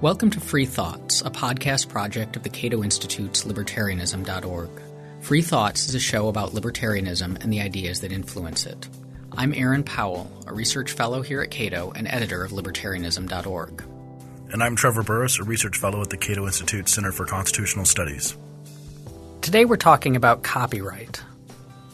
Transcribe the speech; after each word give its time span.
Welcome 0.00 0.30
to 0.30 0.38
Free 0.38 0.64
Thoughts, 0.64 1.22
a 1.22 1.30
podcast 1.30 1.88
project 1.88 2.36
of 2.36 2.44
the 2.44 2.48
Cato 2.48 2.84
Institute's 2.84 3.42
libertarianism.org. 3.42 4.70
Free 5.22 5.42
Thoughts 5.42 5.88
is 5.88 5.96
a 5.96 5.98
show 5.98 6.28
about 6.28 6.52
libertarianism 6.52 7.42
and 7.42 7.52
the 7.52 7.60
ideas 7.60 8.00
that 8.02 8.12
influence 8.12 8.64
it. 8.64 8.88
I'm 9.36 9.52
Aaron 9.52 9.82
Powell, 9.82 10.30
a 10.46 10.54
research 10.54 10.92
fellow 10.92 11.20
here 11.20 11.42
at 11.42 11.50
Cato 11.50 11.90
and 11.96 12.06
editor 12.06 12.44
of 12.44 12.52
libertarianism.org. 12.52 13.82
And 14.52 14.62
I'm 14.62 14.76
Trevor 14.76 15.02
Burrus, 15.02 15.40
a 15.40 15.42
research 15.42 15.78
fellow 15.78 16.00
at 16.00 16.10
the 16.10 16.16
Cato 16.16 16.46
Institute 16.46 16.88
Center 16.88 17.10
for 17.10 17.26
Constitutional 17.26 17.84
Studies. 17.84 18.36
Today 19.40 19.64
we're 19.64 19.76
talking 19.76 20.14
about 20.14 20.44
copyright. 20.44 21.20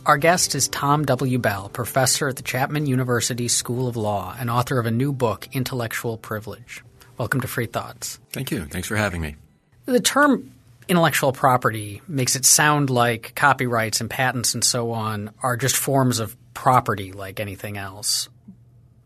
Our 0.05 0.19
guest 0.19 0.55
is 0.55 0.69
Tom 0.69 1.07
W. 1.07 1.39
Bell, 1.39 1.71
professor 1.71 2.29
at 2.29 2.37
the 2.37 2.43
Chapman 2.43 2.85
University 2.85 3.49
School 3.49 3.89
of 3.89 3.97
Law 3.97 4.37
and 4.39 4.51
author 4.51 4.79
of 4.79 4.85
a 4.85 4.91
new 4.91 5.11
book, 5.11 5.49
Intellectual 5.55 6.19
Privilege. 6.19 6.83
Welcome 7.17 7.41
to 7.43 7.49
Free 7.49 7.67
Thoughts. 7.67 8.19
Thank 8.31 8.51
you. 8.51 8.65
Thanks 8.65 8.89
for 8.89 8.97
having 8.97 9.21
me. 9.21 9.37
The 9.87 10.01
term 10.01 10.53
intellectual 10.89 11.33
property 11.33 12.03
makes 12.09 12.37
it 12.37 12.45
sound 12.45 12.91
like 12.91 13.35
copyrights 13.35 14.01
and 14.01 14.11
patents 14.11 14.55
and 14.55 14.65
so 14.65 14.93
on 14.93 15.31
are 15.43 15.57
just 15.57 15.77
forms 15.77 16.19
of 16.19 16.37
property 16.55 17.13
like 17.13 17.41
anything 17.41 17.77
else. 17.77 18.29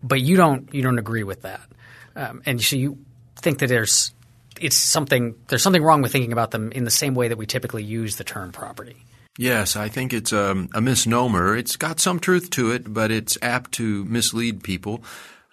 But 0.02 0.20
you 0.20 0.36
don't 0.36 0.72
you 0.72 0.82
don't 0.82 0.98
agree 0.98 1.24
with 1.24 1.42
that, 1.42 1.68
um, 2.14 2.42
and 2.46 2.62
so 2.62 2.76
you 2.76 2.98
think 3.36 3.58
that 3.58 3.66
there's 3.66 4.14
it's 4.60 4.76
something 4.76 5.34
there's 5.48 5.62
something 5.62 5.82
wrong 5.82 6.02
with 6.02 6.12
thinking 6.12 6.32
about 6.32 6.52
them 6.52 6.70
in 6.70 6.84
the 6.84 6.90
same 6.90 7.14
way 7.14 7.28
that 7.28 7.36
we 7.36 7.46
typically 7.46 7.82
use 7.82 8.16
the 8.16 8.24
term 8.24 8.52
property. 8.52 8.96
Yes, 9.36 9.76
I 9.76 9.88
think 9.88 10.12
it's 10.12 10.32
um, 10.32 10.68
a 10.74 10.80
misnomer. 10.80 11.56
It's 11.56 11.76
got 11.76 12.00
some 12.00 12.18
truth 12.18 12.50
to 12.50 12.72
it, 12.72 12.92
but 12.92 13.10
it's 13.10 13.38
apt 13.40 13.72
to 13.72 14.04
mislead 14.04 14.62
people. 14.62 15.02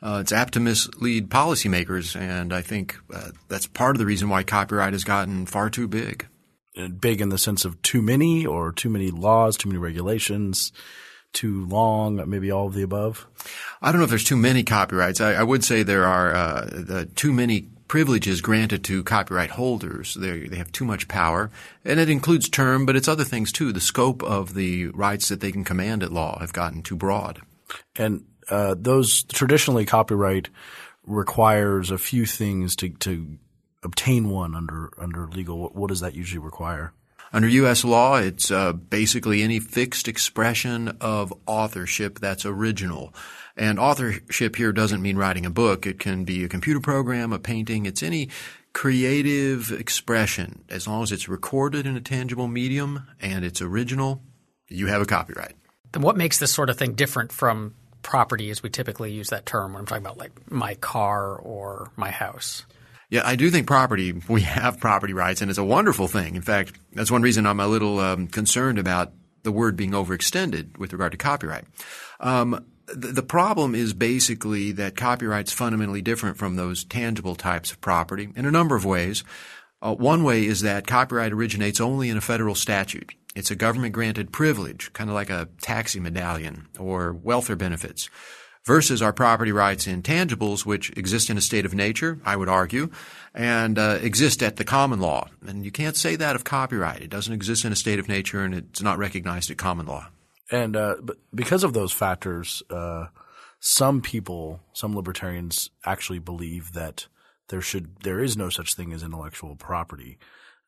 Uh, 0.05 0.19
it's 0.19 0.31
apt 0.31 0.53
to 0.53 0.59
mislead 0.59 1.29
policymakers, 1.31 2.15
and 2.15 2.53
I 2.53 2.61
think 2.61 2.95
uh, 3.11 3.31
that's 3.47 3.65
part 3.65 3.95
of 3.95 3.99
the 3.99 4.05
reason 4.05 4.29
why 4.29 4.43
copyright 4.43 4.93
has 4.93 5.03
gotten 5.03 5.47
far 5.47 5.71
too 5.71 5.87
big. 5.87 6.27
Big 6.99 7.21
in 7.21 7.29
the 7.29 7.39
sense 7.39 7.65
of 7.65 7.81
too 7.81 8.03
many, 8.03 8.45
or 8.45 8.71
too 8.71 8.89
many 8.89 9.09
laws, 9.09 9.57
too 9.57 9.67
many 9.67 9.79
regulations, 9.79 10.71
too 11.33 11.65
long, 11.65 12.21
maybe 12.29 12.51
all 12.51 12.67
of 12.67 12.75
the 12.75 12.83
above? 12.83 13.25
I 13.81 13.91
don't 13.91 13.99
know 13.99 14.03
if 14.03 14.11
there's 14.11 14.23
too 14.23 14.37
many 14.37 14.61
copyrights. 14.61 15.21
I, 15.21 15.33
I 15.33 15.43
would 15.43 15.63
say 15.63 15.81
there 15.81 16.05
are 16.05 16.35
uh, 16.35 16.65
the, 16.65 17.09
too 17.15 17.33
many 17.33 17.69
privileges 17.87 18.41
granted 18.41 18.83
to 18.83 19.03
copyright 19.03 19.51
holders. 19.51 20.13
They, 20.13 20.41
they 20.41 20.57
have 20.57 20.71
too 20.71 20.85
much 20.85 21.07
power, 21.07 21.49
and 21.83 21.99
it 21.99 22.11
includes 22.11 22.47
term, 22.47 22.85
but 22.85 22.95
it's 22.95 23.07
other 23.07 23.23
things 23.23 23.51
too. 23.51 23.71
The 23.71 23.81
scope 23.81 24.21
of 24.21 24.53
the 24.53 24.89
rights 24.89 25.29
that 25.29 25.39
they 25.39 25.51
can 25.51 25.63
command 25.63 26.03
at 26.03 26.11
law 26.11 26.37
have 26.41 26.53
gotten 26.53 26.83
too 26.83 26.95
broad. 26.95 27.41
And 27.95 28.25
uh, 28.49 28.75
those 28.77 29.23
traditionally 29.23 29.85
copyright 29.85 30.49
requires 31.05 31.91
a 31.91 31.97
few 31.97 32.25
things 32.25 32.75
to, 32.77 32.89
to 32.89 33.37
obtain 33.83 34.29
one 34.29 34.55
under 34.55 34.91
under 34.97 35.27
legal. 35.27 35.59
What, 35.59 35.75
what 35.75 35.89
does 35.89 36.01
that 36.01 36.15
usually 36.15 36.39
require? 36.39 36.93
Under 37.33 37.47
U.S. 37.47 37.83
law, 37.83 38.15
it's 38.15 38.49
uh, 38.49 38.71
basically 38.71 39.41
any 39.41 39.59
fixed 39.59 40.07
expression 40.07 40.97
of 41.01 41.33
authorship 41.45 42.19
that's 42.19 42.45
original. 42.45 43.13
And 43.57 43.79
authorship 43.79 44.55
here 44.55 44.71
doesn't 44.71 45.01
mean 45.01 45.17
writing 45.17 45.45
a 45.45 45.49
book. 45.49 45.85
It 45.85 45.99
can 45.99 46.23
be 46.23 46.43
a 46.43 46.49
computer 46.49 46.79
program, 46.79 47.33
a 47.33 47.39
painting. 47.39 47.85
It's 47.85 48.03
any 48.03 48.29
creative 48.73 49.71
expression. 49.71 50.63
As 50.69 50.87
long 50.87 51.03
as 51.03 51.11
it's 51.11 51.27
recorded 51.27 51.85
in 51.85 51.97
a 51.97 52.01
tangible 52.01 52.47
medium 52.47 53.07
and 53.19 53.43
it's 53.43 53.61
original, 53.61 54.21
you 54.67 54.87
have 54.87 55.01
a 55.01 55.05
copyright. 55.05 55.55
Then 55.91 56.03
what 56.03 56.17
makes 56.17 56.39
this 56.39 56.53
sort 56.53 56.69
of 56.69 56.77
thing 56.77 56.93
different 56.93 57.31
from 57.31 57.73
property 58.05 58.51
as 58.51 58.61
we 58.61 58.69
typically 58.69 59.11
use 59.11 59.29
that 59.31 59.47
term 59.47 59.73
when 59.73 59.79
I'm 59.81 59.85
talking 59.87 60.05
about 60.05 60.19
like 60.19 60.51
my 60.51 60.75
car 60.75 61.35
or 61.35 61.91
my 61.95 62.11
house? 62.11 62.63
Yeah, 63.09 63.23
I 63.25 63.35
do 63.35 63.49
think 63.49 63.65
property, 63.65 64.13
we 64.29 64.41
have 64.41 64.79
property 64.79 65.13
rights, 65.13 65.41
and 65.41 65.49
it's 65.49 65.57
a 65.57 65.63
wonderful 65.63 66.07
thing. 66.07 66.35
In 66.35 66.41
fact, 66.41 66.73
that's 66.93 67.11
one 67.11 67.23
reason 67.23 67.47
I'm 67.47 67.59
a 67.59 67.67
little 67.67 67.99
um, 67.99 68.27
concerned 68.27 68.77
about 68.77 69.11
the 69.41 69.51
word 69.51 69.75
being 69.75 69.91
overextended 69.91 70.77
with 70.77 70.93
regard 70.93 71.13
to 71.13 71.17
copyright. 71.17 71.65
Um, 72.19 72.65
the, 72.87 73.07
the 73.07 73.23
problem 73.23 73.73
is 73.73 73.93
basically 73.93 74.71
that 74.73 74.95
copyright's 74.95 75.51
fundamentally 75.51 76.01
different 76.01 76.37
from 76.37 76.55
those 76.55 76.83
tangible 76.83 77.35
types 77.35 77.71
of 77.71 77.81
property 77.81 78.29
in 78.35 78.45
a 78.45 78.51
number 78.51 78.75
of 78.75 78.85
ways. 78.85 79.23
Uh, 79.81 79.95
one 79.95 80.23
way 80.23 80.45
is 80.45 80.61
that 80.61 80.85
copyright 80.85 81.33
originates 81.33 81.81
only 81.81 82.09
in 82.09 82.17
a 82.17 82.21
federal 82.21 82.55
statute. 82.55 83.13
It's 83.35 83.51
a 83.51 83.55
government 83.55 83.93
granted 83.93 84.31
privilege, 84.31 84.91
kind 84.93 85.09
of 85.09 85.13
like 85.13 85.29
a 85.29 85.49
taxi 85.61 85.99
medallion 85.99 86.67
or 86.79 87.13
welfare 87.13 87.57
benefits 87.57 88.09
versus 88.65 89.01
our 89.01 89.13
property 89.13 89.51
rights 89.51 89.85
in 89.87 90.01
tangibles, 90.01 90.65
which 90.65 90.89
exist 90.97 91.29
in 91.29 91.37
a 91.37 91.41
state 91.41 91.65
of 91.65 91.73
nature, 91.73 92.19
I 92.25 92.35
would 92.35 92.49
argue, 92.49 92.89
and 93.33 93.77
uh, 93.77 93.99
exist 94.01 94.41
at 94.41 94.55
the 94.55 94.63
common 94.63 94.99
law. 94.99 95.27
And 95.45 95.63
you 95.63 95.71
can't 95.71 95.95
say 95.95 96.15
that 96.15 96.35
of 96.35 96.43
copyright. 96.43 97.01
It 97.01 97.09
doesn't 97.09 97.33
exist 97.33 97.65
in 97.65 97.71
a 97.71 97.75
state 97.75 97.99
of 97.99 98.07
nature, 98.07 98.43
and 98.43 98.55
it's 98.55 98.81
not 98.81 98.97
recognized 98.97 99.51
at 99.51 99.57
common 99.57 99.85
law. 99.85 100.07
And 100.51 100.75
uh, 100.75 100.95
because 101.33 101.63
of 101.63 101.73
those 101.73 101.91
factors, 101.91 102.63
uh, 102.69 103.07
some 103.59 104.01
people, 104.01 104.61
some 104.73 104.95
libertarians, 104.95 105.69
actually 105.85 106.19
believe 106.19 106.73
that 106.73 107.07
there 107.49 107.61
should 107.61 107.99
there 108.01 108.19
is 108.19 108.35
no 108.35 108.49
such 108.49 108.73
thing 108.73 108.93
as 108.93 109.03
intellectual 109.03 109.55
property 109.55 110.17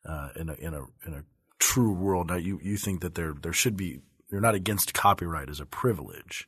uh, 0.04 0.28
in 0.36 0.48
a 0.48 0.54
in 0.54 0.74
a 0.74 0.82
in 1.06 1.14
a 1.14 1.24
true 1.58 1.92
world. 1.92 2.28
Now, 2.28 2.36
you 2.36 2.60
you 2.62 2.76
think 2.76 3.00
that 3.00 3.14
there 3.14 3.34
there 3.40 3.52
should 3.52 3.76
be 3.76 4.00
you're 4.30 4.40
not 4.40 4.54
against 4.54 4.94
copyright 4.94 5.48
as 5.48 5.60
a 5.60 5.66
privilege. 5.66 6.46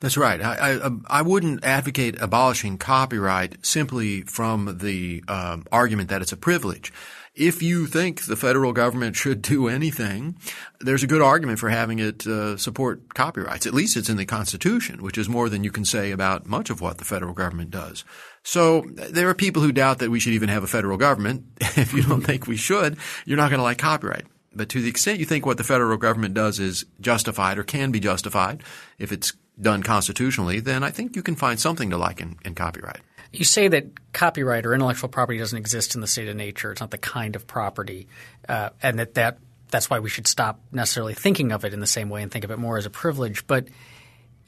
That's 0.00 0.16
right. 0.16 0.40
I, 0.40 0.54
I, 0.54 0.72
um, 0.80 1.04
I, 1.08 1.22
wouldn't 1.22 1.64
advocate 1.64 2.20
abolishing 2.20 2.78
copyright 2.78 3.66
simply 3.66 4.22
from 4.22 4.78
the 4.78 5.24
um, 5.26 5.64
argument 5.72 6.08
that 6.10 6.22
it's 6.22 6.30
a 6.30 6.36
privilege. 6.36 6.92
If 7.34 7.62
you 7.62 7.86
think 7.86 8.24
the 8.24 8.36
federal 8.36 8.72
government 8.72 9.16
should 9.16 9.42
do 9.42 9.66
anything, 9.66 10.36
there's 10.80 11.02
a 11.02 11.08
good 11.08 11.22
argument 11.22 11.58
for 11.58 11.68
having 11.68 11.98
it 11.98 12.26
uh, 12.28 12.56
support 12.56 13.12
copyrights. 13.14 13.66
At 13.66 13.74
least 13.74 13.96
it's 13.96 14.08
in 14.08 14.16
the 14.16 14.24
Constitution, 14.24 15.02
which 15.02 15.18
is 15.18 15.28
more 15.28 15.48
than 15.48 15.64
you 15.64 15.72
can 15.72 15.84
say 15.84 16.12
about 16.12 16.46
much 16.46 16.70
of 16.70 16.80
what 16.80 16.98
the 16.98 17.04
federal 17.04 17.34
government 17.34 17.70
does. 17.70 18.04
So 18.44 18.86
there 18.92 19.28
are 19.28 19.34
people 19.34 19.62
who 19.62 19.72
doubt 19.72 19.98
that 19.98 20.10
we 20.10 20.20
should 20.20 20.32
even 20.32 20.48
have 20.48 20.62
a 20.62 20.68
federal 20.68 20.96
government. 20.96 21.44
if 21.60 21.92
you 21.92 22.02
don't 22.02 22.22
think 22.22 22.46
we 22.46 22.56
should, 22.56 22.98
you're 23.24 23.36
not 23.36 23.50
going 23.50 23.58
to 23.58 23.64
like 23.64 23.78
copyright. 23.78 24.26
But 24.58 24.68
to 24.70 24.82
the 24.82 24.88
extent 24.88 25.20
you 25.20 25.24
think 25.24 25.46
what 25.46 25.56
the 25.56 25.64
federal 25.64 25.96
government 25.96 26.34
does 26.34 26.58
is 26.58 26.84
justified 27.00 27.58
or 27.58 27.64
can 27.64 27.90
be 27.90 28.00
justified, 28.00 28.62
if 28.98 29.12
it's 29.12 29.32
done 29.60 29.82
constitutionally, 29.82 30.60
then 30.60 30.84
I 30.84 30.90
think 30.90 31.16
you 31.16 31.22
can 31.22 31.36
find 31.36 31.58
something 31.58 31.90
to 31.90 31.96
like 31.96 32.20
in, 32.20 32.36
in 32.44 32.54
copyright. 32.54 33.00
You 33.32 33.44
say 33.44 33.68
that 33.68 34.12
copyright 34.12 34.66
or 34.66 34.74
intellectual 34.74 35.08
property 35.08 35.38
doesn't 35.38 35.58
exist 35.58 35.94
in 35.94 36.00
the 36.00 36.06
state 36.06 36.28
of 36.28 36.36
nature. 36.36 36.72
It's 36.72 36.80
not 36.80 36.90
the 36.90 36.98
kind 36.98 37.36
of 37.36 37.46
property, 37.46 38.08
uh, 38.48 38.70
and 38.82 38.98
that, 38.98 39.14
that 39.14 39.38
that's 39.70 39.90
why 39.90 40.00
we 40.00 40.08
should 40.08 40.26
stop 40.26 40.60
necessarily 40.72 41.14
thinking 41.14 41.52
of 41.52 41.64
it 41.64 41.72
in 41.72 41.80
the 41.80 41.86
same 41.86 42.08
way 42.08 42.22
and 42.22 42.32
think 42.32 42.44
of 42.44 42.50
it 42.50 42.58
more 42.58 42.78
as 42.78 42.86
a 42.86 42.90
privilege. 42.90 43.46
But 43.46 43.68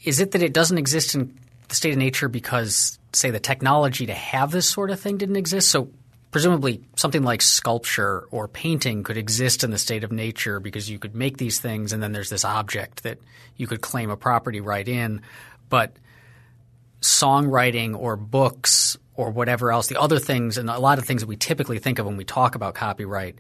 is 0.03 0.19
it 0.19 0.33
that 0.33 0.43
it 0.43 0.55
doesn't 0.55 0.79
exist 0.79 1.15
in 1.15 1.39
the 1.69 1.75
state 1.75 1.93
of 1.93 1.99
nature 1.99 2.29
because, 2.29 2.99
say, 3.13 3.31
the 3.31 3.39
technology 3.39 4.07
to 4.07 4.15
have 4.15 4.51
this 4.51 4.69
sort 4.69 4.91
of 4.91 4.99
thing 4.99 5.19
didn't 5.19 5.37
exist? 5.37 5.69
So 5.69 5.91
presumably 6.31 6.83
something 6.97 7.23
like 7.23 7.43
sculpture 7.43 8.27
or 8.31 8.47
painting 8.47 9.03
could 9.03 9.17
exist 9.17 9.65
in 9.65 9.71
the 9.71 9.79
state 9.79 10.05
of 10.05 10.13
nature 10.13 10.61
because 10.61 10.89
you 10.89 10.99
could 10.99 11.15
make 11.15 11.37
these 11.39 11.61
things 11.61 11.93
and 11.93 12.03
then 12.03 12.13
there's 12.13 12.31
this 12.31 12.45
object 12.45 13.03
that 13.03 13.19
you 13.57 13.67
could 13.67 13.81
claim 13.81 14.11
a 14.11 14.17
property 14.17 14.61
right 14.61 14.87
in. 14.87 15.23
But 15.69 15.97
songwriting 17.01 17.99
or 17.99 18.17
books 18.17 18.97
or 19.15 19.31
whatever 19.31 19.73
else, 19.73 19.89
the 19.89 20.01
other 20.01 20.19
things 20.19 20.57
and 20.57 20.71
a 20.71 20.79
lot 20.79 20.99
of 20.99 21.05
things 21.05 21.23
that 21.23 21.29
we 21.29 21.37
typically 21.37 21.79
think 21.79 21.99
of 21.99 22.07
when 22.07 22.17
we 22.17 22.25
talk 22.25 22.55
about 22.55 22.75
copyright 22.75 23.37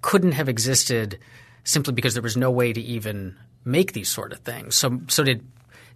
couldn't 0.00 0.32
have 0.32 0.48
existed 0.48 1.18
simply 1.64 1.92
because 1.92 2.14
there 2.14 2.22
was 2.22 2.36
no 2.36 2.50
way 2.50 2.72
to 2.72 2.80
even 2.80 3.36
make 3.64 3.92
these 3.92 4.08
sort 4.08 4.32
of 4.32 4.38
things. 4.38 4.76
So 4.76 5.00
so 5.08 5.22
did 5.22 5.46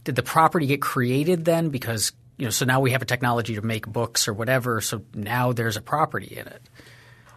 did 0.05 0.17
the 0.17 0.23
property 0.23 0.67
get 0.67 0.83
created 0.83 1.47
then 1.47 1.71
because 1.71 2.13
you 2.37 2.45
know, 2.47 2.51
so 2.51 2.65
now 2.65 2.81
we 2.81 2.91
have 2.93 3.03
a 3.03 3.07
technology 3.07 3.55
to 3.55 3.63
make 3.63 3.87
books 3.87 4.29
or 4.29 4.33
whatever. 4.33 4.81
So 4.81 5.03
now 5.15 5.53
there's 5.53 5.77
a 5.77 5.83
property 5.83 6.37
in 6.37 6.47
it. 6.47 6.63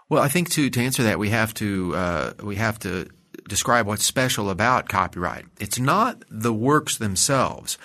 Well, 0.10 0.24
I 0.24 0.30
think 0.30 0.50
to 0.52 0.70
to 0.70 0.82
answer 0.82 1.04
that, 1.04 1.20
we 1.20 1.30
have 1.30 1.54
to 1.56 1.96
uh, 1.96 2.34
we 2.44 2.56
have 2.56 2.80
to 2.80 3.10
describe 3.48 3.88
what's 3.88 4.06
special 4.06 4.50
about 4.50 4.90
copyright. 4.90 5.46
It's 5.60 5.80
not 5.80 6.24
the 6.30 6.54
works 6.54 6.98
themselves. 6.98 7.78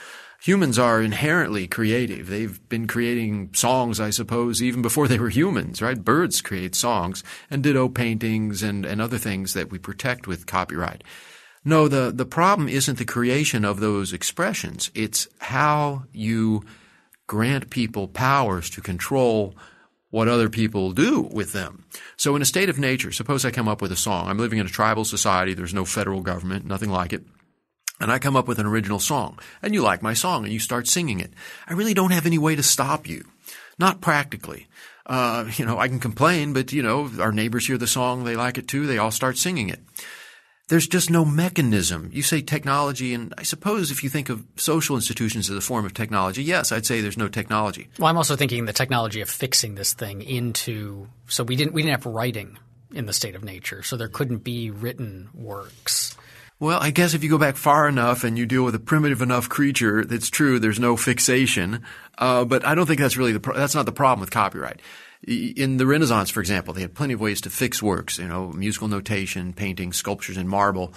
Humans 0.43 0.77
are 0.77 1.01
inherently 1.01 1.69
creative. 1.69 2.27
They've 2.27 2.69
been 2.69 2.89
creating 2.89 3.51
songs, 3.55 4.01
I 4.01 4.11
suppose, 4.11 4.61
even 4.61 4.83
before 4.83 5.07
they 5.07 5.19
were 5.19 5.29
humans, 5.29 5.81
right? 5.81 6.05
Birds 6.05 6.41
create 6.41 6.75
songs 6.75 7.23
and 7.49 7.63
ditto 7.63 7.89
paintings 7.89 8.61
and, 8.61 8.85
and 8.85 9.01
other 9.01 9.19
things 9.19 9.55
that 9.55 9.71
we 9.71 9.79
protect 9.79 10.27
with 10.27 10.47
copyright. 10.47 11.05
No, 11.65 11.87
the, 11.87 12.11
the 12.13 12.27
problem 12.27 12.69
isn't 12.69 12.99
the 12.99 13.05
creation 13.05 13.65
of 13.65 13.79
those 13.79 14.13
expressions. 14.13 14.91
It's 14.97 15.29
how 15.39 16.05
you 16.13 16.65
grant 17.33 17.71
people 17.71 18.07
powers 18.07 18.69
to 18.69 18.83
control 18.83 19.55
what 20.11 20.29
other 20.29 20.51
people 20.51 20.93
do 20.93 21.23
with 21.33 21.55
them. 21.55 21.87
So 22.19 22.37
in 22.37 22.43
a 22.43 22.45
state 22.45 22.69
of 22.69 22.79
nature, 22.79 23.11
suppose 23.11 23.43
I 23.47 23.51
come 23.51 23.69
up 23.69 23.81
with 23.81 23.91
a 23.91 23.97
song. 23.97 24.29
I'm 24.29 24.37
living 24.37 24.59
in 24.59 24.67
a 24.67 24.69
tribal 24.69 25.07
society. 25.07 25.55
There's 25.55 25.73
no 25.73 25.87
federal 25.87 26.21
government, 26.21 26.67
nothing 26.67 26.91
like 26.91 27.15
it. 27.15 27.25
And 27.99 28.13
I 28.13 28.19
come 28.19 28.37
up 28.37 28.47
with 28.47 28.59
an 28.59 28.67
original 28.67 28.99
song 28.99 29.39
and 29.63 29.73
you 29.73 29.81
like 29.81 30.03
my 30.03 30.13
song 30.13 30.45
and 30.45 30.53
you 30.53 30.59
start 30.59 30.87
singing 30.89 31.21
it. 31.21 31.33
I 31.67 31.73
really 31.73 31.95
don't 31.95 32.11
have 32.11 32.27
any 32.27 32.37
way 32.37 32.55
to 32.55 32.63
stop 32.63 33.09
you. 33.09 33.25
Not 33.79 34.03
practically. 34.03 34.67
Uh, 35.07 35.47
you 35.57 35.65
know, 35.65 35.79
I 35.79 35.89
can 35.89 36.01
complain, 36.01 36.53
but 36.53 36.71
you 36.71 36.83
know, 36.83 37.11
our 37.19 37.33
neighbors 37.33 37.67
hear 37.67 37.79
the 37.79 37.87
song, 37.87 38.25
they 38.25 38.37
like 38.37 38.59
it 38.59 38.69
too, 38.69 38.87
they 38.87 38.99
all 38.99 39.11
start 39.11 39.39
singing 39.39 39.71
it. 39.71 39.81
There's 40.73 40.89
just 40.89 41.11
no 41.11 41.27
mechanism. 41.27 42.09
You 42.15 42.23
say 42.23 42.41
technology, 42.41 43.13
and 43.13 43.35
I 43.37 43.43
suppose 43.43 43.91
if 43.91 44.03
you 44.03 44.09
think 44.09 44.31
of 44.31 44.43
social 44.57 44.97
institutions 44.97 45.51
as 45.51 45.57
a 45.59 45.61
form 45.61 45.85
of 45.85 45.93
technology, 45.93 46.43
yes, 46.43 46.73
I'd 46.73 46.87
say 46.87 47.03
there's 47.03 47.19
no 47.19 47.29
technology. 47.29 47.89
Well, 47.99 48.09
I'm 48.09 48.17
also 48.17 48.37
thinking 48.37 48.65
the 48.65 48.73
technology 48.73 49.21
of 49.21 49.29
fixing 49.29 49.75
this 49.75 49.93
thing 49.93 50.23
into 50.23 51.09
so 51.27 51.45
we 51.45 51.57
didn't 51.57 51.75
we 51.75 51.83
didn't 51.83 52.03
have 52.03 52.07
writing 52.07 52.57
in 52.91 53.05
the 53.05 53.13
state 53.13 53.35
of 53.35 53.45
nature, 53.45 53.83
so 53.83 53.99
there 53.99 54.09
couldn't 54.09 54.45
be 54.45 54.71
written 54.71 55.29
works. 55.35 56.17
Well, 56.59 56.79
I 56.81 56.91
guess 56.91 57.13
if 57.13 57.23
you 57.23 57.29
go 57.29 57.37
back 57.37 57.57
far 57.57 57.87
enough 57.87 58.25
and 58.25 58.39
you 58.39 58.47
deal 58.47 58.65
with 58.65 58.75
a 58.75 58.81
primitive 58.81 59.21
enough 59.21 59.51
creature, 59.51 60.07
that's 60.07 60.31
true. 60.31 60.59
There's 60.59 60.81
no 60.81 60.97
fixation, 60.97 61.83
uh, 62.17 62.47
but 62.47 62.65
I 62.65 62.75
don't 62.75 62.87
think 62.87 62.99
that's 62.99 63.19
really 63.19 63.33
the 63.33 63.41
pro- 63.41 63.57
that's 63.59 63.75
not 63.75 63.85
the 63.85 63.93
problem 63.93 64.21
with 64.21 64.31
copyright. 64.31 64.81
In 65.27 65.77
the 65.77 65.87
Renaissance, 65.87 66.31
for 66.31 66.41
example, 66.41 66.75
they 66.75 66.81
had 66.81 66.95
plenty 66.95 67.15
of 67.15 67.21
ways 67.21 67.41
to 67.43 67.51
fix 67.51 67.83
works. 67.83 68.19
You 68.19 68.27
know, 68.27 68.49
musical 68.49 68.89
notation, 68.89 69.53
painting, 69.53 69.93
sculptures 69.93 70.37
in 70.37 70.49
marble. 70.49 70.95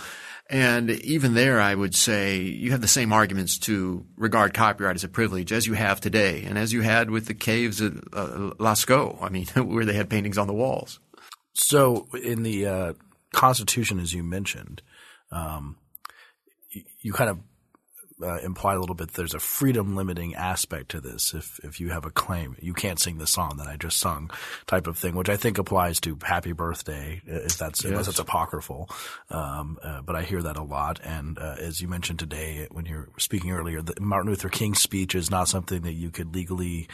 And 0.50 0.92
even 0.92 1.34
there, 1.34 1.60
I 1.60 1.74
would 1.74 1.96
say 1.96 2.38
you 2.38 2.72
have 2.72 2.82
the 2.82 2.88
same 2.88 3.12
arguments 3.12 3.58
to 3.60 4.06
regard 4.16 4.54
copyright 4.54 4.96
as 4.96 5.04
a 5.04 5.10
privilege 5.10 5.52
as 5.52 5.66
you 5.66 5.74
have 5.74 6.00
today, 6.00 6.44
and 6.44 6.58
as 6.58 6.72
you 6.72 6.82
had 6.82 7.10
with 7.10 7.26
the 7.26 7.34
caves 7.34 7.82
at 7.82 7.94
uh, 8.14 8.52
Lascaux. 8.60 9.22
I 9.22 9.30
mean, 9.30 9.46
where 9.56 9.86
they 9.86 9.94
had 9.94 10.10
paintings 10.10 10.38
on 10.38 10.48
the 10.48 10.54
walls. 10.54 11.00
So, 11.54 12.08
in 12.14 12.44
the 12.44 12.68
uh, 12.68 12.94
Constitution, 13.32 14.00
as 14.00 14.14
you 14.14 14.24
mentioned, 14.24 14.82
um, 15.32 15.78
you 17.02 17.14
kind 17.14 17.30
of 17.30 17.40
uh, 18.22 18.38
imply 18.38 18.76
a 18.76 18.80
little 18.80 18.96
bit 18.96 19.14
there's 19.14 19.34
a 19.34 19.40
freedom 19.40 19.96
limiting 19.96 20.36
aspect 20.36 20.90
to 20.90 21.02
this. 21.02 21.34
If 21.34 21.60
if 21.64 21.80
you 21.80 21.90
have 21.90 22.06
a 22.06 22.12
claim, 22.12 22.56
you 22.62 22.74
can't 22.74 23.00
sing 23.00 23.18
the 23.18 23.28
song 23.28 23.58
that 23.58 23.68
I 23.68 23.76
just 23.76 23.98
sung, 23.98 24.32
type 24.68 24.88
of 24.88 24.98
thing, 24.98 25.16
which 25.16 25.30
I 25.30 25.38
think 25.38 25.58
applies 25.58 26.00
to 26.02 26.18
Happy 26.24 26.54
Birthday, 26.54 27.22
if 27.26 27.58
that's 27.58 27.84
yes. 27.84 27.92
unless 27.92 28.08
it's 28.08 28.20
apocryphal. 28.20 28.90
Um, 29.30 29.78
uh, 29.84 30.02
but 30.02 30.16
I 30.16 30.24
hear 30.24 30.42
that 30.44 30.58
a 30.58 30.64
lot, 30.64 31.00
and 31.04 31.38
uh, 31.38 31.56
as 31.60 31.82
you 31.82 31.88
mentioned 31.88 32.20
today 32.20 32.68
when 32.72 32.86
you 32.86 32.96
were 32.96 33.10
speaking 33.18 33.52
earlier, 33.52 33.82
the 33.82 34.00
Martin 34.00 34.30
Luther 34.30 34.50
King's 34.50 34.82
speech 34.82 35.16
is 35.16 35.30
not 35.30 35.48
something 35.48 35.82
that 35.82 35.94
you 35.94 36.10
could 36.12 36.34
legally 36.34 36.88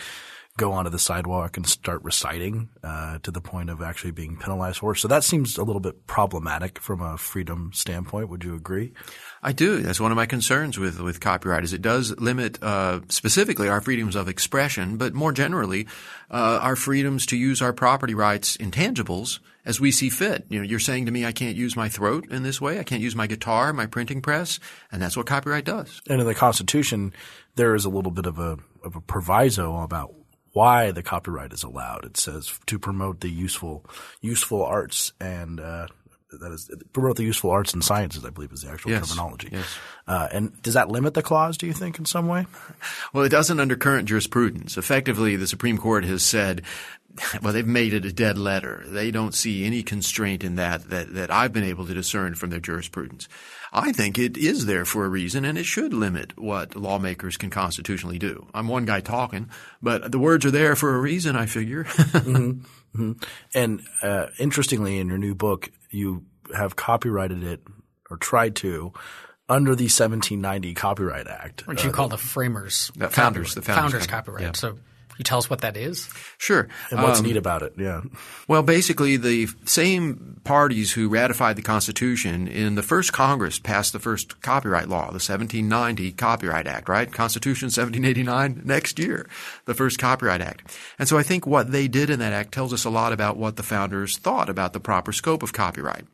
go 0.58 0.74
onto 0.74 0.90
the 0.90 1.00
sidewalk 1.00 1.58
and 1.58 1.66
start 1.66 2.04
reciting 2.04 2.70
uh, 2.84 3.20
to 3.24 3.32
the 3.32 3.42
point 3.42 3.70
of 3.70 3.82
actually 3.82 4.12
being 4.12 4.38
penalized 4.38 4.80
for. 4.80 4.96
So 4.96 5.08
that 5.08 5.24
seems 5.24 5.58
a 5.58 5.64
little 5.64 5.80
bit 5.80 6.08
problematic 6.08 6.80
from 6.80 7.02
a 7.02 7.18
freedom 7.18 7.72
standpoint. 7.74 8.30
Would 8.30 8.44
you 8.44 8.56
agree? 8.56 8.94
I 9.42 9.54
do. 9.54 9.82
That's 9.82 10.00
one 10.00 10.12
of 10.12 10.18
my 10.18 10.26
concerns 10.26 10.78
with 10.78 11.00
with 11.00 11.20
copyright 11.20 11.64
is 11.64 11.74
it 11.74 11.82
does 11.82 12.12
limit 12.20 12.62
uh, 12.62 13.02
specifically 13.08 13.70
our 13.70 13.82
freedoms 13.82 14.16
of 14.16 14.28
expression, 14.28 14.98
but 14.98 15.14
more 15.14 15.32
generally 15.32 15.88
uh, 16.30 16.60
our 16.62 16.76
freedoms 16.76 17.26
to 17.28 17.38
use 17.38 17.62
our 17.62 17.74
property 17.74 18.14
rights 18.14 18.58
intangibles 18.58 19.40
as 19.66 19.80
we 19.80 19.92
see 19.92 20.10
fit. 20.10 20.46
You 20.50 20.60
know, 20.60 20.66
you're 20.66 20.80
saying 20.80 21.06
to 21.06 21.12
me 21.12 21.26
I 21.26 21.32
can't 21.32 21.56
use 21.56 21.76
my 21.76 21.90
throat 21.90 22.30
in 22.30 22.44
this 22.44 22.60
way. 22.60 22.80
I 22.80 22.84
can't 22.84 23.02
use 23.02 23.16
my 23.16 23.28
guitar, 23.28 23.74
my 23.74 23.86
printing 23.86 24.22
press, 24.22 24.60
and 24.92 25.02
that's 25.02 25.16
what 25.16 25.28
copyright 25.28 25.66
does. 25.66 26.02
And 26.10 26.20
in 26.20 26.28
the 26.28 26.36
Constitution, 26.36 27.14
there 27.56 27.74
is 27.74 27.86
a 27.86 27.90
little 27.90 28.12
bit 28.12 28.26
of 28.26 28.38
a 28.38 28.58
of 28.84 28.96
a 28.96 29.02
proviso 29.02 29.82
about 29.82 30.14
why 30.54 30.92
the 30.92 31.04
copyright 31.04 31.54
is 31.54 31.64
allowed. 31.64 32.06
It 32.06 32.18
says 32.18 32.60
to 32.66 32.80
promote 32.80 33.22
the 33.22 33.30
useful 33.30 33.86
useful 34.22 34.64
arts 34.64 35.14
and 35.20 35.60
uh, 35.60 35.88
that 36.40 36.52
is 36.52 36.70
promote 36.94 37.18
the 37.18 37.24
useful 37.24 37.50
arts 37.50 37.74
and 37.74 37.84
sciences. 37.84 38.26
I 38.26 38.30
believe 38.30 38.52
is 38.52 38.62
the 38.62 38.70
actual 38.70 38.92
yes. 38.92 39.10
terminology. 39.10 39.50
Yes. 39.52 39.78
Uh, 40.08 40.28
and 40.32 40.62
does 40.62 40.74
that 40.76 40.90
limit 40.90 41.14
the 41.14 41.22
clause? 41.22 41.58
Do 41.58 41.68
you 41.68 41.74
think 41.74 42.00
in 42.00 42.06
some 42.06 42.28
way? 42.28 42.46
Well, 43.14 43.24
it 43.24 43.30
doesn't 43.30 43.60
under 43.60 43.76
current 43.76 44.08
jurisprudence. 44.08 44.78
Effectively, 44.78 45.36
the 45.36 45.48
Supreme 45.48 45.78
Court 45.78 46.06
has 46.06 46.24
said. 46.24 46.64
Well, 47.42 47.54
they've 47.54 47.66
made 47.66 47.94
it 47.94 48.06
a 48.06 48.12
dead 48.12 48.38
letter. 48.38 48.84
They 48.86 49.10
don't 49.12 49.34
see 49.34 49.66
any 49.66 49.84
constraint 49.84 50.44
in 50.44 50.56
that 50.56 50.90
that, 50.90 51.14
that 51.14 51.32
I've 51.32 51.54
been 51.54 51.64
able 51.64 51.86
to 51.88 51.94
discern 51.94 52.36
from 52.36 52.50
their 52.50 52.60
jurisprudence. 52.60 53.28
I 53.74 53.92
think 53.92 54.20
it 54.20 54.38
is 54.38 54.66
there 54.66 54.86
for 54.86 55.06
a 55.06 55.10
reason, 55.10 55.46
and 55.46 55.58
it 55.58 55.66
should 55.66 55.94
limit 55.94 56.38
what 56.38 56.76
lawmakers 56.76 57.38
can 57.38 57.50
constitutionally 57.50 58.20
do. 58.20 58.48
I'm 58.54 58.68
one 58.68 58.86
guy 58.86 59.00
talking, 59.00 59.50
but 59.82 60.12
the 60.12 60.20
words 60.20 60.46
are 60.46 60.52
there 60.52 60.76
for 60.76 60.96
a 60.96 61.00
reason. 61.00 61.36
I 61.36 61.46
figure. 61.46 61.84
mm-hmm. 61.86 62.62
Mm-hmm. 63.02 63.12
And 63.56 63.82
uh, 64.04 64.28
interestingly, 64.40 65.00
in 65.00 65.08
your 65.08 65.18
new 65.18 65.36
book, 65.36 65.72
you 65.90 66.26
have 66.54 66.76
copyrighted 66.76 67.44
it 67.44 67.62
or 68.10 68.18
tried 68.18 68.56
to 68.58 68.94
under 69.48 69.76
the 69.76 69.86
1790 69.86 70.74
Copyright 70.74 71.28
Act, 71.28 71.68
which 71.68 71.84
uh, 71.84 71.88
you 71.88 71.94
call 71.94 72.08
the 72.08 72.18
framers, 72.18 72.92
the 72.96 73.10
founders, 73.10 73.56
the 73.56 73.62
founders, 73.62 73.92
founders 73.92 74.08
copyright. 74.08 74.44
Yeah. 74.44 74.52
So 74.54 74.78
you 75.22 75.24
tell 75.24 75.38
us 75.38 75.52
what 75.52 75.62
that 75.62 75.78
is? 75.78 76.10
Sure. 76.40 76.68
And 76.90 77.02
what's 77.04 77.20
um, 77.20 77.26
neat 77.26 77.38
about 77.38 77.62
it? 77.62 77.74
Yeah. 77.78 78.02
Well, 78.48 78.64
basically, 78.64 79.18
the 79.18 79.48
same 79.66 80.42
parties 80.44 80.92
who 80.92 81.10
ratified 81.10 81.58
the 81.58 81.62
Constitution 81.62 82.48
in 82.48 82.74
the 82.74 82.82
first 82.82 83.14
Congress 83.14 83.60
passed 83.60 83.94
the 83.94 84.00
first 84.00 84.42
copyright 84.42 84.90
law, 84.90 85.06
the 85.06 85.22
1790 85.22 86.12
Copyright 86.14 86.66
Act, 86.66 86.90
right? 86.90 87.12
Constitution 87.12 87.68
1789 87.68 88.64
next 88.66 88.98
year, 88.98 89.30
the 89.66 89.76
first 89.76 90.00
Copyright 90.00 90.42
Act. 90.42 90.76
And 90.98 91.08
so 91.08 91.20
I 91.20 91.24
think 91.24 91.46
what 91.46 91.72
they 91.72 91.88
did 91.88 92.10
in 92.10 92.18
that 92.20 92.34
act 92.34 92.52
tells 92.52 92.74
us 92.74 92.84
a 92.84 92.90
lot 92.90 93.14
about 93.14 93.38
what 93.38 93.58
the 93.58 93.64
founders 93.64 94.18
thought 94.18 94.50
about 94.50 94.74
the 94.74 94.80
proper 94.80 95.12
scope 95.12 95.44
of 95.44 95.54
copyright. 95.54 96.06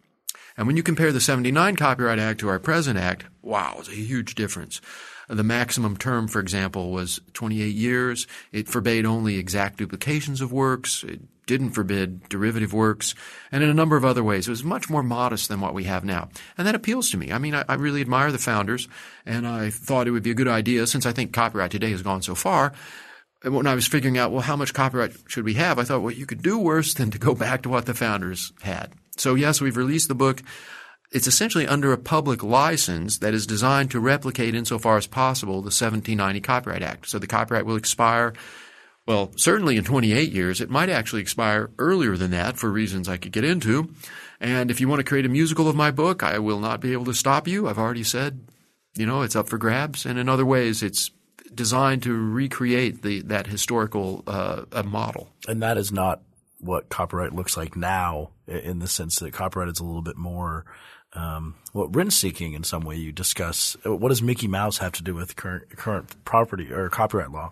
And 0.57 0.67
when 0.67 0.75
you 0.75 0.83
compare 0.83 1.13
the 1.13 1.21
79 1.21 1.77
Copyright 1.77 2.19
Act 2.19 2.41
to 2.41 2.49
our 2.49 2.59
present 2.59 2.99
act, 2.99 3.25
wow, 3.41 3.75
it's 3.79 3.89
a 3.89 3.93
huge 3.93 4.35
difference. 4.35 4.81
The 5.29 5.43
maximum 5.43 5.97
term, 5.97 6.27
for 6.27 6.39
example, 6.39 6.91
was 6.91 7.19
28 7.33 7.75
years. 7.75 8.27
It 8.51 8.69
forbade 8.69 9.05
only 9.05 9.37
exact 9.37 9.77
duplications 9.77 10.39
of 10.39 10.53
works. 10.53 11.03
It 11.03 11.21
didn't 11.47 11.71
forbid 11.71 12.27
derivative 12.29 12.73
works, 12.73 13.15
and 13.51 13.63
in 13.63 13.69
a 13.69 13.73
number 13.73 13.97
of 13.97 14.05
other 14.05 14.23
ways. 14.23 14.47
It 14.47 14.51
was 14.51 14.63
much 14.63 14.89
more 14.89 15.03
modest 15.03 15.47
than 15.47 15.61
what 15.61 15.73
we 15.73 15.85
have 15.85 16.03
now. 16.03 16.29
And 16.57 16.67
that 16.67 16.75
appeals 16.75 17.09
to 17.11 17.17
me. 17.17 17.31
I 17.31 17.37
mean, 17.39 17.55
I, 17.55 17.63
I 17.67 17.75
really 17.75 18.01
admire 18.01 18.31
the 18.31 18.37
founders, 18.37 18.87
and 19.25 19.47
I 19.47 19.69
thought 19.69 20.07
it 20.07 20.11
would 20.11 20.23
be 20.23 20.31
a 20.31 20.35
good 20.35 20.47
idea, 20.47 20.87
since 20.87 21.05
I 21.05 21.13
think 21.13 21.33
copyright 21.33 21.71
today 21.71 21.91
has 21.91 22.01
gone 22.01 22.21
so 22.21 22.35
far, 22.35 22.73
when 23.43 23.67
I 23.67 23.75
was 23.75 23.87
figuring 23.87 24.17
out, 24.17 24.31
well, 24.31 24.41
how 24.41 24.55
much 24.55 24.73
copyright 24.73 25.13
should 25.27 25.45
we 25.45 25.53
have, 25.55 25.79
I 25.79 25.83
thought, 25.83 26.01
well, 26.01 26.13
you 26.13 26.25
could 26.25 26.41
do 26.41 26.57
worse 26.57 26.93
than 26.93 27.11
to 27.11 27.19
go 27.19 27.35
back 27.35 27.63
to 27.63 27.69
what 27.69 27.85
the 27.85 27.93
founders 27.93 28.51
had. 28.61 28.91
So 29.15 29.35
yes, 29.35 29.61
we've 29.61 29.77
released 29.77 30.07
the 30.07 30.15
book 30.15 30.41
it's 31.11 31.27
essentially 31.27 31.67
under 31.67 31.93
a 31.93 31.97
public 31.97 32.43
license 32.43 33.19
that 33.19 33.33
is 33.33 33.47
designed 33.47 33.91
to 33.91 33.99
replicate 33.99 34.55
insofar 34.55 34.97
as 34.97 35.07
possible 35.07 35.55
the 35.55 35.67
1790 35.67 36.41
Copyright 36.41 36.83
Act. 36.83 37.07
So 37.07 37.17
the 37.17 37.27
copyright 37.27 37.65
will 37.65 37.77
expire, 37.77 38.33
well, 39.05 39.31
certainly 39.37 39.77
in 39.77 39.85
28 39.85 40.31
years. 40.31 40.59
It 40.59 40.69
might 40.69 40.89
actually 40.89 41.21
expire 41.21 41.69
earlier 41.79 42.17
than 42.17 42.31
that 42.31 42.57
for 42.57 42.69
reasons 42.69 43.07
I 43.07 43.17
could 43.17 43.31
get 43.31 43.45
into. 43.45 43.93
And 44.41 44.69
if 44.69 44.81
you 44.81 44.89
want 44.89 44.99
to 44.99 45.05
create 45.05 45.25
a 45.25 45.29
musical 45.29 45.69
of 45.69 45.75
my 45.75 45.91
book, 45.91 46.23
I 46.23 46.39
will 46.39 46.59
not 46.59 46.81
be 46.81 46.91
able 46.91 47.05
to 47.05 47.13
stop 47.13 47.47
you. 47.47 47.69
I've 47.69 47.79
already 47.79 48.03
said, 48.03 48.41
you 48.95 49.05
know, 49.05 49.21
it's 49.21 49.35
up 49.35 49.47
for 49.47 49.57
grabs. 49.57 50.05
And 50.05 50.19
in 50.19 50.27
other 50.27 50.45
ways, 50.45 50.83
it's 50.83 51.09
designed 51.55 52.03
to 52.03 52.13
recreate 52.13 53.01
the, 53.01 53.21
that 53.21 53.47
historical 53.47 54.23
uh, 54.27 54.83
model. 54.83 55.29
And 55.47 55.63
that 55.63 55.77
is 55.77 55.91
not 55.91 56.21
what 56.59 56.89
copyright 56.89 57.33
looks 57.33 57.55
like 57.55 57.77
now 57.77 58.31
in 58.45 58.79
the 58.79 58.87
sense 58.87 59.19
that 59.19 59.31
copyright 59.31 59.69
is 59.69 59.79
a 59.79 59.85
little 59.85 60.01
bit 60.01 60.17
more– 60.17 60.65
um, 61.13 61.55
well, 61.73 61.87
rent 61.87 62.13
seeking 62.13 62.53
in 62.53 62.63
some 62.63 62.83
way. 62.83 62.95
You 62.95 63.11
discuss 63.11 63.75
what 63.83 64.09
does 64.09 64.21
Mickey 64.21 64.47
Mouse 64.47 64.79
have 64.79 64.93
to 64.93 65.03
do 65.03 65.15
with 65.15 65.35
current 65.35 65.69
current 65.75 66.23
property 66.25 66.71
or 66.71 66.89
copyright 66.89 67.31
law? 67.31 67.51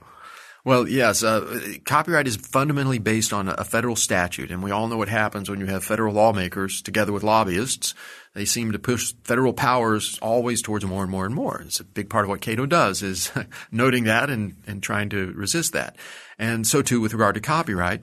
Well, 0.66 0.88
yes, 0.88 1.22
uh, 1.22 1.60
copyright 1.86 2.26
is 2.26 2.38
fundamentally 2.38 2.98
based 2.98 3.32
on 3.32 3.50
a 3.50 3.64
federal 3.64 3.96
statute, 3.96 4.50
and 4.50 4.64
we 4.64 4.72
all 4.72 4.88
know 4.88 4.98
what 4.98 5.10
happens 5.10 5.48
when 5.48 5.60
you 5.60 5.68
have 5.68 5.84
federal 5.84 6.12
lawmakers 6.12 6.82
together 6.82 7.12
with 7.12 7.22
lobbyists. 7.22 7.94
They 8.34 8.46
seem 8.46 8.72
to 8.72 8.80
push 8.80 9.14
federal 9.24 9.54
powers 9.54 10.18
always 10.24 10.64
towards 10.64 10.84
more 10.84 11.04
and 11.04 11.12
more 11.12 11.28
and 11.28 11.36
more. 11.36 11.62
It's 11.62 11.80
a 11.80 11.84
big 11.84 12.10
part 12.10 12.26
of 12.26 12.30
what 12.30 12.42
Cato 12.42 12.66
does 12.66 13.04
is 13.04 13.32
noting 13.72 14.06
that 14.06 14.32
and, 14.32 14.56
and 14.66 14.82
trying 14.82 15.10
to 15.10 15.34
resist 15.34 15.74
that. 15.74 15.98
And 16.40 16.66
so 16.66 16.82
too 16.82 17.00
with 17.00 17.14
regard 17.14 17.36
to 17.36 17.42
copyright. 17.42 18.02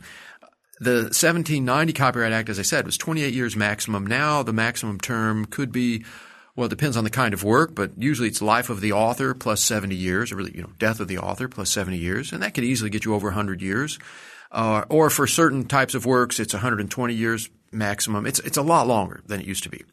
The 0.83 1.13
1790 1.15 1.93
Copyright 1.93 2.33
Act, 2.33 2.49
as 2.49 2.59
I 2.59 2.63
said, 2.63 2.87
was 2.87 2.97
28 2.97 3.33
years 3.33 3.55
maximum. 3.55 4.05
Now 4.05 4.43
the 4.43 4.53
maximum 4.53 4.99
term 4.99 5.45
could 5.45 5.71
be, 5.71 6.05
well, 6.57 6.67
it 6.67 6.71
depends 6.71 6.97
on 6.97 7.05
the 7.05 7.11
kind 7.11 7.33
of 7.33 7.45
work, 7.45 7.73
but 7.73 7.93
usually 7.97 8.27
it's 8.27 8.43
life 8.43 8.69
of 8.69 8.81
the 8.81 8.91
author 8.91 9.33
plus 9.33 9.63
70 9.63 9.95
years, 9.95 10.33
or 10.33 10.37
really, 10.37 10.51
you 10.57 10.61
know, 10.61 10.71
death 10.81 10.99
of 10.99 11.07
the 11.07 11.19
author 11.19 11.47
plus 11.47 11.71
70 11.71 11.99
years, 11.99 12.33
and 12.33 12.43
that 12.43 12.55
could 12.55 12.65
easily 12.65 12.91
get 12.91 13.05
you 13.05 13.15
over 13.15 13.29
100 13.29 13.63
years. 13.63 14.01
Uh, 14.51 14.85
or 14.89 15.09
for 15.09 15.29
certain 15.29 15.67
types 15.67 15.95
of 15.95 16.05
works, 16.05 16.41
it's 16.41 16.53
120 16.53 17.15
years 17.15 17.49
maximum. 17.71 18.27
It's 18.27 18.41
it's 18.41 18.57
a 18.57 18.63
lot 18.63 18.89
longer 18.89 19.23
than 19.25 19.41
it 19.41 19.47
used 19.47 19.63
to 19.63 19.71
be. 19.71 19.85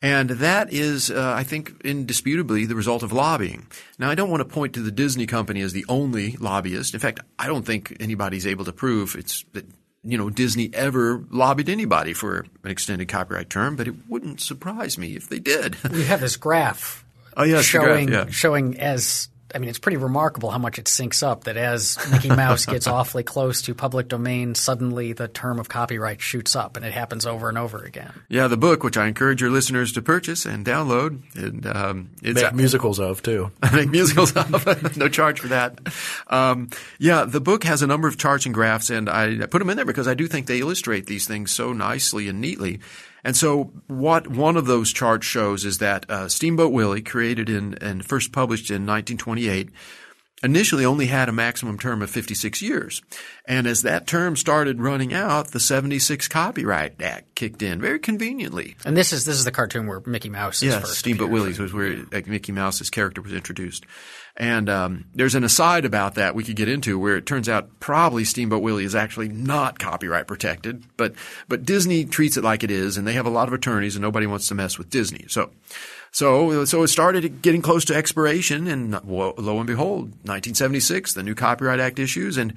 And 0.00 0.30
that 0.30 0.72
is, 0.72 1.10
uh, 1.10 1.34
I 1.36 1.44
think, 1.44 1.82
indisputably 1.84 2.64
the 2.64 2.74
result 2.74 3.02
of 3.02 3.12
lobbying. 3.12 3.66
Now, 3.98 4.10
I 4.10 4.14
don't 4.14 4.30
want 4.30 4.40
to 4.40 4.48
point 4.48 4.72
to 4.74 4.80
the 4.80 4.90
Disney 4.90 5.26
company 5.26 5.60
as 5.60 5.74
the 5.74 5.84
only 5.86 6.32
lobbyist. 6.40 6.94
In 6.94 7.00
fact, 7.00 7.20
I 7.38 7.46
don't 7.46 7.64
think 7.64 7.94
anybody's 8.00 8.46
able 8.46 8.64
to 8.64 8.72
prove 8.72 9.16
it's 9.16 9.44
that 9.52 9.66
you 10.04 10.18
know, 10.18 10.30
Disney 10.30 10.70
ever 10.72 11.24
lobbied 11.30 11.68
anybody 11.68 12.12
for 12.12 12.46
an 12.62 12.70
extended 12.70 13.08
copyright 13.08 13.50
term, 13.50 13.76
but 13.76 13.88
it 13.88 13.94
wouldn't 14.08 14.40
surprise 14.40 14.98
me 14.98 15.16
if 15.16 15.28
they 15.28 15.38
did. 15.38 15.76
We 15.90 16.04
have 16.04 16.20
this 16.20 16.36
graph 16.36 17.04
oh, 17.36 17.44
yes, 17.44 17.64
showing 17.64 18.06
graph, 18.06 18.26
yeah. 18.26 18.32
showing 18.32 18.78
as 18.78 19.28
I 19.54 19.58
mean, 19.58 19.68
it's 19.68 19.78
pretty 19.78 19.96
remarkable 19.96 20.50
how 20.50 20.58
much 20.58 20.78
it 20.78 20.86
syncs 20.86 21.22
up 21.22 21.44
that 21.44 21.56
as 21.56 21.96
Mickey 22.10 22.28
Mouse 22.28 22.66
gets 22.66 22.86
awfully 22.88 23.22
close 23.22 23.62
to 23.62 23.74
public 23.74 24.08
domain, 24.08 24.54
suddenly 24.54 25.12
the 25.12 25.28
term 25.28 25.60
of 25.60 25.68
copyright 25.68 26.20
shoots 26.20 26.56
up, 26.56 26.76
and 26.76 26.84
it 26.84 26.92
happens 26.92 27.24
over 27.24 27.48
and 27.48 27.56
over 27.56 27.78
again. 27.78 28.12
Yeah, 28.28 28.48
the 28.48 28.56
book, 28.56 28.82
which 28.82 28.96
I 28.96 29.06
encourage 29.06 29.40
your 29.40 29.50
listeners 29.50 29.92
to 29.92 30.02
purchase 30.02 30.44
and 30.44 30.66
download, 30.66 31.22
and 31.36 31.66
um, 31.66 32.10
it's 32.22 32.42
make 32.42 32.54
musicals 32.54 32.98
of 32.98 33.22
too. 33.22 33.52
I 33.62 33.74
make 33.76 33.90
musicals 33.90 34.36
of, 34.36 34.96
no 34.96 35.08
charge 35.08 35.40
for 35.40 35.48
that. 35.48 35.78
Um, 36.26 36.70
yeah, 36.98 37.24
the 37.24 37.40
book 37.40 37.64
has 37.64 37.82
a 37.82 37.86
number 37.86 38.08
of 38.08 38.18
charts 38.18 38.46
and 38.46 38.54
graphs, 38.54 38.90
and 38.90 39.08
I 39.08 39.46
put 39.46 39.60
them 39.60 39.70
in 39.70 39.76
there 39.76 39.86
because 39.86 40.08
I 40.08 40.14
do 40.14 40.26
think 40.26 40.46
they 40.46 40.60
illustrate 40.60 41.06
these 41.06 41.26
things 41.26 41.52
so 41.52 41.72
nicely 41.72 42.28
and 42.28 42.40
neatly. 42.40 42.80
And 43.24 43.34
so, 43.34 43.72
what 43.86 44.26
one 44.28 44.56
of 44.56 44.66
those 44.66 44.92
charts 44.92 45.26
shows 45.26 45.64
is 45.64 45.78
that 45.78 46.08
uh, 46.10 46.28
Steamboat 46.28 46.72
Willie, 46.72 47.00
created 47.00 47.48
in 47.48 47.74
and 47.80 48.04
first 48.04 48.32
published 48.32 48.70
in 48.70 48.86
1928, 48.86 49.70
initially 50.44 50.84
only 50.84 51.06
had 51.06 51.28
a 51.28 51.32
maximum 51.32 51.78
term 51.78 52.02
of 52.02 52.10
56 52.10 52.60
years. 52.60 53.02
And 53.46 53.66
as 53.66 53.82
that 53.82 54.06
term 54.06 54.36
started 54.36 54.80
running 54.80 55.12
out, 55.12 55.48
the 55.48 55.60
76 55.60 56.28
Copyright 56.28 57.00
Act 57.00 57.34
kicked 57.34 57.62
in 57.62 57.80
very 57.80 57.98
conveniently. 57.98 58.76
And 58.84 58.96
this 58.96 59.12
is 59.12 59.24
this 59.24 59.36
is 59.36 59.44
the 59.44 59.50
cartoon 59.50 59.86
where 59.86 60.02
Mickey 60.04 60.28
Mouse 60.28 60.62
is 60.62 60.74
yeah, 60.74 60.80
first. 60.80 60.98
Steamboat 60.98 61.30
Willie's 61.30 61.58
was 61.58 61.72
where 61.72 62.04
like, 62.12 62.26
Mickey 62.26 62.52
Mouse's 62.52 62.90
character 62.90 63.22
was 63.22 63.32
introduced. 63.32 63.86
And 64.36 64.68
um, 64.68 65.04
there's 65.14 65.36
an 65.36 65.44
aside 65.44 65.84
about 65.84 66.16
that 66.16 66.34
we 66.34 66.42
could 66.42 66.56
get 66.56 66.68
into 66.68 66.98
where 66.98 67.16
it 67.16 67.24
turns 67.24 67.48
out 67.48 67.80
probably 67.80 68.24
Steamboat 68.24 68.62
Willie 68.62 68.84
is 68.84 68.94
actually 68.94 69.28
not 69.28 69.78
copyright 69.78 70.26
protected, 70.26 70.84
but 70.96 71.14
but 71.48 71.64
Disney 71.64 72.04
treats 72.04 72.36
it 72.36 72.44
like 72.44 72.64
it 72.64 72.70
is, 72.70 72.96
and 72.96 73.06
they 73.06 73.12
have 73.12 73.26
a 73.26 73.30
lot 73.30 73.48
of 73.48 73.54
attorneys, 73.54 73.94
and 73.94 74.02
nobody 74.02 74.26
wants 74.26 74.48
to 74.48 74.54
mess 74.54 74.76
with 74.76 74.90
Disney. 74.90 75.26
So. 75.28 75.50
So, 76.14 76.64
so 76.64 76.84
it 76.84 76.88
started 76.88 77.42
getting 77.42 77.60
close 77.60 77.84
to 77.86 77.94
expiration, 77.94 78.68
and 78.68 78.92
lo 79.04 79.34
and 79.36 79.66
behold, 79.66 80.10
1976, 80.22 81.12
the 81.12 81.24
new 81.24 81.34
Copyright 81.34 81.80
Act 81.80 81.98
issues, 81.98 82.36
and 82.36 82.56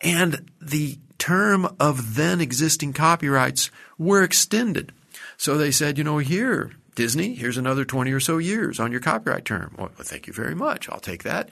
and 0.00 0.50
the 0.60 0.98
term 1.16 1.76
of 1.78 2.16
then 2.16 2.40
existing 2.40 2.92
copyrights 2.92 3.70
were 3.98 4.24
extended. 4.24 4.92
So 5.36 5.56
they 5.56 5.70
said, 5.70 5.96
you 5.96 6.02
know, 6.02 6.18
here, 6.18 6.72
Disney, 6.96 7.36
here's 7.36 7.56
another 7.56 7.84
20 7.84 8.10
or 8.10 8.18
so 8.18 8.38
years 8.38 8.80
on 8.80 8.90
your 8.90 9.00
copyright 9.00 9.44
term. 9.44 9.76
Well, 9.78 9.90
thank 9.94 10.26
you 10.26 10.32
very 10.32 10.56
much. 10.56 10.88
I'll 10.88 10.98
take 10.98 11.22
that. 11.22 11.50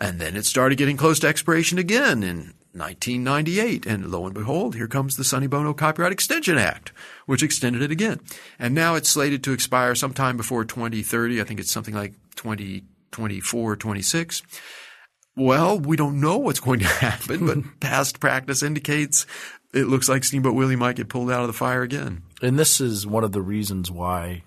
And 0.00 0.18
then 0.20 0.34
it 0.34 0.46
started 0.46 0.78
getting 0.78 0.96
close 0.96 1.20
to 1.20 1.28
expiration 1.28 1.78
again 1.78 2.24
in 2.24 2.54
1998. 2.78 3.86
And 3.86 4.10
lo 4.10 4.26
and 4.26 4.34
behold, 4.34 4.74
here 4.74 4.88
comes 4.88 5.16
the 5.16 5.24
Sonny 5.24 5.46
Bono 5.46 5.74
Copyright 5.74 6.12
Extension 6.12 6.58
Act, 6.58 6.92
which 7.26 7.42
extended 7.42 7.82
it 7.82 7.90
again. 7.90 8.20
And 8.58 8.74
now 8.74 8.94
it's 8.94 9.08
slated 9.08 9.42
to 9.44 9.52
expire 9.52 9.94
sometime 9.94 10.36
before 10.36 10.64
2030. 10.64 11.40
I 11.40 11.44
think 11.44 11.60
it's 11.60 11.72
something 11.72 11.94
like 11.94 12.14
2024 12.36 13.72
or 13.72 13.76
26. 13.76 14.42
Well, 15.36 15.78
we 15.78 15.96
don't 15.96 16.20
know 16.20 16.38
what's 16.38 16.60
going 16.60 16.80
to 16.80 16.86
happen, 16.86 17.46
but 17.46 17.58
past 17.80 18.20
practice 18.20 18.62
indicates 18.62 19.26
it 19.72 19.84
looks 19.84 20.08
like 20.08 20.24
Steamboat 20.24 20.54
Willie 20.54 20.76
might 20.76 20.96
get 20.96 21.08
pulled 21.08 21.30
out 21.30 21.42
of 21.42 21.46
the 21.46 21.52
fire 21.52 21.82
again. 21.82 22.22
And 22.42 22.58
this 22.58 22.80
is 22.80 23.06
one 23.06 23.24
of 23.24 23.32
the 23.32 23.42
reasons 23.42 23.90
why 23.90 24.42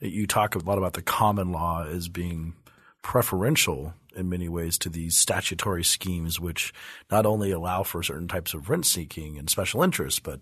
you 0.00 0.26
talk 0.26 0.54
a 0.54 0.58
lot 0.58 0.78
about 0.78 0.92
the 0.92 1.02
common 1.02 1.52
law 1.52 1.84
as 1.84 2.08
being 2.08 2.54
preferential 3.02 3.94
in 4.18 4.28
many 4.28 4.48
ways 4.48 4.76
to 4.78 4.88
these 4.88 5.16
statutory 5.16 5.84
schemes, 5.84 6.40
which 6.40 6.74
not 7.10 7.24
only 7.24 7.50
allow 7.50 7.82
for 7.82 8.02
certain 8.02 8.28
types 8.28 8.52
of 8.52 8.68
rent 8.68 8.84
seeking 8.84 9.38
and 9.38 9.48
special 9.48 9.82
interests, 9.82 10.20
but 10.20 10.40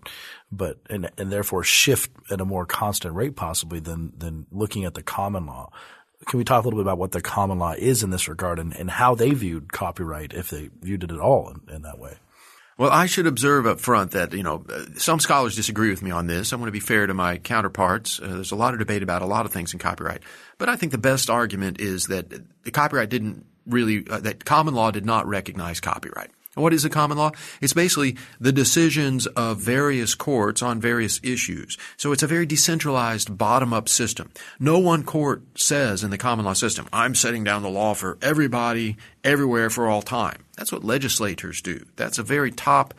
but 0.51 0.79
and, 0.89 1.09
and 1.17 1.31
therefore 1.31 1.63
shift 1.63 2.11
at 2.31 2.41
a 2.41 2.45
more 2.45 2.65
constant 2.65 3.13
rate 3.15 3.35
possibly 3.35 3.79
than 3.79 4.11
than 4.17 4.47
looking 4.51 4.83
at 4.85 4.95
the 4.95 5.03
common 5.03 5.45
law. 5.45 5.69
Can 6.25 6.39
we 6.39 6.43
talk 6.43 6.63
a 6.63 6.67
little 6.67 6.79
bit 6.79 6.87
about 6.87 6.97
what 6.97 7.11
the 7.11 7.21
common 7.21 7.59
law 7.59 7.73
is 7.77 8.01
in 8.01 8.09
this 8.09 8.27
regard 8.27 8.57
and, 8.57 8.75
and 8.75 8.89
how 8.89 9.13
they 9.13 9.31
viewed 9.31 9.71
copyright, 9.71 10.33
if 10.33 10.49
they 10.49 10.71
viewed 10.81 11.03
it 11.03 11.11
at 11.11 11.19
all 11.19 11.49
in, 11.49 11.75
in 11.75 11.81
that 11.83 11.99
way? 11.99 12.17
Well, 12.77 12.91
I 12.91 13.07
should 13.07 13.25
observe 13.25 13.65
up 13.65 13.79
front 13.79 14.11
that, 14.11 14.33
you 14.33 14.43
know, 14.43 14.63
some 14.97 15.19
scholars 15.19 15.55
disagree 15.55 15.89
with 15.89 16.03
me 16.03 16.11
on 16.11 16.27
this. 16.27 16.53
I 16.53 16.57
want 16.57 16.67
to 16.67 16.71
be 16.71 16.79
fair 16.79 17.07
to 17.07 17.13
my 17.13 17.39
counterparts. 17.39 18.19
Uh, 18.19 18.27
there's 18.27 18.51
a 18.51 18.55
lot 18.55 18.73
of 18.73 18.79
debate 18.79 19.01
about 19.01 19.23
a 19.23 19.25
lot 19.25 19.47
of 19.47 19.51
things 19.51 19.73
in 19.73 19.79
copyright. 19.79 20.21
But 20.59 20.69
I 20.69 20.75
think 20.75 20.91
the 20.91 20.99
best 20.99 21.31
argument 21.31 21.81
is 21.81 22.05
that 22.05 22.29
the 22.63 22.71
copyright 22.71 23.09
didn't 23.09 23.47
really, 23.67 24.05
uh, 24.09 24.19
that 24.21 24.45
common 24.45 24.73
law 24.73 24.91
did 24.91 25.05
not 25.05 25.27
recognize 25.27 25.79
copyright. 25.79 26.31
What 26.55 26.73
is 26.73 26.83
a 26.83 26.89
common 26.89 27.19
law? 27.19 27.31
It's 27.61 27.73
basically 27.73 28.17
the 28.39 28.51
decisions 28.51 29.27
of 29.27 29.59
various 29.59 30.15
courts 30.15 30.63
on 30.63 30.81
various 30.81 31.19
issues. 31.21 31.77
So 31.97 32.11
it's 32.11 32.23
a 32.23 32.27
very 32.27 32.47
decentralized 32.47 33.37
bottom-up 33.37 33.87
system. 33.87 34.31
No 34.59 34.79
one 34.79 35.03
court 35.03 35.43
says 35.55 36.03
in 36.03 36.09
the 36.09 36.17
common 36.17 36.45
law 36.45 36.53
system, 36.53 36.87
I'm 36.91 37.13
setting 37.13 37.43
down 37.43 37.61
the 37.61 37.69
law 37.69 37.93
for 37.93 38.17
everybody, 38.23 38.97
everywhere, 39.23 39.69
for 39.69 39.87
all 39.87 40.01
time. 40.01 40.45
That's 40.57 40.71
what 40.71 40.83
legislators 40.83 41.61
do. 41.61 41.85
That's 41.95 42.17
a 42.17 42.23
very 42.23 42.51
top 42.51 42.95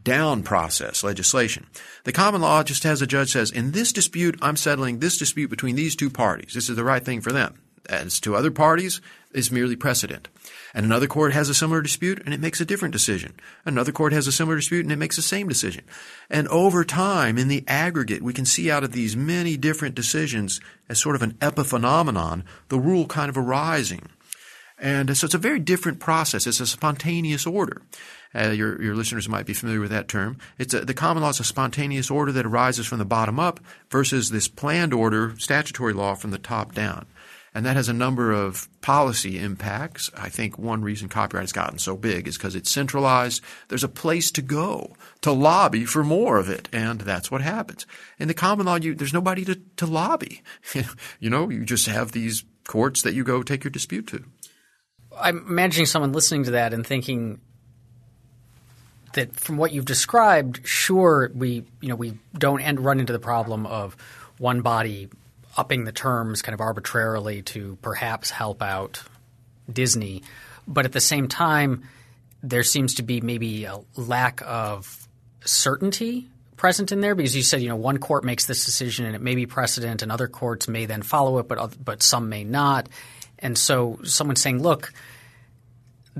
down 0.00 0.44
process, 0.44 1.02
legislation. 1.02 1.66
The 2.04 2.12
common 2.12 2.40
law 2.40 2.62
just 2.62 2.84
has 2.84 3.02
a 3.02 3.08
judge 3.08 3.32
says, 3.32 3.50
in 3.50 3.72
this 3.72 3.92
dispute, 3.92 4.38
I'm 4.40 4.56
settling 4.56 5.00
this 5.00 5.18
dispute 5.18 5.50
between 5.50 5.74
these 5.74 5.96
two 5.96 6.10
parties. 6.10 6.54
This 6.54 6.70
is 6.70 6.76
the 6.76 6.84
right 6.84 7.04
thing 7.04 7.20
for 7.20 7.32
them. 7.32 7.60
As 7.88 8.20
to 8.20 8.36
other 8.36 8.50
parties, 8.50 9.00
is 9.32 9.50
merely 9.50 9.76
precedent. 9.76 10.28
And 10.74 10.84
another 10.84 11.06
court 11.06 11.32
has 11.32 11.48
a 11.48 11.54
similar 11.54 11.82
dispute 11.82 12.22
and 12.24 12.34
it 12.34 12.40
makes 12.40 12.60
a 12.60 12.64
different 12.64 12.92
decision. 12.92 13.34
Another 13.64 13.92
court 13.92 14.12
has 14.12 14.26
a 14.26 14.32
similar 14.32 14.56
dispute 14.56 14.84
and 14.84 14.92
it 14.92 14.98
makes 14.98 15.16
the 15.16 15.22
same 15.22 15.48
decision. 15.48 15.84
And 16.28 16.46
over 16.48 16.84
time, 16.84 17.38
in 17.38 17.48
the 17.48 17.64
aggregate, 17.66 18.22
we 18.22 18.32
can 18.32 18.44
see 18.44 18.70
out 18.70 18.84
of 18.84 18.92
these 18.92 19.16
many 19.16 19.56
different 19.56 19.94
decisions 19.94 20.60
as 20.88 21.00
sort 21.00 21.16
of 21.16 21.22
an 21.22 21.34
epiphenomenon, 21.34 22.44
the 22.68 22.78
rule 22.78 23.06
kind 23.06 23.28
of 23.28 23.38
arising. 23.38 24.08
And 24.78 25.14
so 25.16 25.26
it's 25.26 25.34
a 25.34 25.38
very 25.38 25.58
different 25.58 26.00
process. 26.00 26.46
It's 26.46 26.60
a 26.60 26.66
spontaneous 26.66 27.46
order. 27.46 27.82
Uh, 28.34 28.50
your, 28.50 28.80
your 28.80 28.94
listeners 28.94 29.28
might 29.28 29.44
be 29.44 29.52
familiar 29.52 29.80
with 29.80 29.90
that 29.90 30.08
term. 30.08 30.38
It's 30.56 30.72
a, 30.72 30.84
the 30.84 30.94
common 30.94 31.22
law 31.22 31.30
is 31.30 31.40
a 31.40 31.44
spontaneous 31.44 32.10
order 32.10 32.32
that 32.32 32.46
arises 32.46 32.86
from 32.86 32.98
the 32.98 33.04
bottom 33.04 33.38
up 33.38 33.60
versus 33.90 34.30
this 34.30 34.48
planned 34.48 34.94
order, 34.94 35.34
statutory 35.38 35.92
law 35.92 36.14
from 36.14 36.30
the 36.30 36.38
top 36.38 36.74
down. 36.74 37.06
And 37.52 37.66
that 37.66 37.76
has 37.76 37.88
a 37.88 37.92
number 37.92 38.30
of 38.30 38.68
policy 38.80 39.38
impacts. 39.38 40.08
I 40.16 40.28
think 40.28 40.56
one 40.56 40.82
reason 40.82 41.08
copyright 41.08 41.42
has 41.42 41.52
gotten 41.52 41.78
so 41.78 41.96
big 41.96 42.28
is 42.28 42.36
because 42.36 42.54
it's 42.54 42.70
centralized. 42.70 43.42
There's 43.68 43.82
a 43.82 43.88
place 43.88 44.30
to 44.32 44.42
go 44.42 44.94
to 45.22 45.32
lobby 45.32 45.84
for 45.84 46.04
more 46.04 46.38
of 46.38 46.48
it. 46.48 46.68
And 46.72 47.00
that's 47.00 47.30
what 47.30 47.40
happens. 47.40 47.86
In 48.18 48.28
the 48.28 48.34
common 48.34 48.66
law, 48.66 48.76
you, 48.76 48.94
there's 48.94 49.12
nobody 49.12 49.44
to, 49.46 49.60
to 49.76 49.86
lobby. 49.86 50.42
you 51.20 51.28
know, 51.28 51.50
you 51.50 51.64
just 51.64 51.86
have 51.86 52.12
these 52.12 52.44
courts 52.68 53.02
that 53.02 53.14
you 53.14 53.24
go 53.24 53.42
take 53.42 53.64
your 53.64 53.72
dispute 53.72 54.06
to. 54.08 54.24
I'm 55.18 55.38
imagining 55.38 55.86
someone 55.86 56.12
listening 56.12 56.44
to 56.44 56.52
that 56.52 56.72
and 56.72 56.86
thinking 56.86 57.40
that 59.14 59.34
from 59.34 59.56
what 59.56 59.72
you've 59.72 59.86
described, 59.86 60.60
sure, 60.64 61.32
we, 61.34 61.64
you 61.80 61.88
know, 61.88 61.96
we 61.96 62.16
don't 62.38 62.60
end, 62.60 62.78
run 62.78 63.00
into 63.00 63.12
the 63.12 63.18
problem 63.18 63.66
of 63.66 63.96
one 64.38 64.60
body 64.60 65.08
upping 65.60 65.84
the 65.84 65.92
terms 65.92 66.40
kind 66.40 66.54
of 66.54 66.60
arbitrarily 66.62 67.42
to 67.42 67.76
perhaps 67.82 68.30
help 68.30 68.62
out 68.62 69.02
Disney. 69.70 70.22
But 70.66 70.86
at 70.86 70.92
the 70.92 71.00
same 71.00 71.28
time, 71.28 71.84
there 72.42 72.62
seems 72.62 72.94
to 72.94 73.02
be 73.02 73.20
maybe 73.20 73.64
a 73.64 73.78
lack 73.94 74.40
of 74.46 75.06
certainty 75.44 76.28
present 76.56 76.92
in 76.92 77.02
there 77.02 77.14
because 77.14 77.36
you 77.36 77.42
said 77.42 77.62
you 77.62 77.68
know 77.68 77.76
one 77.76 77.98
court 77.98 78.24
makes 78.24 78.46
this 78.46 78.66
decision 78.66 79.06
and 79.06 79.14
it 79.14 79.22
may 79.22 79.34
be 79.34 79.46
precedent 79.46 80.02
and 80.02 80.12
other 80.12 80.28
courts 80.28 80.68
may 80.68 80.84
then 80.84 81.00
follow 81.00 81.38
it 81.38 81.48
but 81.48 81.74
but 81.82 82.02
some 82.02 82.28
may 82.28 82.44
not 82.44 82.86
and 83.38 83.56
so 83.56 83.98
someone 84.04 84.36
saying 84.36 84.62
look 84.62 84.92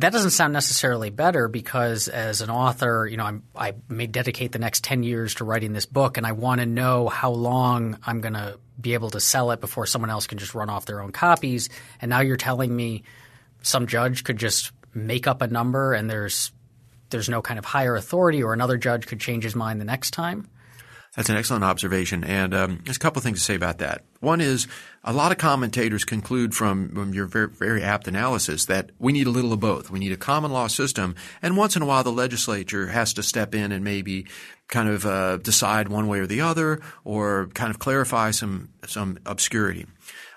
that 0.00 0.12
doesn't 0.12 0.30
sound 0.30 0.52
necessarily 0.52 1.10
better 1.10 1.48
because 1.48 2.08
as 2.08 2.40
an 2.40 2.50
author, 2.50 3.06
you 3.06 3.16
know, 3.16 3.24
I'm, 3.24 3.42
i 3.56 3.74
may 3.88 4.06
dedicate 4.06 4.52
the 4.52 4.58
next 4.58 4.84
10 4.84 5.02
years 5.02 5.34
to 5.36 5.44
writing 5.44 5.72
this 5.72 5.86
book 5.86 6.16
and 6.16 6.26
I 6.26 6.32
want 6.32 6.60
to 6.60 6.66
know 6.66 7.08
how 7.08 7.30
long 7.30 7.98
I'm 8.06 8.20
going 8.20 8.34
to 8.34 8.58
be 8.80 8.94
able 8.94 9.10
to 9.10 9.20
sell 9.20 9.50
it 9.50 9.60
before 9.60 9.86
someone 9.86 10.10
else 10.10 10.26
can 10.26 10.38
just 10.38 10.54
run 10.54 10.70
off 10.70 10.86
their 10.86 11.00
own 11.00 11.12
copies. 11.12 11.68
And 12.00 12.08
now 12.08 12.20
you're 12.20 12.36
telling 12.36 12.74
me 12.74 13.02
some 13.62 13.86
judge 13.86 14.24
could 14.24 14.38
just 14.38 14.72
make 14.94 15.26
up 15.26 15.42
a 15.42 15.46
number 15.46 15.92
and 15.92 16.08
there's 16.08 16.52
there's 17.10 17.28
no 17.28 17.42
kind 17.42 17.58
of 17.58 17.64
higher 17.64 17.96
authority 17.96 18.42
or 18.42 18.52
another 18.52 18.76
judge 18.76 19.06
could 19.06 19.20
change 19.20 19.42
his 19.42 19.56
mind 19.56 19.80
the 19.80 19.84
next 19.84 20.12
time? 20.12 20.48
That's 21.16 21.28
an 21.28 21.36
excellent 21.36 21.64
observation, 21.64 22.22
and 22.22 22.54
um, 22.54 22.80
there's 22.84 22.96
a 22.96 23.00
couple 23.00 23.18
of 23.18 23.24
things 23.24 23.40
to 23.40 23.44
say 23.44 23.56
about 23.56 23.78
that. 23.78 24.04
One 24.20 24.40
is 24.40 24.68
a 25.02 25.12
lot 25.12 25.32
of 25.32 25.38
commentators 25.38 26.04
conclude 26.04 26.54
from, 26.54 26.94
from 26.94 27.12
your 27.12 27.26
very, 27.26 27.48
very 27.48 27.82
apt 27.82 28.06
analysis 28.06 28.66
that 28.66 28.90
we 29.00 29.12
need 29.12 29.26
a 29.26 29.30
little 29.30 29.52
of 29.52 29.58
both. 29.58 29.90
We 29.90 29.98
need 29.98 30.12
a 30.12 30.16
common 30.16 30.52
law 30.52 30.68
system, 30.68 31.16
and 31.42 31.56
once 31.56 31.74
in 31.74 31.82
a 31.82 31.86
while 31.86 32.04
the 32.04 32.12
legislature 32.12 32.86
has 32.86 33.12
to 33.14 33.24
step 33.24 33.56
in 33.56 33.72
and 33.72 33.82
maybe 33.84 34.26
kind 34.68 34.88
of 34.88 35.04
uh, 35.04 35.38
decide 35.38 35.88
one 35.88 36.06
way 36.06 36.20
or 36.20 36.28
the 36.28 36.42
other, 36.42 36.80
or 37.02 37.48
kind 37.54 37.70
of 37.70 37.80
clarify 37.80 38.30
some 38.30 38.68
some 38.86 39.18
obscurity. 39.26 39.86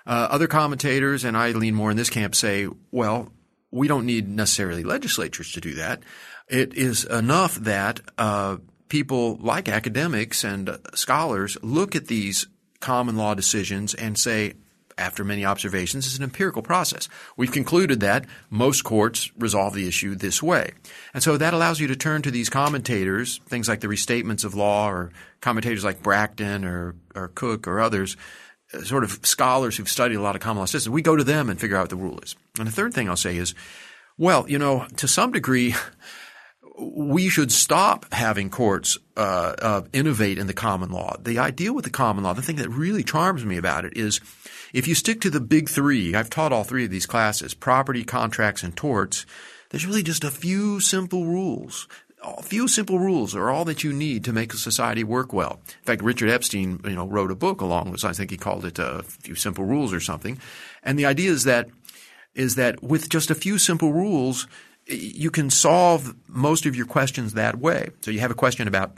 Uh, 0.06 0.26
other 0.28 0.48
commentators, 0.48 1.24
and 1.24 1.36
I 1.36 1.52
lean 1.52 1.74
more 1.74 1.92
in 1.92 1.96
this 1.96 2.10
camp, 2.10 2.34
say, 2.34 2.68
well, 2.90 3.32
we 3.70 3.86
don't 3.86 4.06
need 4.06 4.28
necessarily 4.28 4.82
legislatures 4.82 5.52
to 5.52 5.60
do 5.60 5.74
that. 5.74 6.02
It 6.48 6.74
is 6.74 7.04
enough 7.04 7.54
that 7.56 8.00
uh, 8.18 8.56
people 8.88 9.36
like 9.36 9.68
academics 9.68 10.44
and 10.44 10.78
scholars 10.94 11.56
look 11.62 11.96
at 11.96 12.06
these 12.06 12.46
common 12.80 13.16
law 13.16 13.34
decisions 13.34 13.94
and 13.94 14.18
say, 14.18 14.54
after 14.96 15.24
many 15.24 15.44
observations, 15.44 16.06
it's 16.06 16.18
an 16.18 16.22
empirical 16.22 16.62
process. 16.62 17.08
We've 17.36 17.50
concluded 17.50 18.00
that 18.00 18.26
most 18.50 18.84
courts 18.84 19.30
resolve 19.36 19.74
the 19.74 19.88
issue 19.88 20.14
this 20.14 20.42
way. 20.42 20.72
And 21.12 21.22
so 21.22 21.36
that 21.36 21.54
allows 21.54 21.80
you 21.80 21.88
to 21.88 21.96
turn 21.96 22.22
to 22.22 22.30
these 22.30 22.48
commentators, 22.48 23.40
things 23.46 23.68
like 23.68 23.80
the 23.80 23.88
restatements 23.88 24.44
of 24.44 24.54
law 24.54 24.88
or 24.88 25.10
commentators 25.40 25.84
like 25.84 26.02
Bracton 26.02 26.64
or, 26.64 26.94
or 27.14 27.28
Coke 27.28 27.66
or 27.66 27.80
others, 27.80 28.16
uh, 28.72 28.82
sort 28.82 29.04
of 29.04 29.18
scholars 29.22 29.76
who've 29.76 29.88
studied 29.88 30.16
a 30.16 30.22
lot 30.22 30.36
of 30.36 30.42
common 30.42 30.60
law 30.60 30.66
systems. 30.66 30.92
We 30.92 31.02
go 31.02 31.16
to 31.16 31.24
them 31.24 31.50
and 31.50 31.60
figure 31.60 31.76
out 31.76 31.84
what 31.84 31.90
the 31.90 31.96
rule 31.96 32.20
is. 32.20 32.36
And 32.58 32.68
the 32.68 32.72
third 32.72 32.94
thing 32.94 33.08
I'll 33.08 33.16
say 33.16 33.36
is, 33.36 33.54
well, 34.16 34.48
you 34.48 34.58
know, 34.58 34.86
to 34.98 35.08
some 35.08 35.32
degree, 35.32 35.74
we 36.76 37.28
should 37.28 37.52
stop 37.52 38.12
having 38.12 38.50
courts 38.50 38.98
uh, 39.16 39.54
uh, 39.60 39.82
innovate 39.92 40.38
in 40.38 40.46
the 40.46 40.54
common 40.54 40.90
law. 40.90 41.16
The 41.20 41.38
idea 41.38 41.72
with 41.72 41.84
the 41.84 41.90
common 41.90 42.24
law, 42.24 42.32
the 42.32 42.42
thing 42.42 42.56
that 42.56 42.68
really 42.68 43.04
charms 43.04 43.44
me 43.44 43.56
about 43.56 43.84
it 43.84 43.96
is 43.96 44.20
if 44.72 44.88
you 44.88 44.94
stick 44.94 45.20
to 45.20 45.30
the 45.30 45.40
big 45.40 45.68
three, 45.68 46.14
I've 46.14 46.30
taught 46.30 46.52
all 46.52 46.64
three 46.64 46.84
of 46.84 46.90
these 46.90 47.06
classes, 47.06 47.54
property, 47.54 48.02
contracts, 48.02 48.64
and 48.64 48.76
torts, 48.76 49.24
there's 49.70 49.86
really 49.86 50.02
just 50.02 50.24
a 50.24 50.30
few 50.30 50.80
simple 50.80 51.26
rules. 51.26 51.86
A 52.22 52.42
few 52.42 52.66
simple 52.66 52.98
rules 52.98 53.36
are 53.36 53.50
all 53.50 53.64
that 53.66 53.84
you 53.84 53.92
need 53.92 54.24
to 54.24 54.32
make 54.32 54.52
a 54.52 54.56
society 54.56 55.04
work 55.04 55.32
well. 55.32 55.60
In 55.66 55.84
fact, 55.84 56.02
Richard 56.02 56.30
Epstein, 56.30 56.80
you 56.84 56.96
know, 56.96 57.06
wrote 57.06 57.30
a 57.30 57.36
book 57.36 57.60
along 57.60 57.90
with, 57.90 58.04
I 58.04 58.12
think 58.12 58.30
he 58.30 58.36
called 58.36 58.64
it 58.64 58.78
a 58.78 59.02
few 59.02 59.34
simple 59.34 59.64
rules 59.64 59.92
or 59.92 60.00
something. 60.00 60.38
And 60.82 60.98
the 60.98 61.06
idea 61.06 61.30
is 61.30 61.44
that, 61.44 61.68
is 62.34 62.56
that 62.56 62.82
with 62.82 63.08
just 63.08 63.30
a 63.30 63.34
few 63.34 63.58
simple 63.58 63.92
rules, 63.92 64.48
you 64.86 65.30
can 65.30 65.50
solve 65.50 66.14
most 66.28 66.66
of 66.66 66.76
your 66.76 66.86
questions 66.86 67.34
that 67.34 67.58
way. 67.58 67.90
So 68.02 68.10
you 68.10 68.20
have 68.20 68.30
a 68.30 68.34
question 68.34 68.68
about 68.68 68.96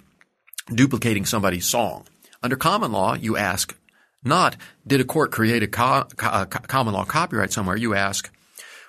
duplicating 0.73 1.25
somebody's 1.25 1.67
song. 1.67 2.07
Under 2.43 2.57
common 2.57 2.93
law, 2.93 3.15
you 3.15 3.37
ask, 3.37 3.77
not, 4.25 4.57
did 4.87 5.01
a 5.01 5.05
court 5.05 5.31
create 5.31 5.63
a 5.63 5.69
co- 5.69 6.07
uh, 6.19 6.45
co- 6.47 6.61
common 6.67 6.95
law 6.95 7.05
copyright 7.05 7.53
somewhere? 7.53 7.77
You 7.77 7.95
ask, 7.95 8.33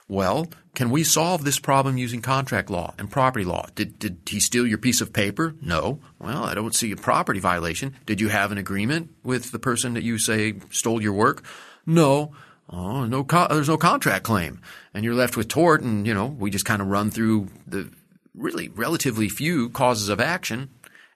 well, 0.07 0.47
can 0.73 0.89
we 0.89 1.03
solve 1.03 1.43
this 1.43 1.59
problem 1.59 1.97
using 1.97 2.21
contract 2.21 2.69
law 2.69 2.93
and 2.97 3.11
property 3.11 3.45
law? 3.45 3.67
Did, 3.75 3.99
did 3.99 4.19
he 4.27 4.39
steal 4.39 4.65
your 4.65 4.77
piece 4.77 5.01
of 5.01 5.13
paper? 5.13 5.55
No. 5.61 5.99
Well, 6.19 6.43
I 6.43 6.53
don't 6.53 6.75
see 6.75 6.91
a 6.91 6.95
property 6.95 7.39
violation. 7.39 7.95
Did 8.05 8.21
you 8.21 8.29
have 8.29 8.51
an 8.51 8.57
agreement 8.57 9.11
with 9.23 9.51
the 9.51 9.59
person 9.59 9.93
that 9.95 10.03
you 10.03 10.17
say 10.17 10.55
stole 10.69 11.01
your 11.01 11.13
work? 11.13 11.43
No. 11.85 12.31
Oh, 12.69 13.05
no, 13.05 13.23
co- 13.23 13.47
there's 13.49 13.69
no 13.69 13.77
contract 13.77 14.23
claim. 14.23 14.61
And 14.93 15.05
you're 15.05 15.15
left 15.15 15.37
with 15.37 15.47
tort 15.47 15.81
and, 15.81 16.05
you 16.05 16.13
know, 16.13 16.27
we 16.27 16.49
just 16.49 16.65
kind 16.65 16.81
of 16.81 16.89
run 16.89 17.11
through 17.11 17.47
the 17.65 17.89
really 18.35 18.67
relatively 18.67 19.29
few 19.29 19.69
causes 19.69 20.09
of 20.09 20.19
action. 20.19 20.69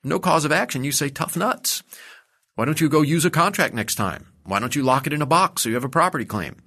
No 0.04 0.20
cause 0.20 0.46
of 0.46 0.52
action, 0.52 0.84
you 0.84 0.92
say 0.92 1.10
tough 1.10 1.36
nuts. 1.36 1.84
Why 2.56 2.66
don't 2.66 2.82
you 2.82 2.90
go 2.90 3.02
use 3.02 3.26
a 3.26 3.30
contract 3.30 3.74
next 3.74 3.96
time? 3.96 4.28
Why 4.44 4.60
don't 4.60 4.76
you 4.76 4.84
lock 4.84 5.08
it 5.08 5.14
in 5.14 5.22
a 5.22 5.28
box 5.28 5.62
so 5.62 5.70
you 5.70 5.76
have 5.76 5.84
a 5.84 5.90
property 5.90 6.26
claim? 6.26 6.58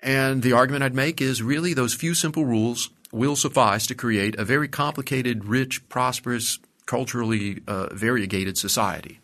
And 0.00 0.42
the 0.42 0.52
argument 0.52 0.84
I'd 0.84 0.94
make 0.94 1.20
is 1.20 1.42
really 1.42 1.74
those 1.74 1.94
few 1.94 2.14
simple 2.14 2.44
rules 2.44 2.90
will 3.12 3.36
suffice 3.36 3.86
to 3.86 3.94
create 3.94 4.36
a 4.36 4.44
very 4.44 4.68
complicated, 4.68 5.44
rich, 5.44 5.88
prosperous, 5.88 6.58
culturally 6.86 7.62
uh, 7.66 7.94
variegated 7.94 8.58
society. 8.58 9.20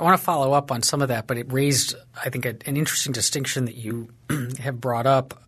I 0.00 0.02
want 0.02 0.18
to 0.18 0.24
follow 0.24 0.52
up 0.54 0.72
on 0.72 0.82
some 0.82 1.02
of 1.02 1.08
that, 1.08 1.26
but 1.26 1.36
it 1.36 1.52
raised, 1.52 1.94
I 2.24 2.30
think, 2.30 2.46
a, 2.46 2.56
an 2.66 2.78
interesting 2.78 3.12
distinction 3.12 3.66
that 3.66 3.74
you 3.74 4.08
have 4.58 4.80
brought 4.80 5.06
up 5.06 5.42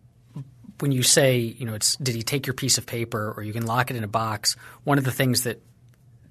when 0.79 0.91
you 0.91 1.01
say, 1.01 1.39
you 1.39 1.65
know, 1.65 1.73
it's 1.73 1.95
did 1.95 2.13
he 2.13 2.21
take 2.21 2.45
your 2.45 2.53
piece 2.53 2.77
of 2.77 2.85
paper 2.85 3.33
or 3.35 3.41
you 3.41 3.51
can 3.51 3.65
lock 3.65 3.89
it 3.89 3.97
in 3.97 4.03
a 4.03 4.07
box. 4.07 4.55
One 4.83 4.99
of 4.99 5.05
the 5.05 5.11
things 5.11 5.43
that 5.43 5.61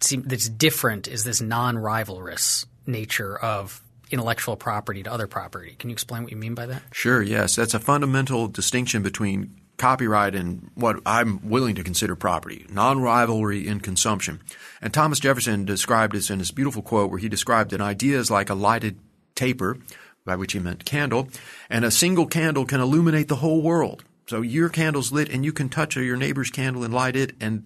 seem, 0.00 0.22
that's 0.22 0.48
different 0.48 1.08
is 1.08 1.24
this 1.24 1.40
non-rivalrous 1.40 2.66
nature 2.86 3.36
of 3.36 3.82
intellectual 4.10 4.56
property 4.56 5.02
to 5.02 5.12
other 5.12 5.26
property. 5.26 5.74
Can 5.78 5.90
you 5.90 5.94
explain 5.94 6.22
what 6.22 6.30
you 6.30 6.38
mean 6.38 6.54
by 6.54 6.66
that? 6.66 6.82
Sure, 6.92 7.22
yes. 7.22 7.56
That's 7.56 7.74
a 7.74 7.80
fundamental 7.80 8.46
distinction 8.46 9.02
between 9.02 9.61
copyright 9.82 10.36
and 10.36 10.70
what 10.76 11.00
I'm 11.04 11.50
willing 11.50 11.74
to 11.74 11.82
consider 11.82 12.14
property, 12.14 12.66
non-rivalry 12.70 13.66
in 13.66 13.80
consumption. 13.80 14.40
And 14.80 14.94
Thomas 14.94 15.18
Jefferson 15.18 15.64
described 15.64 16.14
this 16.14 16.30
in 16.30 16.38
his 16.38 16.52
beautiful 16.52 16.82
quote 16.82 17.10
where 17.10 17.18
he 17.18 17.28
described 17.28 17.72
an 17.72 17.80
idea 17.80 18.16
as 18.20 18.30
like 18.30 18.48
a 18.48 18.54
lighted 18.54 19.00
taper, 19.34 19.78
by 20.24 20.36
which 20.36 20.52
he 20.52 20.60
meant 20.60 20.84
candle, 20.84 21.26
and 21.68 21.84
a 21.84 21.90
single 21.90 22.26
candle 22.26 22.64
can 22.64 22.80
illuminate 22.80 23.26
the 23.26 23.42
whole 23.42 23.60
world. 23.60 24.04
So 24.28 24.40
your 24.40 24.68
candle's 24.68 25.10
lit 25.10 25.28
and 25.28 25.44
you 25.44 25.52
can 25.52 25.68
touch 25.68 25.96
your 25.96 26.16
neighbor's 26.16 26.50
candle 26.50 26.84
and 26.84 26.94
light 26.94 27.16
it 27.16 27.34
and 27.40 27.64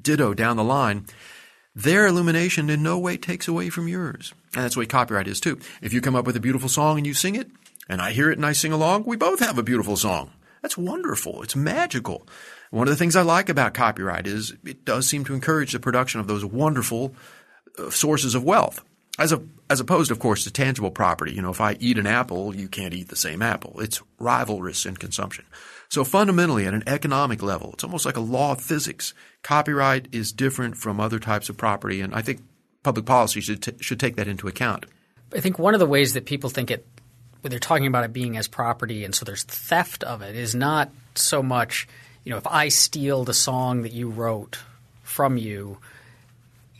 ditto 0.00 0.34
down 0.34 0.56
the 0.56 0.62
line. 0.62 1.06
Their 1.74 2.06
illumination 2.06 2.70
in 2.70 2.84
no 2.84 2.96
way 2.96 3.16
takes 3.16 3.48
away 3.48 3.70
from 3.70 3.88
yours. 3.88 4.32
And 4.54 4.62
that's 4.62 4.76
way 4.76 4.86
copyright 4.86 5.26
is 5.26 5.40
too. 5.40 5.58
If 5.82 5.92
you 5.92 6.00
come 6.00 6.14
up 6.14 6.26
with 6.26 6.36
a 6.36 6.40
beautiful 6.40 6.68
song 6.68 6.96
and 6.96 7.06
you 7.06 7.12
sing 7.12 7.34
it, 7.34 7.50
and 7.88 8.00
I 8.00 8.12
hear 8.12 8.30
it 8.30 8.38
and 8.38 8.46
I 8.46 8.52
sing 8.52 8.70
along, 8.70 9.02
we 9.02 9.16
both 9.16 9.40
have 9.40 9.58
a 9.58 9.64
beautiful 9.64 9.96
song. 9.96 10.30
That's 10.66 10.76
wonderful. 10.76 11.44
It's 11.44 11.54
magical. 11.54 12.26
One 12.72 12.88
of 12.88 12.92
the 12.92 12.96
things 12.96 13.14
I 13.14 13.22
like 13.22 13.48
about 13.48 13.72
copyright 13.72 14.26
is 14.26 14.52
it 14.64 14.84
does 14.84 15.06
seem 15.06 15.24
to 15.26 15.34
encourage 15.34 15.70
the 15.70 15.78
production 15.78 16.18
of 16.18 16.26
those 16.26 16.44
wonderful 16.44 17.14
uh, 17.78 17.88
sources 17.90 18.34
of 18.34 18.42
wealth. 18.42 18.82
As, 19.16 19.30
a, 19.30 19.44
as 19.70 19.78
opposed, 19.78 20.10
of 20.10 20.18
course, 20.18 20.42
to 20.42 20.50
tangible 20.50 20.90
property. 20.90 21.34
You 21.34 21.42
know, 21.42 21.52
if 21.52 21.60
I 21.60 21.76
eat 21.78 21.98
an 21.98 22.08
apple, 22.08 22.52
you 22.52 22.66
can't 22.66 22.94
eat 22.94 23.10
the 23.10 23.14
same 23.14 23.42
apple. 23.42 23.78
It's 23.78 24.02
rivalrous 24.18 24.86
in 24.86 24.96
consumption. 24.96 25.44
So 25.88 26.02
fundamentally, 26.02 26.66
at 26.66 26.74
an 26.74 26.82
economic 26.88 27.44
level, 27.44 27.70
it's 27.74 27.84
almost 27.84 28.04
like 28.04 28.16
a 28.16 28.20
law 28.20 28.50
of 28.50 28.60
physics. 28.60 29.14
Copyright 29.44 30.08
is 30.10 30.32
different 30.32 30.76
from 30.76 30.98
other 30.98 31.20
types 31.20 31.48
of 31.48 31.56
property, 31.56 32.00
and 32.00 32.12
I 32.12 32.22
think 32.22 32.40
public 32.82 33.06
policy 33.06 33.40
should 33.40 33.62
t- 33.62 33.76
should 33.80 34.00
take 34.00 34.16
that 34.16 34.26
into 34.26 34.48
account. 34.48 34.86
I 35.32 35.38
think 35.38 35.60
one 35.60 35.74
of 35.74 35.80
the 35.80 35.86
ways 35.86 36.14
that 36.14 36.26
people 36.26 36.50
think 36.50 36.72
it 36.72 36.84
when 37.46 37.52
they're 37.52 37.60
talking 37.60 37.86
about 37.86 38.02
it 38.02 38.12
being 38.12 38.36
as 38.36 38.48
property 38.48 39.04
and 39.04 39.14
so 39.14 39.24
there's 39.24 39.44
theft 39.44 40.02
of 40.02 40.20
it 40.20 40.34
is 40.34 40.52
not 40.52 40.90
so 41.14 41.44
much, 41.44 41.86
you 42.24 42.32
know, 42.32 42.38
if 42.38 42.46
I 42.48 42.66
steal 42.66 43.22
the 43.22 43.34
song 43.34 43.82
that 43.82 43.92
you 43.92 44.10
wrote 44.10 44.58
from 45.04 45.36
you, 45.36 45.78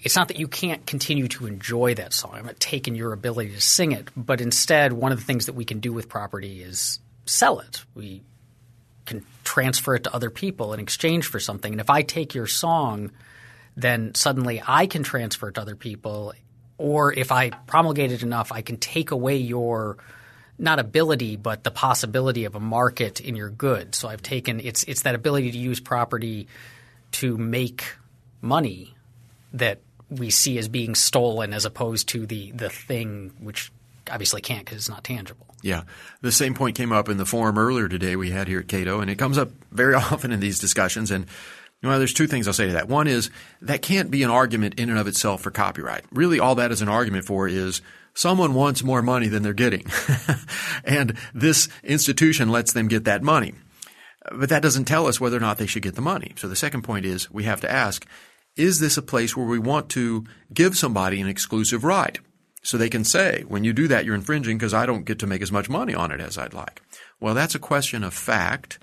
it's 0.03 0.17
not 0.17 0.27
that 0.27 0.41
you 0.41 0.49
can't 0.49 0.85
continue 0.85 1.29
to 1.29 1.47
enjoy 1.47 1.95
that 1.95 2.13
song. 2.13 2.33
I'm 2.35 2.47
not 2.47 2.59
taking 2.59 2.97
your 2.97 3.13
ability 3.13 3.53
to 3.53 3.61
sing 3.61 3.93
it, 3.93 4.09
but 4.17 4.41
instead 4.41 4.93
one 4.93 5.13
of 5.13 5.21
the 5.21 5.25
things 5.25 5.47
that 5.47 5.53
we 5.53 5.65
can 5.65 5.79
do 5.79 5.93
with 5.93 6.09
property 6.09 6.61
is 6.65 6.99
sell 7.27 7.61
it. 7.61 7.85
We 7.95 8.23
can 9.05 9.25
transfer 9.45 9.95
it 9.95 10.03
to 10.03 10.13
other 10.13 10.31
people 10.31 10.75
in 10.75 10.81
exchange 10.81 11.27
for 11.27 11.39
something. 11.39 11.75
And 11.75 11.81
if 11.81 11.91
I 11.91 12.03
take 12.03 12.35
your 12.35 12.49
song, 12.49 13.13
then 13.77 14.17
suddenly 14.17 14.61
I 14.67 14.89
can 14.89 15.05
transfer 15.05 15.51
it 15.51 15.55
to 15.55 15.61
other 15.61 15.77
people. 15.77 16.33
Or 16.77 17.13
if 17.13 17.31
I 17.31 17.51
promulgate 17.51 18.11
it 18.11 18.25
enough, 18.25 18.51
I 18.51 18.63
can 18.63 18.79
take 18.79 19.13
away 19.13 19.37
your 19.37 19.99
not 20.59 20.79
ability, 20.79 21.37
but 21.37 21.65
the 21.65 21.71
possibility 21.71 22.45
of 22.45 22.55
a 22.55 22.61
market 22.61 23.21
in 23.21 23.37
your 23.37 23.51
good. 23.51 23.95
So 23.95 24.09
I've 24.09 24.23
taken 24.23 24.61
it's 24.61 24.85
it's 24.85 25.03
that 25.03 25.15
ability 25.15 25.53
to 25.53 25.59
use 25.59 25.81
property 25.81 26.49
to 27.13 27.37
make 27.37 27.85
money 28.41 28.95
that 29.53 29.81
we 30.11 30.31
see 30.31 30.59
as 30.59 30.69
being 30.69 30.95
stolen 30.95 31.53
as 31.53 31.65
opposed 31.65 32.09
to 32.11 32.27
the 32.27 32.53
the 32.53 32.71
thing 32.71 33.33
which 33.41 33.71
obviously 34.11 34.41
can't 34.41 34.65
because 34.65 34.79
it's 34.79 34.89
not 34.89 35.05
tangible. 35.05 35.47
Yeah. 35.63 35.83
The 36.21 36.33
same 36.33 36.55
point 36.55 36.77
came 36.77 36.93
up 36.93 37.09
in 37.09 37.17
the 37.17 37.27
forum 37.27 37.59
earlier 37.59 37.89
today 37.89 38.15
we 38.15 38.31
had 38.31 38.47
here 38.47 38.61
at 38.61 38.69
Cato, 38.69 39.01
and 39.01 39.11
it 39.11 39.17
comes 39.17 39.39
up 39.39 39.51
very 39.73 39.95
often 39.95 40.33
in 40.33 40.41
these 40.41 40.59
discussions. 40.59 41.11
And 41.11 41.27
well, 41.83 41.99
there's 41.99 42.15
two 42.15 42.27
things 42.27 42.47
I'll 42.47 42.55
say 42.55 42.67
to 42.67 42.73
that. 42.73 42.89
One 42.89 43.07
is 43.07 43.31
that 43.63 43.83
can't 43.83 44.11
be 44.11 44.23
an 44.23 44.31
argument 44.31 44.81
in 44.81 44.91
and 44.91 44.99
of 44.99 45.07
itself 45.07 45.43
for 45.43 45.51
copyright. 45.51 46.05
Really, 46.11 46.41
all 46.41 46.55
that 46.57 46.73
is 46.73 46.83
an 46.83 46.89
argument 46.89 47.27
for 47.27 47.47
is 47.49 47.83
someone 48.15 48.55
wants 48.55 48.83
more 48.83 49.03
money 49.03 49.29
than 49.29 49.43
they're 49.43 49.53
getting. 49.53 49.87
and 50.85 51.17
this 51.35 51.69
institution 51.85 52.51
lets 52.51 52.73
them 52.73 52.89
get 52.89 53.05
that 53.05 53.23
money. 53.23 53.55
But 54.33 54.49
that 54.49 54.63
doesn't 54.63 54.87
tell 54.87 55.07
us 55.07 55.21
whether 55.21 55.37
or 55.37 55.41
not 55.41 55.59
they 55.59 55.67
should 55.67 55.83
get 55.83 55.95
the 55.95 56.01
money. 56.01 56.33
So 56.37 56.49
the 56.49 56.57
second 56.57 56.83
point 56.83 57.05
is 57.05 57.31
we 57.31 57.45
have 57.45 57.61
to 57.61 57.71
ask, 57.71 58.07
is 58.57 58.81
this 58.81 58.97
a 58.97 59.03
place 59.03 59.37
where 59.37 59.47
we 59.47 59.59
want 59.59 59.89
to 59.91 60.25
give 60.53 60.77
somebody 60.77 61.21
an 61.21 61.29
exclusive 61.29 61.85
right? 61.85 62.19
So 62.63 62.77
they 62.77 62.89
can 62.89 63.05
say, 63.05 63.45
when 63.47 63.63
you 63.63 63.73
do 63.73 63.87
that, 63.89 64.05
you're 64.05 64.17
infringing 64.17 64.59
because 64.59 64.75
I 64.75 64.87
don't 64.87 65.05
get 65.05 65.21
to 65.21 65.27
make 65.27 65.43
as 65.43 65.53
much 65.53 65.69
money 65.69 65.95
on 65.95 66.11
it 66.11 66.21
as 66.21 66.37
I'd 66.37 66.55
like. 66.55 66.83
Well, 67.21 67.35
that's 67.35 67.55
a 67.55 67.61
question 67.61 68.03
of 68.03 68.13
fact. 68.13 68.81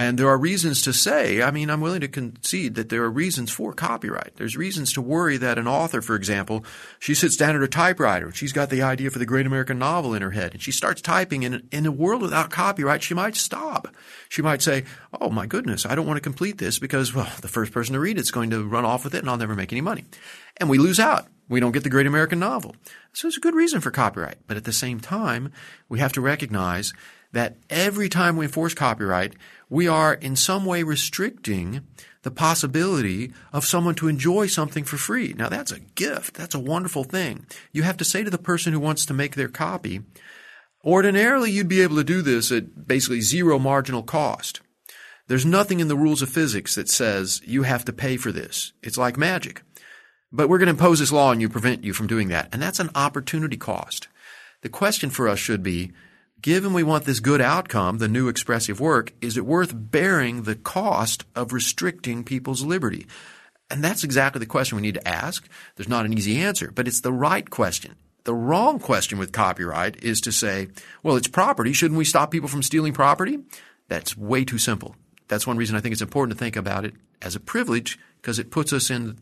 And 0.00 0.18
there 0.18 0.28
are 0.28 0.38
reasons 0.38 0.80
to 0.82 0.94
say, 0.94 1.42
I 1.42 1.50
mean, 1.50 1.68
I'm 1.68 1.82
willing 1.82 2.00
to 2.00 2.08
concede 2.08 2.74
that 2.76 2.88
there 2.88 3.02
are 3.02 3.10
reasons 3.10 3.50
for 3.50 3.74
copyright. 3.74 4.34
There's 4.36 4.56
reasons 4.56 4.94
to 4.94 5.02
worry 5.02 5.36
that 5.36 5.58
an 5.58 5.68
author, 5.68 6.00
for 6.00 6.16
example, 6.16 6.64
she 6.98 7.12
sits 7.12 7.36
down 7.36 7.54
at 7.54 7.60
her 7.60 7.66
typewriter, 7.66 8.32
she's 8.32 8.54
got 8.54 8.70
the 8.70 8.80
idea 8.80 9.10
for 9.10 9.18
the 9.18 9.26
great 9.26 9.44
American 9.44 9.78
novel 9.78 10.14
in 10.14 10.22
her 10.22 10.30
head, 10.30 10.54
and 10.54 10.62
she 10.62 10.72
starts 10.72 11.02
typing, 11.02 11.44
and 11.44 11.68
in 11.70 11.84
a 11.84 11.92
world 11.92 12.22
without 12.22 12.48
copyright, 12.48 13.02
she 13.02 13.12
might 13.12 13.36
stop. 13.36 13.88
She 14.30 14.40
might 14.40 14.62
say, 14.62 14.84
oh 15.20 15.28
my 15.28 15.44
goodness, 15.44 15.84
I 15.84 15.94
don't 15.94 16.06
want 16.06 16.16
to 16.16 16.22
complete 16.22 16.56
this 16.56 16.78
because, 16.78 17.14
well, 17.14 17.30
the 17.42 17.48
first 17.48 17.70
person 17.70 17.92
to 17.92 18.00
read 18.00 18.16
it's 18.16 18.30
going 18.30 18.48
to 18.48 18.66
run 18.66 18.86
off 18.86 19.04
with 19.04 19.14
it 19.14 19.18
and 19.18 19.28
I'll 19.28 19.36
never 19.36 19.54
make 19.54 19.70
any 19.70 19.82
money. 19.82 20.06
And 20.56 20.70
we 20.70 20.78
lose 20.78 20.98
out. 20.98 21.26
We 21.50 21.60
don't 21.60 21.72
get 21.72 21.82
the 21.82 21.90
great 21.90 22.06
American 22.06 22.38
novel. 22.38 22.74
So 23.12 23.28
it's 23.28 23.36
a 23.36 23.40
good 23.40 23.56
reason 23.56 23.82
for 23.82 23.90
copyright. 23.90 24.38
But 24.46 24.56
at 24.56 24.64
the 24.64 24.72
same 24.72 24.98
time, 24.98 25.52
we 25.90 25.98
have 25.98 26.12
to 26.14 26.22
recognize 26.22 26.94
that 27.32 27.56
every 27.68 28.08
time 28.08 28.36
we 28.36 28.46
enforce 28.46 28.74
copyright, 28.74 29.34
we 29.68 29.86
are 29.86 30.14
in 30.14 30.36
some 30.36 30.64
way 30.64 30.82
restricting 30.82 31.82
the 32.22 32.30
possibility 32.30 33.32
of 33.52 33.64
someone 33.64 33.94
to 33.94 34.08
enjoy 34.08 34.46
something 34.46 34.84
for 34.84 34.96
free. 34.96 35.34
Now 35.36 35.48
that's 35.48 35.72
a 35.72 35.80
gift. 35.80 36.34
That's 36.34 36.54
a 36.54 36.60
wonderful 36.60 37.04
thing. 37.04 37.46
You 37.72 37.82
have 37.82 37.96
to 37.98 38.04
say 38.04 38.24
to 38.24 38.30
the 38.30 38.38
person 38.38 38.72
who 38.72 38.80
wants 38.80 39.06
to 39.06 39.14
make 39.14 39.36
their 39.36 39.48
copy, 39.48 40.02
Ordinarily, 40.84 41.50
you'd 41.50 41.68
be 41.68 41.82
able 41.82 41.96
to 41.96 42.04
do 42.04 42.22
this 42.22 42.50
at 42.50 42.86
basically 42.86 43.20
zero 43.20 43.58
marginal 43.58 44.02
cost. 44.02 44.62
There's 45.26 45.44
nothing 45.44 45.78
in 45.78 45.88
the 45.88 45.96
rules 45.96 46.22
of 46.22 46.30
physics 46.30 46.74
that 46.74 46.88
says 46.88 47.42
you 47.44 47.64
have 47.64 47.84
to 47.84 47.92
pay 47.92 48.16
for 48.16 48.32
this. 48.32 48.72
It's 48.82 48.96
like 48.96 49.18
magic. 49.18 49.62
But 50.32 50.48
we're 50.48 50.58
going 50.58 50.68
to 50.68 50.72
impose 50.72 50.98
this 50.98 51.12
law 51.12 51.32
and 51.32 51.40
you 51.40 51.48
prevent 51.48 51.84
you 51.84 51.92
from 51.92 52.06
doing 52.06 52.28
that. 52.28 52.48
And 52.52 52.62
that's 52.62 52.80
an 52.80 52.90
opportunity 52.94 53.58
cost. 53.58 54.08
The 54.62 54.68
question 54.70 55.10
for 55.10 55.28
us 55.28 55.38
should 55.38 55.62
be, 55.62 55.92
given 56.40 56.72
we 56.72 56.82
want 56.82 57.04
this 57.04 57.20
good 57.20 57.40
outcome, 57.40 57.98
the 57.98 58.08
new 58.08 58.28
expressive 58.28 58.80
work, 58.80 59.12
is 59.20 59.36
it 59.36 59.46
worth 59.46 59.72
bearing 59.74 60.42
the 60.42 60.54
cost 60.54 61.24
of 61.34 61.52
restricting 61.52 62.24
people's 62.24 62.62
liberty? 62.62 63.06
And 63.70 63.84
that's 63.84 64.04
exactly 64.04 64.40
the 64.40 64.46
question 64.46 64.76
we 64.76 64.82
need 64.82 64.94
to 64.94 65.08
ask. 65.08 65.48
There's 65.76 65.88
not 65.88 66.04
an 66.04 66.12
easy 66.12 66.38
answer, 66.38 66.72
but 66.74 66.88
it's 66.88 67.00
the 67.00 67.12
right 67.12 67.48
question. 67.48 67.94
The 68.24 68.34
wrong 68.34 68.78
question 68.78 69.18
with 69.18 69.32
copyright 69.32 70.02
is 70.02 70.20
to 70.22 70.32
say, 70.32 70.68
well, 71.02 71.16
it's 71.16 71.28
property. 71.28 71.72
Shouldn't 71.72 71.98
we 71.98 72.04
stop 72.04 72.30
people 72.30 72.48
from 72.48 72.62
stealing 72.62 72.92
property? 72.92 73.38
That's 73.88 74.16
way 74.16 74.44
too 74.44 74.58
simple. 74.58 74.96
That's 75.28 75.46
one 75.46 75.56
reason 75.56 75.76
I 75.76 75.80
think 75.80 75.92
it's 75.92 76.02
important 76.02 76.36
to 76.36 76.44
think 76.44 76.56
about 76.56 76.84
it 76.84 76.94
as 77.22 77.36
a 77.36 77.40
privilege 77.40 77.98
because 78.20 78.38
it 78.38 78.50
puts 78.50 78.72
us 78.72 78.90
into 78.90 79.16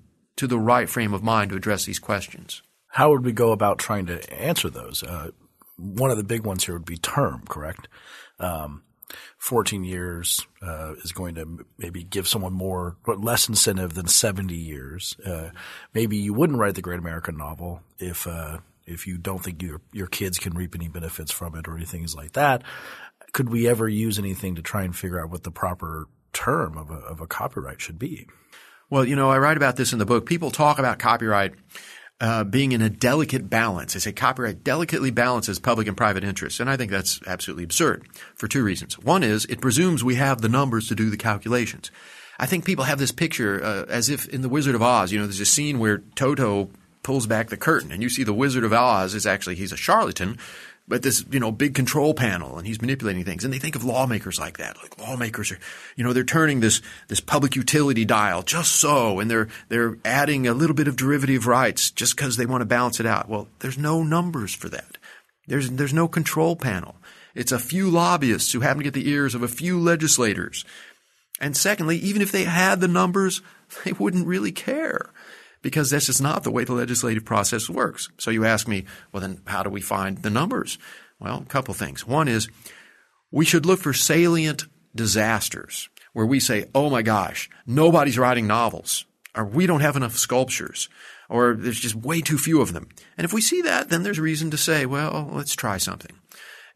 the 0.46 0.58
right 0.58 0.88
frame 0.88 1.14
of 1.14 1.22
mind 1.22 1.50
to 1.50 1.56
address 1.56 1.84
these 1.84 1.98
questions. 1.98 2.62
How 2.88 3.10
would 3.10 3.24
we 3.24 3.32
go 3.32 3.52
about 3.52 3.78
trying 3.78 4.06
to 4.06 4.32
answer 4.32 4.70
those? 4.70 5.02
Uh, 5.02 5.30
one 5.78 6.10
of 6.10 6.16
the 6.16 6.24
big 6.24 6.44
ones 6.44 6.64
here 6.64 6.74
would 6.74 6.84
be 6.84 6.98
term, 6.98 7.44
correct? 7.48 7.88
Um, 8.38 8.82
14 9.38 9.84
years 9.84 10.46
uh, 10.62 10.94
is 11.04 11.12
going 11.12 11.36
to 11.36 11.64
maybe 11.78 12.02
give 12.02 12.28
someone 12.28 12.52
more, 12.52 12.96
but 13.06 13.20
less 13.20 13.48
incentive 13.48 13.94
than 13.94 14.06
70 14.06 14.54
years. 14.54 15.16
Uh, 15.24 15.50
maybe 15.94 16.16
you 16.16 16.34
wouldn't 16.34 16.58
write 16.58 16.74
the 16.74 16.82
Great 16.82 16.98
American 16.98 17.38
Novel 17.38 17.80
if 17.98 18.26
uh, 18.26 18.58
if 18.86 19.06
you 19.06 19.18
don't 19.18 19.42
think 19.42 19.62
your 19.62 19.80
your 19.92 20.06
kids 20.06 20.38
can 20.38 20.54
reap 20.54 20.74
any 20.74 20.88
benefits 20.88 21.30
from 21.30 21.54
it 21.54 21.68
or 21.68 21.76
anything 21.76 22.06
like 22.14 22.32
that. 22.32 22.62
Could 23.32 23.50
we 23.50 23.68
ever 23.68 23.88
use 23.88 24.18
anything 24.18 24.54
to 24.56 24.62
try 24.62 24.82
and 24.82 24.96
figure 24.96 25.22
out 25.22 25.30
what 25.30 25.42
the 25.42 25.50
proper 25.50 26.08
term 26.32 26.76
of 26.76 26.90
a, 26.90 26.94
of 26.94 27.20
a 27.20 27.26
copyright 27.26 27.80
should 27.80 27.98
be? 27.98 28.26
Well, 28.90 29.04
you 29.04 29.16
know, 29.16 29.30
I 29.30 29.38
write 29.38 29.58
about 29.58 29.76
this 29.76 29.92
in 29.92 29.98
the 29.98 30.06
book. 30.06 30.24
People 30.24 30.50
talk 30.50 30.78
about 30.78 30.98
copyright 30.98 31.54
uh, 32.20 32.44
being 32.44 32.72
in 32.72 32.82
a 32.82 32.90
delicate 32.90 33.48
balance. 33.48 33.94
They 33.94 34.00
say 34.00 34.12
copyright 34.12 34.64
delicately 34.64 35.10
balances 35.10 35.58
public 35.58 35.86
and 35.86 35.96
private 35.96 36.24
interests. 36.24 36.60
And 36.60 36.68
I 36.68 36.76
think 36.76 36.90
that's 36.90 37.20
absolutely 37.26 37.64
absurd 37.64 38.06
for 38.34 38.48
two 38.48 38.64
reasons. 38.64 38.98
One 38.98 39.22
is 39.22 39.44
it 39.46 39.60
presumes 39.60 40.02
we 40.02 40.16
have 40.16 40.40
the 40.40 40.48
numbers 40.48 40.88
to 40.88 40.94
do 40.94 41.10
the 41.10 41.16
calculations. 41.16 41.90
I 42.38 42.46
think 42.46 42.64
people 42.64 42.84
have 42.84 42.98
this 42.98 43.12
picture 43.12 43.62
uh, 43.62 43.84
as 43.88 44.08
if 44.08 44.28
in 44.28 44.42
The 44.42 44.48
Wizard 44.48 44.74
of 44.74 44.82
Oz, 44.82 45.12
you 45.12 45.18
know, 45.18 45.26
there's 45.26 45.40
a 45.40 45.46
scene 45.46 45.78
where 45.78 45.98
Toto 46.14 46.70
pulls 47.02 47.26
back 47.26 47.48
the 47.48 47.56
curtain 47.56 47.90
and 47.90 48.02
you 48.02 48.08
see 48.08 48.24
the 48.24 48.34
Wizard 48.34 48.64
of 48.64 48.72
Oz 48.72 49.14
is 49.14 49.26
actually, 49.26 49.56
he's 49.56 49.72
a 49.72 49.76
charlatan 49.76 50.38
but 50.88 51.02
this, 51.02 51.24
you 51.30 51.38
know, 51.38 51.52
big 51.52 51.74
control 51.74 52.14
panel 52.14 52.56
and 52.56 52.66
he's 52.66 52.80
manipulating 52.80 53.24
things. 53.24 53.44
And 53.44 53.52
they 53.52 53.58
think 53.58 53.76
of 53.76 53.84
lawmakers 53.84 54.38
like 54.38 54.58
that. 54.58 54.76
Like 54.82 54.98
lawmakers 54.98 55.52
are, 55.52 55.58
you 55.96 56.02
know, 56.02 56.12
they're 56.12 56.24
turning 56.24 56.60
this, 56.60 56.80
this 57.08 57.20
public 57.20 57.54
utility 57.54 58.04
dial 58.04 58.42
just 58.42 58.72
so 58.76 59.20
and 59.20 59.30
they're, 59.30 59.48
they're 59.68 59.98
adding 60.04 60.46
a 60.46 60.54
little 60.54 60.74
bit 60.74 60.88
of 60.88 60.96
derivative 60.96 61.46
rights 61.46 61.90
just 61.90 62.16
because 62.16 62.36
they 62.36 62.46
want 62.46 62.62
to 62.62 62.66
balance 62.66 63.00
it 63.00 63.06
out. 63.06 63.28
Well, 63.28 63.48
there's 63.58 63.78
no 63.78 64.02
numbers 64.02 64.54
for 64.54 64.68
that. 64.70 64.96
There's, 65.46 65.70
there's 65.70 65.94
no 65.94 66.08
control 66.08 66.56
panel. 66.56 66.96
It's 67.34 67.52
a 67.52 67.58
few 67.58 67.90
lobbyists 67.90 68.52
who 68.52 68.60
happen 68.60 68.78
to 68.78 68.84
get 68.84 68.94
the 68.94 69.08
ears 69.08 69.34
of 69.34 69.42
a 69.42 69.48
few 69.48 69.78
legislators. 69.78 70.64
And 71.40 71.56
secondly, 71.56 71.98
even 71.98 72.22
if 72.22 72.32
they 72.32 72.44
had 72.44 72.80
the 72.80 72.88
numbers, 72.88 73.42
they 73.84 73.92
wouldn't 73.92 74.26
really 74.26 74.52
care 74.52 75.10
because 75.62 75.90
this 75.90 76.08
is 76.08 76.20
not 76.20 76.44
the 76.44 76.50
way 76.50 76.64
the 76.64 76.72
legislative 76.72 77.24
process 77.24 77.68
works. 77.68 78.08
So 78.18 78.30
you 78.30 78.44
ask 78.44 78.68
me, 78.68 78.84
well, 79.12 79.20
then 79.20 79.40
how 79.46 79.62
do 79.62 79.70
we 79.70 79.80
find 79.80 80.18
the 80.18 80.30
numbers? 80.30 80.78
Well, 81.18 81.42
a 81.42 81.46
couple 81.46 81.74
things. 81.74 82.06
One 82.06 82.28
is 82.28 82.48
we 83.30 83.44
should 83.44 83.66
look 83.66 83.80
for 83.80 83.92
salient 83.92 84.64
disasters 84.94 85.88
where 86.12 86.26
we 86.26 86.40
say, 86.40 86.66
oh 86.74 86.90
my 86.90 87.02
gosh, 87.02 87.48
nobody's 87.66 88.18
writing 88.18 88.46
novels, 88.46 89.04
or 89.34 89.44
we 89.44 89.66
don't 89.66 89.80
have 89.80 89.96
enough 89.96 90.16
sculptures, 90.16 90.88
or 91.28 91.54
there's 91.54 91.78
just 91.78 91.94
way 91.94 92.20
too 92.20 92.38
few 92.38 92.60
of 92.60 92.72
them. 92.72 92.88
And 93.16 93.24
if 93.24 93.32
we 93.32 93.40
see 93.40 93.62
that, 93.62 93.88
then 93.88 94.02
there's 94.02 94.18
reason 94.18 94.50
to 94.50 94.56
say, 94.56 94.86
well, 94.86 95.30
let's 95.32 95.54
try 95.54 95.76
something. 95.76 96.17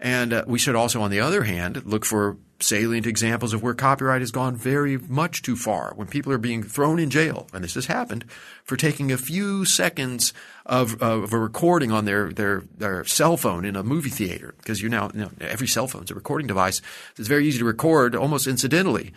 And 0.03 0.33
uh, 0.33 0.45
we 0.49 0.59
should 0.59 0.75
also, 0.75 1.01
on 1.01 1.13
the 1.13 1.21
other 1.21 1.45
hand, 1.45 1.87
look 1.87 2.05
for 2.05 2.37
salient 2.59 3.07
examples 3.07 3.55
of 3.55 3.63
where 3.63 3.73
copyright 3.73 4.21
has 4.21 4.33
gone 4.33 4.57
very 4.57 4.99
much 4.99 5.43
too 5.43 5.55
far, 5.55 5.93
when 5.95 6.09
people 6.09 6.33
are 6.33 6.39
being 6.39 6.65
thrown 6.65 6.99
in 6.99 7.09
jail, 7.09 7.47
and 7.53 7.63
this 7.63 7.75
has 7.75 7.87
happened, 7.87 8.25
for 8.65 8.77
taking 8.77 9.13
a 9.13 9.17
few 9.17 9.65
seconds 9.65 10.35
of, 10.67 11.01
of 11.01 11.33
a 11.33 11.39
recording 11.39 11.93
on 11.93 12.05
their, 12.05 12.33
their, 12.33 12.65
their 12.77 13.05
cell 13.05 13.37
phone 13.37 13.65
in 13.65 13.77
a 13.77 13.85
movie 13.85 14.11
theater, 14.11 14.57
because 14.59 14.83
you 14.83 14.89
now, 14.89 15.09
you 15.15 15.21
know, 15.21 15.31
every 15.41 15.69
cell 15.69 15.87
phone 15.87 16.03
is 16.03 16.11
a 16.11 16.17
recording 16.17 16.49
device. 16.49 16.83
It's 17.17 17.29
very 17.29 17.47
easy 17.47 17.61
to 17.61 17.65
record 17.65 18.17
almost 18.17 18.49
incidentally 18.49 19.13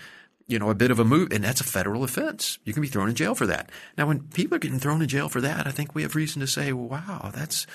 you 0.47 0.59
know, 0.59 0.69
a 0.69 0.75
bit 0.75 0.91
of 0.91 0.99
a 0.99 1.03
move, 1.03 1.31
and 1.31 1.43
that's 1.43 1.61
a 1.61 1.63
federal 1.63 2.03
offense. 2.03 2.59
You 2.65 2.73
can 2.73 2.83
be 2.83 2.87
thrown 2.87 3.09
in 3.09 3.15
jail 3.15 3.33
for 3.33 3.47
that. 3.47 3.71
Now, 3.97 4.05
when 4.05 4.19
people 4.19 4.55
are 4.55 4.59
getting 4.59 4.77
thrown 4.77 5.01
in 5.01 5.07
jail 5.07 5.27
for 5.27 5.41
that, 5.41 5.65
I 5.65 5.71
think 5.71 5.95
we 5.95 6.03
have 6.03 6.13
reason 6.13 6.39
to 6.41 6.45
say, 6.45 6.71
wow, 6.71 7.31
that's 7.33 7.65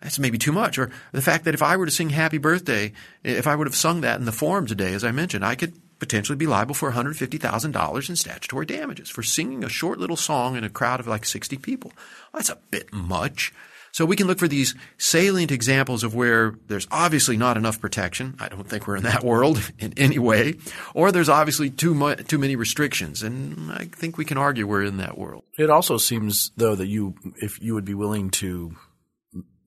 that's 0.00 0.18
maybe 0.18 0.38
too 0.38 0.52
much. 0.52 0.78
Or 0.78 0.90
the 1.12 1.22
fact 1.22 1.44
that 1.44 1.54
if 1.54 1.62
I 1.62 1.76
were 1.76 1.86
to 1.86 1.92
sing 1.92 2.10
Happy 2.10 2.38
Birthday, 2.38 2.92
if 3.24 3.46
I 3.46 3.56
would 3.56 3.66
have 3.66 3.76
sung 3.76 4.02
that 4.02 4.18
in 4.18 4.26
the 4.26 4.32
forum 4.32 4.66
today, 4.66 4.92
as 4.92 5.04
I 5.04 5.12
mentioned, 5.12 5.44
I 5.44 5.54
could 5.54 5.74
potentially 5.98 6.36
be 6.36 6.46
liable 6.46 6.74
for 6.74 6.92
$150,000 6.92 8.08
in 8.08 8.16
statutory 8.16 8.66
damages 8.66 9.08
for 9.08 9.22
singing 9.22 9.64
a 9.64 9.68
short 9.68 9.98
little 9.98 10.16
song 10.16 10.56
in 10.56 10.64
a 10.64 10.70
crowd 10.70 11.00
of 11.00 11.06
like 11.06 11.24
60 11.24 11.56
people. 11.58 11.92
Well, 12.32 12.40
that's 12.40 12.50
a 12.50 12.58
bit 12.70 12.92
much. 12.92 13.52
So 13.96 14.04
we 14.04 14.14
can 14.14 14.26
look 14.26 14.38
for 14.38 14.46
these 14.46 14.74
salient 14.98 15.50
examples 15.50 16.04
of 16.04 16.14
where 16.14 16.54
there's 16.66 16.86
obviously 16.90 17.38
not 17.38 17.56
enough 17.56 17.80
protection. 17.80 18.36
I 18.38 18.50
don't 18.50 18.68
think 18.68 18.86
we're 18.86 18.96
in 18.96 19.04
that 19.04 19.24
world 19.24 19.72
in 19.78 19.94
any 19.96 20.18
way. 20.18 20.56
Or 20.92 21.10
there's 21.10 21.30
obviously 21.30 21.70
too 21.70 21.94
much, 21.94 22.26
too 22.26 22.36
many 22.36 22.56
restrictions. 22.56 23.22
And 23.22 23.72
I 23.72 23.86
think 23.86 24.18
we 24.18 24.26
can 24.26 24.36
argue 24.36 24.66
we're 24.66 24.84
in 24.84 24.98
that 24.98 25.16
world. 25.16 25.44
It 25.56 25.70
also 25.70 25.96
seems 25.96 26.50
though 26.58 26.74
that 26.74 26.88
you, 26.88 27.14
if 27.36 27.58
you 27.62 27.72
would 27.72 27.86
be 27.86 27.94
willing 27.94 28.28
to 28.32 28.76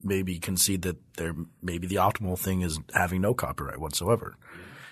maybe 0.02 0.38
concede 0.38 0.82
that 0.82 0.96
there 1.16 1.34
maybe 1.62 1.86
the 1.86 1.96
optimal 1.96 2.38
thing 2.38 2.62
is 2.62 2.78
having 2.94 3.20
no 3.20 3.34
copyright 3.34 3.80
whatsoever. 3.80 4.36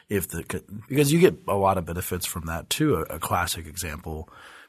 If 0.09 0.29
the 0.29 0.63
because 0.89 1.13
you 1.13 1.21
get 1.21 1.39
a 1.47 1.55
lot 1.55 1.79
of 1.79 1.85
benefits 1.85 2.27
from 2.27 2.47
that 2.47 2.71
too. 2.71 2.97
A, 2.97 3.17
a 3.17 3.19
classic 3.19 3.67
example 3.67 4.29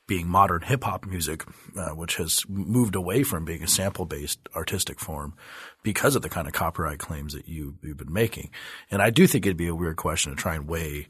being 0.10 0.28
modern 0.28 0.62
hip 0.62 0.84
hop 0.84 1.06
music, 1.06 1.46
uh, 1.78 1.92
which 1.92 2.16
has 2.16 2.44
moved 2.50 2.96
away 2.96 3.22
from 3.22 3.46
being 3.46 3.62
a 3.62 3.68
sample 3.68 4.06
based 4.06 4.40
artistic 4.56 5.00
form 5.00 5.36
because 5.84 6.16
of 6.16 6.24
the 6.24 6.30
kind 6.30 6.48
of 6.48 6.54
copyright 6.54 6.98
claims 6.98 7.34
that 7.34 7.48
you, 7.48 7.76
you've 7.84 7.98
been 7.98 8.12
making. 8.12 8.50
And 8.90 9.04
I 9.04 9.12
do 9.12 9.28
think 9.28 9.46
it'd 9.46 9.56
be 9.56 9.68
a 9.68 9.76
weird 9.76 9.98
question 9.98 10.36
to 10.36 10.36
try 10.36 10.56
and 10.56 10.68
weigh 10.68 11.08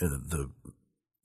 the 0.00 0.50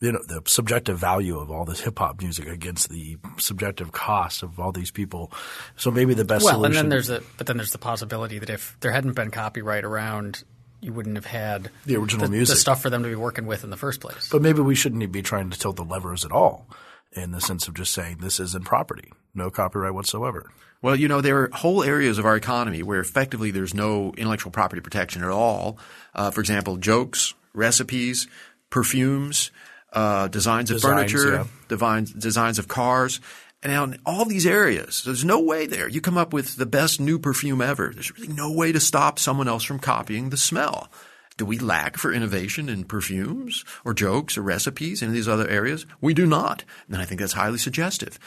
you 0.01 0.11
know 0.11 0.21
the 0.27 0.41
subjective 0.45 0.97
value 0.97 1.39
of 1.39 1.49
all 1.49 1.65
this 1.65 1.79
hip 1.79 1.99
hop 1.99 2.21
music 2.21 2.47
against 2.47 2.89
the 2.89 3.17
subjective 3.37 3.91
cost 3.91 4.43
of 4.43 4.59
all 4.59 4.71
these 4.71 4.91
people. 4.91 5.31
So 5.77 5.91
maybe 5.91 6.13
the 6.13 6.25
best 6.25 6.43
well, 6.43 6.55
solution. 6.55 6.71
and 6.71 6.75
then 6.75 6.89
there's 6.89 7.09
a 7.09 7.21
but 7.37 7.47
then 7.47 7.57
there's 7.57 7.71
the 7.71 7.77
possibility 7.77 8.39
that 8.39 8.49
if 8.49 8.77
there 8.81 8.91
hadn't 8.91 9.13
been 9.13 9.31
copyright 9.31 9.85
around, 9.85 10.43
you 10.81 10.93
wouldn't 10.93 11.15
have 11.15 11.25
had 11.25 11.69
the 11.85 11.95
original 11.95 12.27
the, 12.27 12.31
music, 12.31 12.55
the 12.55 12.59
stuff 12.59 12.81
for 12.81 12.89
them 12.89 13.03
to 13.03 13.09
be 13.09 13.15
working 13.15 13.45
with 13.45 13.63
in 13.63 13.69
the 13.69 13.77
first 13.77 14.01
place. 14.01 14.29
But 14.29 14.41
maybe 14.41 14.61
we 14.61 14.75
shouldn't 14.75 15.11
be 15.11 15.21
trying 15.21 15.49
to 15.49 15.57
tilt 15.57 15.77
the 15.77 15.85
levers 15.85 16.25
at 16.25 16.31
all, 16.31 16.67
in 17.13 17.31
the 17.31 17.41
sense 17.41 17.67
of 17.67 17.73
just 17.73 17.93
saying 17.93 18.17
this 18.19 18.39
isn't 18.39 18.65
property, 18.65 19.11
no 19.33 19.49
copyright 19.49 19.93
whatsoever. 19.93 20.51
Well, 20.81 20.95
you 20.95 21.07
know, 21.07 21.21
there 21.21 21.43
are 21.43 21.49
whole 21.51 21.83
areas 21.83 22.19
of 22.19 22.25
our 22.25 22.35
economy 22.35 22.83
where 22.83 22.99
effectively 22.99 23.49
there's 23.49 23.73
no 23.73 24.13
intellectual 24.17 24.51
property 24.51 24.81
protection 24.81 25.23
at 25.23 25.29
all. 25.29 25.79
Uh, 26.13 26.29
for 26.29 26.41
example, 26.41 26.77
jokes, 26.77 27.33
recipes, 27.53 28.27
perfumes 28.69 29.51
uh, 29.95 30.27
designs 30.27 30.69
of 30.69 30.77
designs, 30.77 31.11
furniture, 31.11 31.33
yeah. 31.33 31.45
designs, 31.67 32.11
designs 32.11 32.59
of 32.59 32.67
cars. 32.67 33.21
And 33.63 33.71
now 33.71 33.83
in 33.85 33.99
all 34.05 34.25
these 34.25 34.45
areas, 34.45 35.01
there's 35.03 35.25
no 35.25 35.39
way 35.39 35.65
there. 35.65 35.87
You 35.87 36.01
come 36.01 36.17
up 36.17 36.33
with 36.33 36.57
the 36.57 36.67
best 36.67 36.99
new 36.99 37.17
perfume 37.17 37.61
ever. 37.61 37.91
There's 37.91 38.13
really 38.13 38.31
no 38.31 38.51
way 38.51 38.71
to 38.71 38.79
stop 38.79 39.17
someone 39.17 39.47
else 39.47 39.63
from 39.63 39.79
copying 39.79 40.29
the 40.29 40.37
smell. 40.37 40.91
Do 41.37 41.45
we 41.45 41.57
lack 41.57 41.97
for 41.97 42.13
innovation 42.13 42.69
in 42.69 42.85
perfumes 42.85 43.65
or 43.83 43.93
jokes 43.93 44.37
or 44.37 44.41
recipes 44.41 45.01
in 45.01 45.11
these 45.11 45.27
other 45.27 45.47
areas? 45.47 45.85
We 45.99 46.13
do 46.13 46.25
not. 46.25 46.63
And 46.87 46.97
I 46.97 47.05
think 47.05 47.19
that's 47.19 47.33
highly 47.33 47.57
suggestive. 47.57 48.19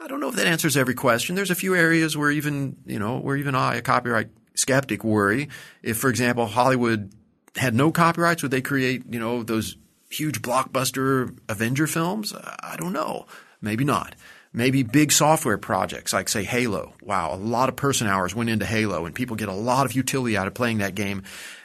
I 0.00 0.08
don't 0.08 0.20
know 0.20 0.28
if 0.28 0.36
that 0.36 0.46
answers 0.46 0.76
every 0.76 0.94
question. 0.94 1.36
There's 1.36 1.50
a 1.50 1.54
few 1.54 1.74
areas 1.74 2.16
where 2.16 2.30
even, 2.30 2.76
you 2.86 2.98
know, 2.98 3.18
where 3.18 3.36
even 3.36 3.54
I, 3.54 3.76
a 3.76 3.82
copyright 3.82 4.30
skeptic, 4.54 5.04
worry. 5.04 5.48
If, 5.82 5.98
for 5.98 6.10
example, 6.10 6.46
Hollywood 6.46 7.12
had 7.54 7.74
no 7.74 7.92
copyrights, 7.92 8.42
would 8.42 8.50
they 8.50 8.62
create, 8.62 9.04
you 9.10 9.20
know, 9.20 9.42
those 9.42 9.76
huge 10.10 10.42
blockbuster 10.42 11.36
Avenger 11.48 11.86
films? 11.86 12.32
Uh, 12.32 12.56
I 12.60 12.76
don't 12.76 12.92
know. 12.92 13.26
Maybe 13.60 13.84
not. 13.84 14.14
Maybe 14.52 14.82
big 14.82 15.12
software 15.12 15.58
projects 15.58 16.12
like, 16.12 16.28
say, 16.28 16.44
Halo. 16.44 16.94
Wow, 17.02 17.34
a 17.34 17.36
lot 17.36 17.68
of 17.68 17.76
person 17.76 18.06
hours 18.06 18.34
went 18.34 18.48
into 18.48 18.64
Halo, 18.64 19.04
and 19.04 19.14
people 19.14 19.36
get 19.36 19.50
a 19.50 19.52
lot 19.52 19.84
of 19.84 19.92
utility 19.92 20.36
out 20.36 20.46
of 20.46 20.54
playing 20.54 20.78
that 20.78 20.94
game. 20.94 21.24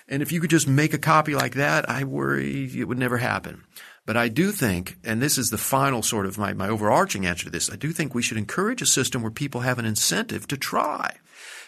And 0.10 0.21
if 0.21 0.34
you 0.34 0.41
could 0.41 0.49
just 0.49 0.67
make 0.67 0.93
a 0.93 0.97
copy 0.97 1.34
like 1.34 1.56
that, 1.56 1.89
I 1.89 2.04
worry 2.04 2.69
it 2.77 2.84
would 2.86 2.99
never 2.99 3.17
happen. 3.17 3.63
But 4.06 4.17
I 4.17 4.27
do 4.27 4.51
think, 4.51 4.97
and 5.06 5.21
this 5.21 5.38
is 5.38 5.51
the 5.51 5.58
final 5.58 6.01
sort 6.01 6.25
of 6.25 6.38
my, 6.38 6.54
my 6.54 6.67
overarching 6.67 7.25
answer 7.25 7.45
to 7.45 7.49
this, 7.49 7.71
I 7.71 7.77
do 7.77 7.91
think 7.91 8.13
we 8.13 8.21
should 8.21 8.38
encourage 8.38 8.82
a 8.82 8.86
system 8.86 9.21
where 9.21 9.32
people 9.32 9.62
have 9.62 9.80
an 9.80 9.86
incentive 9.86 10.47
to 10.47 10.58
try. 10.58 11.15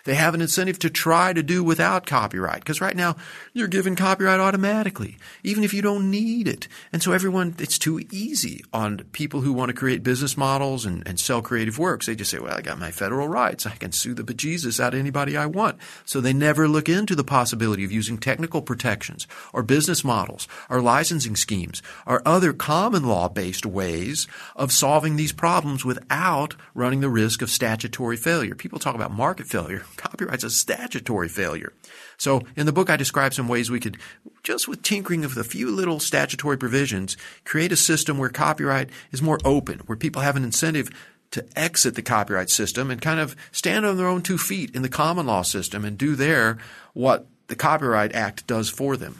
They 0.05 0.15
have 0.15 0.33
an 0.33 0.41
incentive 0.41 0.79
to 0.79 0.89
try 0.89 1.31
to 1.31 1.41
do 1.41 1.63
without 1.63 2.05
copyright 2.05 2.59
because 2.59 2.81
right 2.81 2.95
now 2.95 3.15
you're 3.53 3.69
given 3.69 3.95
copyright 3.95 4.39
automatically, 4.39 5.17
even 5.43 5.63
if 5.63 5.73
you 5.73 5.81
don't 5.81 6.11
need 6.11 6.45
it. 6.45 6.67
And 6.91 7.01
so 7.01 7.13
everyone, 7.13 7.55
it's 7.57 7.79
too 7.79 8.01
easy 8.11 8.65
on 8.73 9.05
people 9.13 9.41
who 9.41 9.53
want 9.53 9.69
to 9.69 9.73
create 9.73 10.03
business 10.03 10.35
models 10.35 10.85
and, 10.85 11.07
and 11.07 11.17
sell 11.17 11.41
creative 11.41 11.79
works. 11.79 12.05
They 12.05 12.15
just 12.15 12.31
say, 12.31 12.39
well, 12.39 12.57
I 12.57 12.61
got 12.61 12.79
my 12.79 12.91
federal 12.91 13.29
rights. 13.29 13.65
I 13.65 13.75
can 13.75 13.93
sue 13.93 14.13
the 14.13 14.23
bejesus 14.23 14.81
out 14.81 14.93
of 14.93 14.99
anybody 14.99 15.37
I 15.37 15.45
want. 15.45 15.77
So 16.03 16.19
they 16.19 16.33
never 16.33 16.67
look 16.67 16.89
into 16.89 17.15
the 17.15 17.23
possibility 17.23 17.85
of 17.85 17.91
using 17.91 18.17
technical 18.17 18.61
protections 18.61 19.25
or 19.53 19.63
business 19.63 20.03
models 20.03 20.49
or 20.69 20.81
licensing 20.81 21.37
schemes 21.37 21.81
or 22.05 22.21
other 22.25 22.51
common 22.51 23.07
law 23.07 23.29
based 23.29 23.65
ways 23.65 24.27
of 24.57 24.73
solving 24.73 25.15
these 25.15 25.31
problems 25.31 25.85
without 25.85 26.57
running 26.73 26.99
the 26.99 27.09
risk 27.09 27.41
of 27.41 27.49
statutory 27.49 28.17
failure. 28.17 28.53
People 28.53 28.79
talk 28.79 28.95
about 28.95 29.11
market 29.11 29.47
failure. 29.47 29.83
Copyright's 29.97 30.43
a 30.43 30.49
statutory 30.49 31.29
failure. 31.29 31.73
So 32.17 32.41
in 32.55 32.65
the 32.65 32.71
book, 32.71 32.89
I 32.89 32.95
describe 32.95 33.33
some 33.33 33.47
ways 33.47 33.69
we 33.69 33.79
could, 33.79 33.97
just 34.43 34.67
with 34.67 34.83
tinkering 34.83 35.25
of 35.25 35.37
a 35.37 35.43
few 35.43 35.71
little 35.71 35.99
statutory 35.99 36.57
provisions, 36.57 37.17
create 37.43 37.71
a 37.71 37.77
system 37.77 38.17
where 38.17 38.29
copyright 38.29 38.89
is 39.11 39.21
more 39.21 39.39
open, 39.43 39.79
where 39.85 39.97
people 39.97 40.21
have 40.21 40.35
an 40.35 40.43
incentive 40.43 40.89
to 41.31 41.45
exit 41.55 41.95
the 41.95 42.01
copyright 42.01 42.49
system 42.49 42.91
and 42.91 43.01
kind 43.01 43.19
of 43.19 43.35
stand 43.51 43.85
on 43.85 43.97
their 43.97 44.07
own 44.07 44.21
two 44.21 44.37
feet 44.37 44.75
in 44.75 44.83
the 44.83 44.89
common 44.89 45.25
law 45.25 45.41
system 45.41 45.83
and 45.83 45.97
do 45.97 46.15
there 46.15 46.59
what 46.93 47.25
the 47.47 47.55
Copyright 47.55 48.13
Act 48.13 48.47
does 48.47 48.69
for 48.69 48.95
them. 48.95 49.19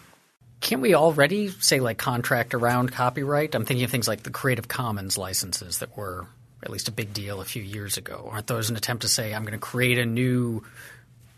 Can 0.62 0.80
we 0.80 0.96
already 0.96 1.50
say 1.50 1.80
like 1.80 1.98
contract 1.98 2.54
around 2.54 2.92
copyright? 2.92 3.54
I'm 3.54 3.66
thinking 3.66 3.84
of 3.84 3.92
things 3.92 4.08
like 4.08 4.24
the 4.24 4.30
Creative 4.30 4.68
Commons 4.68 5.18
licenses 5.18 5.80
that 5.80 5.98
were 5.98 6.28
at 6.64 6.70
least 6.70 6.88
a 6.88 6.92
big 6.92 7.14
deal 7.14 7.42
a 7.42 7.46
few 7.46 7.62
years 7.62 7.98
ago. 7.98 8.30
Aren't 8.32 8.48
those 8.48 8.70
an 8.70 8.76
attempt 8.76 9.02
to 9.04 9.08
say 9.08 9.34
I'm 9.34 9.44
going 9.44 9.54
to 9.54 9.60
create 9.60 9.98
a 9.98 10.06
new 10.06 10.64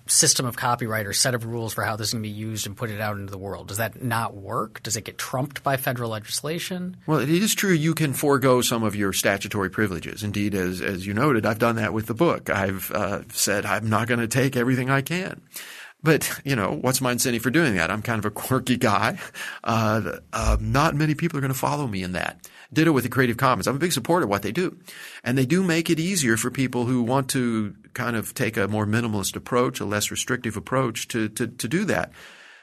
system 0.07 0.45
of 0.45 0.55
copyright 0.55 1.07
or 1.07 1.13
set 1.13 1.33
of 1.33 1.45
rules 1.45 1.73
for 1.73 1.83
how 1.83 1.95
this 1.95 2.09
is 2.09 2.13
going 2.13 2.23
to 2.23 2.29
be 2.29 2.35
used 2.35 2.67
and 2.67 2.77
put 2.77 2.91
it 2.91 3.01
out 3.01 3.17
into 3.17 3.31
the 3.31 3.37
world? 3.37 3.67
Does 3.67 3.77
that 3.77 4.03
not 4.03 4.35
work? 4.35 4.83
Does 4.83 4.95
it 4.95 5.03
get 5.03 5.17
trumped 5.17 5.63
by 5.63 5.77
federal 5.77 6.11
legislation? 6.11 6.97
Well, 7.07 7.19
it 7.19 7.29
is 7.29 7.55
true 7.55 7.73
you 7.73 7.95
can 7.95 8.13
forego 8.13 8.61
some 8.61 8.83
of 8.83 8.95
your 8.95 9.13
statutory 9.13 9.69
privileges. 9.69 10.23
Indeed, 10.23 10.53
as 10.53 10.81
as 10.81 11.07
you 11.07 11.13
noted, 11.13 11.45
I've 11.45 11.59
done 11.59 11.77
that 11.77 11.93
with 11.93 12.05
the 12.05 12.13
book. 12.13 12.49
I've 12.49 12.91
uh, 12.91 13.21
said 13.31 13.65
I'm 13.65 13.89
not 13.89 14.07
going 14.07 14.19
to 14.19 14.27
take 14.27 14.55
everything 14.55 14.89
I 14.89 15.01
can. 15.01 15.41
But 16.03 16.39
you 16.43 16.55
know, 16.55 16.71
what's 16.71 17.01
my 17.01 17.11
incentive 17.11 17.41
for 17.41 17.49
doing 17.49 17.75
that? 17.75 17.89
I'm 17.89 18.03
kind 18.03 18.19
of 18.19 18.25
a 18.25 18.31
quirky 18.31 18.77
guy. 18.77 19.17
Uh, 19.63 20.17
uh, 20.31 20.57
not 20.59 20.93
many 20.93 21.15
people 21.15 21.39
are 21.39 21.41
going 21.41 21.53
to 21.53 21.57
follow 21.57 21.87
me 21.87 22.03
in 22.03 22.11
that. 22.11 22.47
Ditto 22.75 22.91
with 22.91 23.03
the 23.03 23.09
Creative 23.09 23.37
Commons. 23.37 23.67
I'm 23.67 23.77
a 23.77 23.79
big 23.79 23.91
supporter 23.91 24.25
of 24.25 24.29
what 24.29 24.43
they 24.43 24.51
do. 24.51 24.77
And 25.23 25.37
they 25.37 25.47
do 25.47 25.63
make 25.63 25.89
it 25.89 25.99
easier 25.99 26.37
for 26.37 26.51
people 26.51 26.85
who 26.85 27.01
want 27.01 27.29
to 27.31 27.75
kind 27.93 28.15
of 28.15 28.33
take 28.35 28.57
a 28.57 28.67
more 28.67 28.85
minimalist 28.85 29.35
approach, 29.35 29.79
a 29.79 29.85
less 29.85 30.11
restrictive 30.11 30.55
approach 30.55 31.07
to, 31.07 31.29
to, 31.29 31.47
to 31.47 31.67
do 31.67 31.85
that. 31.85 32.11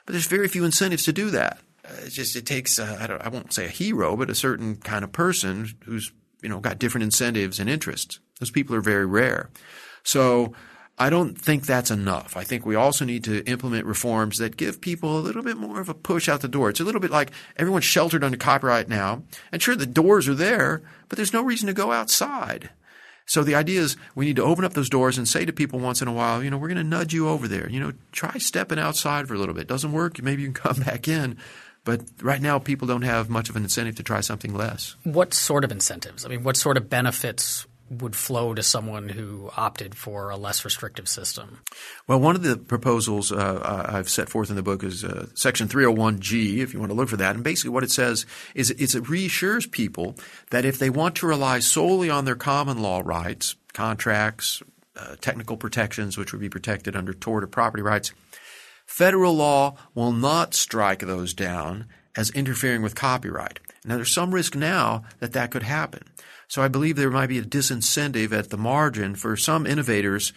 But 0.06 0.12
there's 0.12 0.26
very 0.26 0.48
few 0.48 0.64
incentives 0.64 1.04
to 1.04 1.12
do 1.12 1.30
that. 1.30 1.58
Uh, 1.84 2.06
it 2.06 2.10
just, 2.10 2.36
it 2.36 2.46
takes, 2.46 2.78
uh, 2.78 2.98
I, 3.00 3.06
don't, 3.08 3.20
I 3.20 3.28
won't 3.28 3.52
say 3.52 3.64
a 3.66 3.68
hero, 3.68 4.16
but 4.16 4.30
a 4.30 4.34
certain 4.34 4.76
kind 4.76 5.02
of 5.02 5.10
person 5.10 5.68
who's, 5.84 6.12
you 6.42 6.48
know, 6.48 6.60
got 6.60 6.78
different 6.78 7.04
incentives 7.04 7.58
and 7.58 7.68
interests. 7.68 8.20
Those 8.38 8.50
people 8.50 8.76
are 8.76 8.80
very 8.80 9.06
rare. 9.06 9.50
So, 10.04 10.52
I 11.02 11.10
don't 11.10 11.36
think 11.36 11.66
that's 11.66 11.90
enough. 11.90 12.36
I 12.36 12.44
think 12.44 12.64
we 12.64 12.76
also 12.76 13.04
need 13.04 13.24
to 13.24 13.44
implement 13.44 13.86
reforms 13.86 14.38
that 14.38 14.56
give 14.56 14.80
people 14.80 15.18
a 15.18 15.18
little 15.18 15.42
bit 15.42 15.56
more 15.56 15.80
of 15.80 15.88
a 15.88 15.94
push 15.94 16.28
out 16.28 16.42
the 16.42 16.46
door. 16.46 16.70
It's 16.70 16.78
a 16.78 16.84
little 16.84 17.00
bit 17.00 17.10
like 17.10 17.32
everyone's 17.56 17.84
sheltered 17.84 18.22
under 18.22 18.36
copyright 18.36 18.88
now. 18.88 19.24
And 19.50 19.60
sure, 19.60 19.74
the 19.74 19.84
doors 19.84 20.28
are 20.28 20.34
there, 20.36 20.80
but 21.08 21.16
there's 21.16 21.32
no 21.32 21.42
reason 21.42 21.66
to 21.66 21.72
go 21.72 21.90
outside. 21.90 22.70
So 23.26 23.42
the 23.42 23.56
idea 23.56 23.80
is 23.80 23.96
we 24.14 24.26
need 24.26 24.36
to 24.36 24.44
open 24.44 24.64
up 24.64 24.74
those 24.74 24.88
doors 24.88 25.18
and 25.18 25.26
say 25.26 25.44
to 25.44 25.52
people 25.52 25.80
once 25.80 26.02
in 26.02 26.06
a 26.06 26.12
while, 26.12 26.40
you 26.40 26.50
know, 26.50 26.56
we're 26.56 26.68
going 26.68 26.78
to 26.78 26.84
nudge 26.84 27.12
you 27.12 27.28
over 27.28 27.48
there. 27.48 27.68
You 27.68 27.80
know, 27.80 27.92
try 28.12 28.38
stepping 28.38 28.78
outside 28.78 29.26
for 29.26 29.34
a 29.34 29.38
little 29.38 29.56
bit. 29.56 29.66
Doesn't 29.66 29.90
work, 29.90 30.22
maybe 30.22 30.42
you 30.42 30.52
can 30.52 30.54
come 30.74 30.84
back 30.84 31.08
in. 31.08 31.36
But 31.84 32.02
right 32.22 32.40
now, 32.40 32.60
people 32.60 32.86
don't 32.86 33.02
have 33.02 33.28
much 33.28 33.48
of 33.48 33.56
an 33.56 33.64
incentive 33.64 33.96
to 33.96 34.04
try 34.04 34.20
something 34.20 34.54
less. 34.54 34.94
What 35.02 35.34
sort 35.34 35.64
of 35.64 35.72
incentives? 35.72 36.24
I 36.24 36.28
mean, 36.28 36.44
what 36.44 36.56
sort 36.56 36.76
of 36.76 36.88
benefits 36.88 37.66
would 38.00 38.16
flow 38.16 38.54
to 38.54 38.62
someone 38.62 39.08
who 39.08 39.50
opted 39.56 39.94
for 39.94 40.30
a 40.30 40.36
less 40.36 40.64
restrictive 40.64 41.08
system? 41.08 41.60
Well, 42.06 42.20
one 42.20 42.36
of 42.36 42.42
the 42.42 42.56
proposals 42.56 43.32
uh, 43.32 43.86
I've 43.88 44.08
set 44.08 44.28
forth 44.28 44.50
in 44.50 44.56
the 44.56 44.62
book 44.62 44.82
is 44.82 45.04
uh, 45.04 45.26
Section 45.34 45.68
301G, 45.68 46.58
if 46.58 46.72
you 46.72 46.80
want 46.80 46.90
to 46.90 46.96
look 46.96 47.08
for 47.08 47.16
that. 47.18 47.34
And 47.34 47.44
basically, 47.44 47.70
what 47.70 47.84
it 47.84 47.90
says 47.90 48.24
is 48.54 48.70
it 48.70 49.08
reassures 49.08 49.66
people 49.66 50.16
that 50.50 50.64
if 50.64 50.78
they 50.78 50.90
want 50.90 51.16
to 51.16 51.26
rely 51.26 51.58
solely 51.58 52.08
on 52.08 52.24
their 52.24 52.36
common 52.36 52.80
law 52.80 53.02
rights, 53.04 53.56
contracts, 53.74 54.62
uh, 54.96 55.16
technical 55.20 55.56
protections, 55.56 56.16
which 56.16 56.32
would 56.32 56.40
be 56.40 56.50
protected 56.50 56.96
under 56.96 57.12
tort 57.12 57.44
or 57.44 57.46
property 57.46 57.82
rights, 57.82 58.12
federal 58.86 59.34
law 59.34 59.74
will 59.94 60.12
not 60.12 60.54
strike 60.54 61.00
those 61.00 61.34
down 61.34 61.86
as 62.16 62.30
interfering 62.30 62.82
with 62.82 62.94
copyright. 62.94 63.58
Now, 63.84 63.96
there's 63.96 64.12
some 64.12 64.34
risk 64.34 64.54
now 64.54 65.04
that 65.18 65.32
that 65.32 65.50
could 65.50 65.64
happen. 65.64 66.04
So 66.52 66.60
I 66.60 66.68
believe 66.68 66.96
there 66.96 67.08
might 67.08 67.28
be 67.28 67.38
a 67.38 67.42
disincentive 67.42 68.30
at 68.30 68.50
the 68.50 68.58
margin 68.58 69.14
for 69.14 69.38
some 69.38 69.66
innovators 69.66 70.34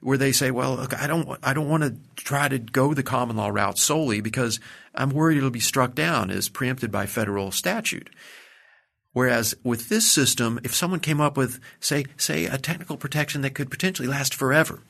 where 0.00 0.16
they 0.16 0.32
say, 0.32 0.50
well, 0.50 0.76
look, 0.76 0.98
I 0.98 1.06
don't, 1.06 1.38
I 1.42 1.52
don't 1.52 1.68
want 1.68 1.82
to 1.82 1.94
try 2.16 2.48
to 2.48 2.58
go 2.58 2.94
the 2.94 3.02
common 3.02 3.36
law 3.36 3.48
route 3.48 3.76
solely 3.76 4.22
because 4.22 4.60
I'm 4.94 5.10
worried 5.10 5.36
it'll 5.36 5.50
be 5.50 5.60
struck 5.60 5.94
down 5.94 6.30
as 6.30 6.48
preempted 6.48 6.90
by 6.90 7.04
federal 7.04 7.50
statute. 7.50 8.08
Whereas 9.12 9.54
with 9.62 9.90
this 9.90 10.10
system, 10.10 10.58
if 10.64 10.74
someone 10.74 11.00
came 11.00 11.20
up 11.20 11.36
with, 11.36 11.60
say, 11.80 12.06
say 12.16 12.46
a 12.46 12.56
technical 12.56 12.96
protection 12.96 13.42
that 13.42 13.54
could 13.54 13.70
potentially 13.70 14.08
last 14.08 14.34
forever, 14.34 14.80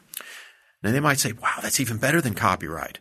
then 0.83 0.93
they 0.93 1.01
might 1.01 1.19
say, 1.19 1.33
wow, 1.33 1.57
that's 1.61 1.81
even 1.81 1.97
better 1.97 2.21
than 2.21 2.35
copyright. 2.35 3.01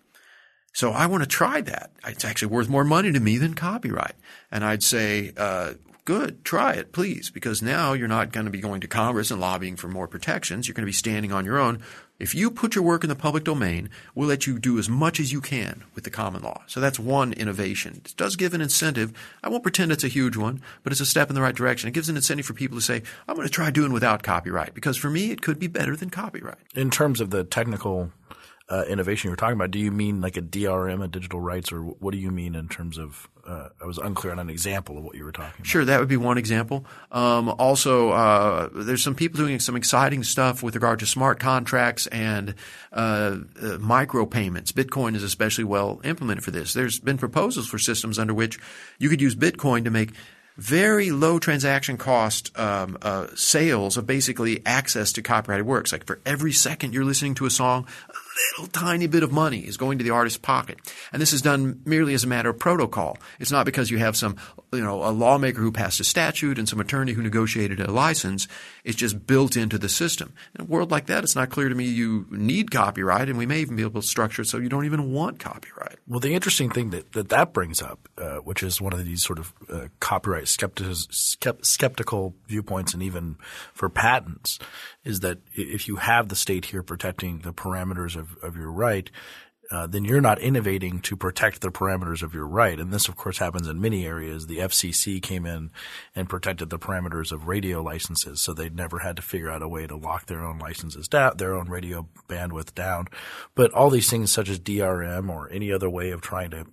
So 0.73 0.93
I 0.93 1.05
want 1.05 1.21
to 1.21 1.29
try 1.29 1.61
that. 1.61 1.91
It's 2.07 2.25
actually 2.25 2.47
worth 2.47 2.69
more 2.69 2.83
money 2.83 3.11
to 3.11 3.19
me 3.19 3.37
than 3.37 3.53
copyright. 3.53 4.15
And 4.51 4.65
I'd 4.65 4.81
say, 4.81 5.31
uh, 5.37 5.73
Good. 6.07 6.45
Try 6.45 6.71
it, 6.75 6.93
please, 6.93 7.29
because 7.29 7.61
now 7.61 7.91
you're 7.91 8.07
not 8.07 8.31
going 8.31 8.45
to 8.45 8.49
be 8.49 8.61
going 8.61 8.79
to 8.79 8.87
Congress 8.87 9.29
and 9.29 9.41
lobbying 9.41 9.75
for 9.75 9.89
more 9.89 10.07
protections. 10.07 10.65
You're 10.65 10.73
going 10.73 10.85
to 10.85 10.89
be 10.89 10.93
standing 10.93 11.33
on 11.33 11.43
your 11.43 11.57
own. 11.57 11.81
If 12.17 12.33
you 12.33 12.49
put 12.49 12.75
your 12.75 12.85
work 12.85 13.03
in 13.03 13.09
the 13.09 13.15
public 13.15 13.43
domain, 13.43 13.89
we'll 14.15 14.29
let 14.29 14.47
you 14.47 14.57
do 14.57 14.79
as 14.79 14.87
much 14.87 15.19
as 15.19 15.33
you 15.33 15.41
can 15.41 15.83
with 15.95 16.05
the 16.05 16.09
common 16.09 16.43
law. 16.43 16.63
So 16.65 16.79
that's 16.79 16.97
one 16.97 17.33
innovation. 17.33 18.03
It 18.05 18.13
does 18.15 18.37
give 18.37 18.53
an 18.53 18.61
incentive. 18.61 19.11
I 19.43 19.49
won't 19.49 19.63
pretend 19.63 19.91
it's 19.91 20.05
a 20.05 20.07
huge 20.07 20.37
one, 20.37 20.61
but 20.81 20.93
it's 20.93 21.01
a 21.01 21.05
step 21.05 21.27
in 21.27 21.35
the 21.35 21.41
right 21.41 21.53
direction. 21.53 21.89
It 21.89 21.93
gives 21.93 22.07
an 22.07 22.15
incentive 22.15 22.45
for 22.45 22.53
people 22.53 22.77
to 22.77 22.81
say, 22.81 23.03
I'm 23.27 23.35
going 23.35 23.45
to 23.45 23.53
try 23.53 23.69
doing 23.69 23.91
without 23.91 24.23
copyright 24.23 24.73
because 24.73 24.95
for 24.95 25.09
me, 25.09 25.31
it 25.31 25.41
could 25.41 25.59
be 25.59 25.67
better 25.67 25.97
than 25.97 26.09
copyright. 26.09 26.59
In 26.73 26.89
terms 26.89 27.19
of 27.19 27.31
the 27.31 27.43
technical 27.43 28.13
uh, 28.69 28.85
innovation 28.87 29.27
you 29.27 29.31
were 29.31 29.35
talking 29.35 29.55
about, 29.57 29.71
do 29.71 29.79
you 29.79 29.91
mean 29.91 30.21
like 30.21 30.37
a 30.37 30.41
DRM, 30.41 31.03
a 31.03 31.09
digital 31.09 31.41
rights, 31.41 31.73
or 31.73 31.81
what 31.81 32.11
do 32.11 32.17
you 32.17 32.31
mean 32.31 32.55
in 32.55 32.69
terms 32.69 32.97
of? 32.97 33.27
Uh, 33.47 33.69
I 33.81 33.85
was 33.85 33.97
unclear 33.97 34.33
on 34.33 34.39
an 34.39 34.49
example 34.49 34.97
of 34.97 35.05
what 35.05 35.15
you 35.15 35.23
were 35.23 35.31
talking 35.31 35.53
about. 35.55 35.65
Sure, 35.65 35.85
that 35.85 35.99
would 35.99 36.09
be 36.09 36.17
one 36.17 36.37
example. 36.37 36.85
Um, 37.11 37.49
also, 37.49 38.09
uh, 38.09 38.69
there's 38.73 39.01
some 39.01 39.15
people 39.15 39.37
doing 39.37 39.59
some 39.61 39.77
exciting 39.77 40.23
stuff 40.23 40.61
with 40.61 40.75
regard 40.75 40.99
to 40.99 41.05
smart 41.05 41.39
contracts 41.39 42.07
and 42.07 42.55
uh, 42.91 43.37
uh, 43.61 43.77
micro 43.79 44.25
payments. 44.25 44.73
Bitcoin 44.73 45.15
is 45.15 45.23
especially 45.23 45.63
well 45.63 46.01
implemented 46.03 46.43
for 46.43 46.51
this. 46.51 46.73
There's 46.73 46.99
been 46.99 47.17
proposals 47.17 47.67
for 47.67 47.79
systems 47.79 48.19
under 48.19 48.33
which 48.33 48.59
you 48.99 49.07
could 49.07 49.21
use 49.21 49.35
Bitcoin 49.35 49.85
to 49.85 49.91
make 49.91 50.11
very 50.57 51.11
low 51.11 51.37
transaction 51.39 51.97
cost 51.97 52.57
um, 52.59 52.97
uh, 53.01 53.27
sales 53.35 53.95
of 53.95 54.07
basically 54.07 54.61
access 54.65 55.13
to 55.13 55.21
copyrighted 55.21 55.65
works. 55.65 55.91
Like 55.91 56.05
for 56.05 56.19
every 56.25 56.51
second 56.51 56.93
you're 56.93 57.05
listening 57.05 57.35
to 57.35 57.45
a 57.45 57.49
song, 57.51 57.87
little 58.57 58.67
tiny 58.71 59.07
bit 59.07 59.23
of 59.23 59.31
money 59.31 59.59
is 59.59 59.77
going 59.77 59.97
to 59.97 60.03
the 60.03 60.11
artist's 60.11 60.37
pocket. 60.37 60.77
And 61.11 61.21
this 61.21 61.33
is 61.33 61.41
done 61.41 61.81
merely 61.85 62.13
as 62.13 62.23
a 62.23 62.27
matter 62.27 62.49
of 62.49 62.59
protocol. 62.59 63.17
It's 63.39 63.51
not 63.51 63.65
because 63.65 63.91
you 63.91 63.97
have 63.97 64.15
some, 64.15 64.37
you 64.73 64.83
know, 64.83 65.03
a 65.03 65.11
lawmaker 65.11 65.61
who 65.61 65.71
passed 65.71 65.99
a 65.99 66.03
statute 66.03 66.59
and 66.59 66.67
some 66.67 66.79
attorney 66.79 67.13
who 67.13 67.21
negotiated 67.21 67.79
a 67.79 67.91
license. 67.91 68.47
It's 68.83 68.97
just 68.97 69.25
built 69.25 69.55
into 69.55 69.77
the 69.77 69.89
system. 69.89 70.33
In 70.55 70.61
a 70.61 70.65
world 70.65 70.91
like 70.91 71.05
that, 71.05 71.23
it's 71.23 71.35
not 71.35 71.49
clear 71.49 71.69
to 71.69 71.75
me 71.75 71.85
you 71.85 72.25
need 72.29 72.71
copyright, 72.71 73.29
and 73.29 73.37
we 73.37 73.45
may 73.45 73.59
even 73.61 73.75
be 73.75 73.83
able 73.83 74.01
to 74.01 74.07
structure 74.07 74.41
it 74.41 74.47
so 74.47 74.57
you 74.57 74.69
don't 74.69 74.85
even 74.85 75.11
want 75.11 75.39
copyright. 75.39 75.99
Well, 76.07 76.19
the 76.19 76.33
interesting 76.33 76.69
thing 76.69 76.89
that 76.89 77.13
that, 77.13 77.29
that 77.29 77.53
brings 77.53 77.81
up, 77.81 78.09
uh, 78.17 78.37
which 78.37 78.61
is 78.61 78.81
one 78.81 78.93
of 78.93 79.05
these 79.05 79.23
sort 79.23 79.39
of 79.39 79.53
uh, 79.71 79.87
copyright 79.99 80.47
skeptical 80.47 82.35
viewpoints, 82.47 82.93
and 82.93 83.03
even 83.03 83.37
for 83.73 83.89
patents, 83.89 84.59
is 85.03 85.21
that 85.21 85.39
if 85.53 85.87
you 85.87 85.97
have 85.97 86.27
the 86.27 86.35
state 86.35 86.65
here 86.65 86.83
protecting 86.83 87.39
the 87.39 87.53
parameters 87.53 88.15
of, 88.17 88.37
of 88.43 88.57
your 88.57 88.71
right, 88.71 89.09
uh, 89.71 89.87
then 89.87 90.05
you're 90.05 90.21
not 90.21 90.39
innovating 90.39 90.99
to 91.01 91.15
protect 91.15 91.61
the 91.61 91.71
parameters 91.71 92.21
of 92.23 92.33
your 92.33 92.47
right. 92.47 92.79
And 92.79 92.93
this, 92.93 93.07
of 93.07 93.15
course, 93.15 93.39
happens 93.39 93.67
in 93.67 93.81
many 93.81 94.05
areas. 94.05 94.47
The 94.47 94.59
FCC 94.59 95.21
came 95.21 95.45
in 95.45 95.71
and 96.15 96.29
protected 96.29 96.69
the 96.69 96.79
parameters 96.79 97.31
of 97.31 97.47
radio 97.47 97.81
licenses, 97.81 98.39
so 98.39 98.53
they 98.53 98.69
never 98.69 98.99
had 98.99 99.15
to 99.17 99.21
figure 99.21 99.49
out 99.49 99.61
a 99.61 99.67
way 99.67 99.87
to 99.87 99.95
lock 99.95 100.27
their 100.27 100.43
own 100.43 100.59
licenses 100.59 101.07
down, 101.07 101.37
their 101.37 101.53
own 101.53 101.67
radio 101.69 102.07
bandwidth 102.27 102.73
down. 102.75 103.07
But 103.55 103.71
all 103.71 103.89
these 103.89 104.09
things, 104.09 104.31
such 104.31 104.49
as 104.49 104.59
DRM 104.59 105.29
or 105.29 105.49
any 105.51 105.71
other 105.71 105.89
way 105.89 106.11
of 106.11 106.21
trying 106.21 106.51
to 106.51 106.65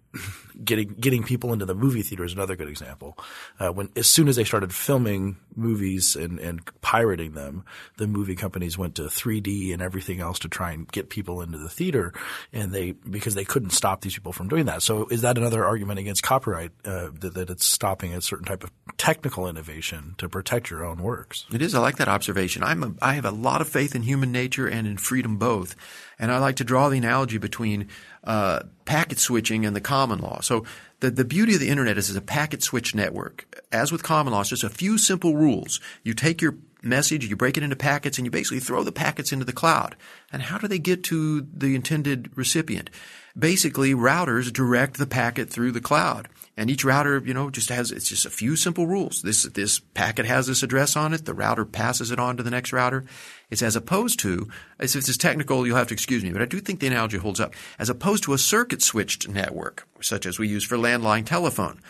getting 0.65 0.89
getting 0.95 1.23
people 1.23 1.53
into 1.53 1.65
the 1.65 1.75
movie 1.75 2.03
theater 2.03 2.25
is 2.25 2.33
another 2.33 2.57
good 2.57 2.69
example. 2.69 3.19
Uh, 3.59 3.71
when 3.71 3.89
as 3.97 4.07
soon 4.07 4.29
as 4.29 4.37
they 4.37 4.45
started 4.45 4.75
filming 4.75 5.37
movies 5.57 6.17
and, 6.17 6.39
and 6.39 6.61
pirating 6.81 7.33
them, 7.33 7.65
the 7.97 8.07
movie 8.07 8.35
companies 8.35 8.77
went 8.77 8.97
to 8.97 9.03
3D 9.03 9.73
and 9.73 9.83
everything 9.83 10.21
else 10.21 10.39
to 10.41 10.49
try 10.49 10.73
and 10.73 10.91
get 10.91 11.09
people 11.09 11.41
into 11.41 11.59
the 11.59 11.69
theater, 11.69 12.13
and 12.53 12.73
they 12.73 12.93
because 12.93 13.35
they 13.35 13.45
couldn't 13.45 13.71
stop 13.71 14.01
these 14.01 14.15
people 14.15 14.33
from 14.33 14.49
doing 14.49 14.67
that. 14.67 14.83
So 14.83 15.07
is 15.09 15.23
that 15.23 15.39
another 15.39 15.65
argument 15.65 15.99
against 15.99 16.23
copyright 16.23 16.73
uh, 16.85 17.11
that, 17.21 17.35
that 17.35 17.51
it's 17.51 17.67
stopping 17.67 18.15
a 18.15 18.21
certain 18.21 18.47
type 18.47 18.65
of 18.65 18.71
technical 18.97 19.49
innovation 19.49 20.15
to 20.19 20.29
protect 20.29 20.71
your 20.71 20.85
own 20.85 21.03
works? 21.03 21.47
It 21.53 21.63
is. 21.63 21.75
I 21.75 21.81
like 21.81 21.97
that 21.97 22.09
observation. 22.09 22.63
I'm 22.63 22.83
a, 22.83 22.95
I 23.03 23.15
have 23.15 23.25
a 23.25 23.31
lot 23.31 23.61
of 23.61 23.69
faith 23.69 23.95
in 23.95 24.03
human 24.03 24.33
nature 24.33 24.67
and 24.67 24.87
in 24.87 24.97
freedom 24.97 25.37
both, 25.37 25.77
and 26.19 26.31
I 26.31 26.39
like 26.39 26.57
to 26.57 26.65
draw 26.65 26.89
the 26.89 26.99
analogy 26.99 27.39
between 27.39 27.89
uh, 28.25 28.61
packet 28.85 29.19
switching 29.19 29.67
and 29.67 29.75
the 29.75 29.81
common 29.81 30.21
law. 30.21 30.41
So 30.41 30.65
the, 31.01 31.11
the 31.11 31.25
beauty 31.25 31.55
of 31.55 31.61
the 31.61 31.69
internet 31.69 31.99
is 31.99 32.09
it's 32.09 32.19
a 32.19 32.23
packet 32.23 32.63
switch 32.63 32.95
network. 32.95 33.63
As 33.73 33.93
with 33.93 34.03
common 34.03 34.33
law, 34.33 34.41
it's 34.41 34.51
just 34.51 34.65
a 34.65 34.71
few 34.71 34.99
simple 34.99 35.37
rules. 35.37 35.81
You 36.03 36.15
take 36.15 36.41
your 36.41 36.57
message, 36.83 37.27
you 37.27 37.37
break 37.37 37.57
it 37.57 37.63
into 37.63 37.77
packets, 37.77 38.19
and 38.19 38.27
you 38.27 38.31
basically 38.31 38.61
throw 38.61 38.83
the 38.83 38.93
packets 38.93 39.33
into 39.33 39.45
the 39.45 39.53
cloud. 39.53 39.97
And 40.33 40.43
how 40.43 40.59
do 40.59 40.69
they 40.69 40.79
get 40.79 41.03
to 41.05 41.47
the 41.53 41.75
intended 41.75 42.31
recipient? 42.37 42.91
Basically, 43.37 43.95
routers 43.95 44.53
direct 44.53 44.97
the 44.97 45.07
packet 45.07 45.51
through 45.51 45.73
the 45.73 45.81
cloud. 45.81 46.29
And 46.57 46.71
each 46.71 46.85
router, 46.85 47.19
you 47.19 47.35
know, 47.35 47.51
just 47.51 47.69
has, 47.71 47.91
it's 47.91 48.09
just 48.09 48.27
a 48.27 48.31
few 48.31 48.55
simple 48.55 48.87
rules. 48.87 49.23
This, 49.23 49.43
this 49.43 49.81
packet 49.81 50.25
has 50.25 50.47
this 50.47 50.63
address 50.63 50.95
on 50.95 51.13
it. 51.13 51.25
The 51.25 51.35
router 51.35 51.65
passes 51.65 52.13
it 52.13 52.21
on 52.21 52.37
to 52.37 52.45
the 52.45 52.51
next 52.51 52.73
router. 52.73 53.05
It's 53.51 53.63
as 53.63 53.75
opposed 53.75 54.21
to, 54.21 54.49
if 54.79 54.93
this 54.93 55.09
is 55.09 55.19
technical, 55.19 55.67
you'll 55.67 55.77
have 55.77 55.89
to 55.89 55.95
excuse 55.95 56.23
me, 56.23 56.31
but 56.31 56.43
I 56.43 56.47
do 56.47 56.61
think 56.61 56.79
the 56.79 56.87
analogy 56.87 57.19
holds 57.19 57.41
up. 57.41 57.55
As 57.77 57.91
opposed 57.91 58.23
to 58.25 58.35
a 58.35 58.39
circuit 58.39 58.83
switched 58.83 59.29
network, 59.29 59.89
such 60.01 60.27
as 60.27 60.39
we 60.39 60.47
use 60.47 60.63
for 60.63 60.77
landline 60.77 61.27
telephone 61.27 61.81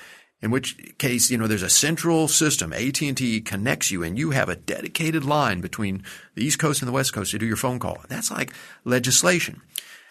in 0.44 0.50
which 0.50 0.76
case, 0.98 1.30
you 1.30 1.38
know, 1.38 1.46
there's 1.46 1.62
a 1.62 1.70
central 1.70 2.28
system. 2.28 2.74
AT&T 2.74 3.40
connects 3.40 3.90
you 3.90 4.02
and 4.02 4.18
you 4.18 4.32
have 4.32 4.50
a 4.50 4.56
dedicated 4.56 5.24
line 5.24 5.62
between 5.62 6.04
the 6.34 6.44
East 6.44 6.58
Coast 6.58 6.82
and 6.82 6.88
the 6.88 6.92
West 6.92 7.14
Coast 7.14 7.30
to 7.30 7.38
do 7.38 7.46
your 7.46 7.56
phone 7.56 7.78
call. 7.78 8.04
That's 8.08 8.30
like 8.30 8.52
legislation. 8.84 9.62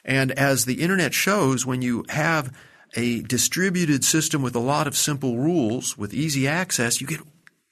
And 0.06 0.32
as 0.32 0.66
the 0.66 0.82
internet 0.82 1.14
shows, 1.14 1.66
when 1.66 1.82
you 1.82 2.06
have 2.10 2.56
a 2.96 3.22
distributed 3.22 4.04
system 4.04 4.42
with 4.42 4.56
a 4.56 4.60
lot 4.60 4.88
of 4.88 4.96
simple 4.96 5.38
rules 5.38 5.98
with 5.98 6.14
easy 6.14 6.48
access, 6.48 7.02
you 7.02 7.08
get 7.08 7.22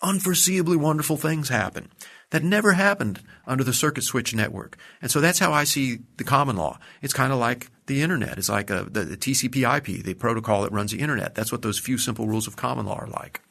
unforeseeably 0.02 0.78
wonderful 0.78 1.18
things 1.18 1.50
happen 1.50 1.90
that 2.32 2.44
never 2.44 2.74
happened 2.74 3.22
under 3.46 3.64
the 3.64 3.74
circuit 3.74 4.04
switch 4.04 4.34
network. 4.34 4.78
And 5.02 5.12
so 5.12 5.22
that's 5.22 5.40
how 5.40 5.52
I 5.52 5.66
see 5.66 6.00
the 6.18 6.24
common 6.24 6.56
law. 6.56 6.80
It's 7.02 7.14
kind 7.14 7.32
of 7.32 7.40
like 7.40 7.70
the 7.86 8.02
internet. 8.02 8.38
It's 8.38 8.50
like 8.50 8.70
a, 8.70 8.88
the, 8.90 9.04
the 9.04 9.18
TCP 9.18 9.78
IP, 9.78 10.04
the 10.04 10.14
protocol 10.14 10.64
that 10.64 10.72
runs 10.72 10.92
the 10.92 11.00
internet. 11.00 11.36
That's 11.36 11.52
what 11.52 11.62
those 11.62 11.78
few 11.78 11.98
simple 11.98 12.28
rules 12.28 12.48
of 12.48 12.56
common 12.56 12.86
law 12.86 12.96
are 12.96 13.08
like. 13.08 13.42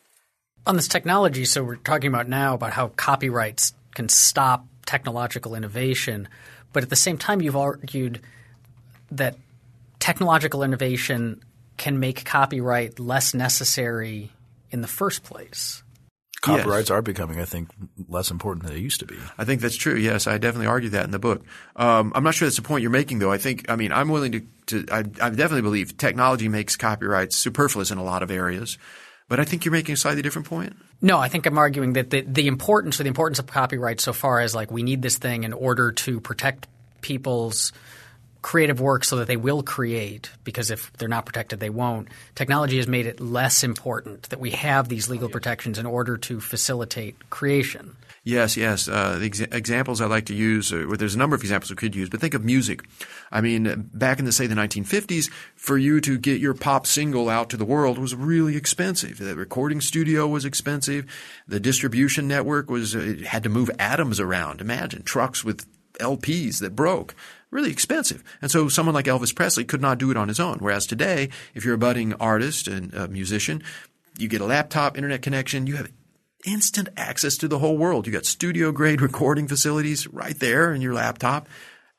On 0.67 0.77
this 0.77 0.89
technology, 0.89 1.45
so 1.45 1.63
we're 1.63 1.77
talking 1.77 2.09
about 2.09 2.29
now 2.29 2.55
about 2.55 2.73
how 2.73 2.89
copyrights 2.89 3.75
can 3.95 4.09
stop 4.09 4.67
technological 4.87 5.55
innovation, 5.55 6.29
but 6.73 6.83
at 6.83 6.91
the 6.91 6.97
same 6.97 7.17
time, 7.17 7.41
you've 7.41 7.57
argued 7.57 8.21
that 9.13 9.37
technological 9.99 10.63
innovation 10.63 11.43
can 11.77 11.99
make 11.99 12.25
copyright 12.25 12.99
less 12.99 13.35
necessary 13.35 14.31
in 14.71 14.81
the 14.81 14.89
first 14.89 15.23
place. 15.23 15.83
Copyrights 16.43 16.89
Yes. 16.89 16.91
are 16.91 17.03
becoming, 17.03 17.39
I 17.39 17.45
think, 17.45 17.69
less 18.09 18.31
important 18.31 18.65
than 18.65 18.73
they 18.73 18.81
used 18.81 19.01
to 19.01 19.07
be. 19.07 19.17
I 19.37 19.45
think 19.45 19.61
that's 19.61 19.77
true. 19.77 19.95
Yes, 19.95 20.27
I 20.27 20.39
definitely 20.39 20.69
argue 20.69 20.89
that 20.91 21.05
in 21.05 21.11
the 21.11 21.19
book. 21.19 21.45
Um, 21.77 22.13
I'm 22.15 22.25
not 22.25 22.35
sure 22.35 22.47
that's 22.47 22.57
the 22.57 22.63
point 22.63 22.81
you're 22.81 22.91
making, 22.91 23.19
though. 23.19 23.31
I 23.31 23.37
think, 23.37 23.67
I 23.69 23.77
mean, 23.77 23.93
I'm 23.93 24.09
willing 24.09 24.33
to, 24.33 24.41
to 24.67 24.87
I, 24.91 24.99
I 25.01 25.03
definitely 25.31 25.63
believe 25.63 25.99
technology 25.99 26.49
makes 26.49 26.77
copyrights 26.77 27.37
superfluous 27.37 27.91
in 27.91 27.99
a 27.99 28.03
lot 28.05 28.23
of 28.23 28.31
areas, 28.31 28.79
but 29.29 29.39
I 29.39 29.45
think 29.45 29.67
you're 29.67 29.73
making 29.73 29.93
a 29.93 29.97
slightly 29.97 30.23
different 30.23 30.49
point. 30.49 30.75
No, 31.03 31.19
I 31.19 31.29
think 31.29 31.45
I'm 31.45 31.59
arguing 31.59 31.93
that 31.93 32.09
the, 32.09 32.23
the 32.23 32.47
importance 32.47 32.99
or 33.01 33.03
the 33.03 33.09
importance 33.09 33.39
of 33.39 33.47
copyright 33.47 34.01
so 34.01 34.15
far 34.15 34.41
as 34.41 34.55
like 34.55 34.71
we 34.71 34.83
need 34.83 35.03
this 35.03 35.19
thing 35.19 35.45
in 35.45 35.53
order 35.53 35.93
to 35.93 36.21
protect 36.21 36.69
people's 37.03 37.73
creative 38.43 38.81
work 38.81 39.05
so 39.05 39.17
that 39.17 39.27
they 39.27 39.37
will 39.37 39.63
create 39.63 40.31
because 40.45 40.71
if 40.71 40.93
they're 40.95 41.09
not 41.09 41.27
protected 41.27 41.61
they 41.61 41.71
won't. 41.71 42.09
Technology 42.35 42.77
has 42.79 42.87
made 42.87 43.07
it 43.07 43.21
less 43.21 43.63
important 43.63 44.31
that 44.31 44.41
we 44.41 44.51
have 44.51 44.89
these 44.89 45.09
legal 45.09 45.29
protections 45.29 45.79
in 45.79 45.87
order 45.87 46.17
to 46.17 46.41
facilitate 46.41 47.31
creation. 47.31 47.97
Yes, 48.23 48.57
yes. 48.57 48.87
Uh, 48.87 49.19
the 49.19 49.31
exa- 49.31 49.53
examples 49.55 50.01
I 50.01 50.07
like 50.07 50.27
to 50.27 50.35
use, 50.35 50.73
uh, 50.73 50.85
well, 50.87 50.99
there's 50.99 51.15
a 51.15 51.19
number 51.19 51.35
of 51.35 51.41
examples 51.41 51.71
we 51.71 51.77
could 51.77 51.97
use, 51.97 52.11
but 52.11 52.21
think 52.21 52.35
of 52.35 52.45
music. 52.45 52.83
I 53.33 53.41
mean, 53.41 53.89
back 53.95 54.19
in 54.19 54.27
the 54.27 54.33
say 54.33 54.47
the 54.47 54.55
1950s, 54.55 55.31
for 55.57 55.79
you 55.79 56.03
to 56.03 56.19
get 56.19 56.39
your 56.39 56.53
pop 56.53 56.87
single 56.87 57.31
out 57.31 57.49
to 57.51 57.57
the 57.57 57.65
world 57.65 57.99
was 57.99 58.15
really 58.15 58.57
expensive. 58.57 59.19
The 59.19 59.35
recording 59.35 59.81
studio 59.81 60.27
was 60.27 60.45
expensive. 60.45 61.07
The 61.49 61.61
distribution 61.61 62.29
network 62.29 62.69
was 62.69 62.95
uh, 62.95 62.99
it 62.99 63.21
had 63.23 63.43
to 63.45 63.49
move 63.49 63.71
atoms 63.79 64.21
around. 64.21 64.61
Imagine 64.61 65.03
trucks 65.03 65.43
with 65.43 65.67
LPs 65.95 66.61
that 66.61 66.77
broke. 66.77 67.15
Really 67.51 67.71
expensive. 67.71 68.23
And 68.41 68.51
so 68.51 68.69
someone 68.69 68.95
like 68.95 69.07
Elvis 69.07 69.35
Presley 69.35 69.65
could 69.65 69.81
not 69.81 69.99
do 69.99 70.11
it 70.11 70.17
on 70.17 70.29
his 70.29 70.39
own. 70.39 70.59
Whereas 70.59 70.87
today, 70.87 71.31
if 71.55 71.65
you're 71.65 71.75
a 71.75 71.79
budding 71.79 72.15
artist 72.15 72.69
and 72.69 72.95
a 72.95 73.09
musician, 73.09 73.63
you 74.19 74.29
get 74.29 74.41
a 74.41 74.47
laptop, 74.47 74.97
internet 74.97 75.23
connection, 75.23 75.67
you 75.67 75.77
have 75.77 75.91
instant 76.47 76.89
access 76.97 77.37
to 77.39 77.49
the 77.49 77.59
whole 77.59 77.77
world. 77.77 78.07
You 78.07 78.13
got 78.13 78.27
studio 78.27 78.71
grade 78.73 79.01
recording 79.03 79.49
facilities 79.49 80.07
right 80.09 80.39
there 80.39 80.73
in 80.73 80.81
your 80.81 80.95
laptop 80.95 81.49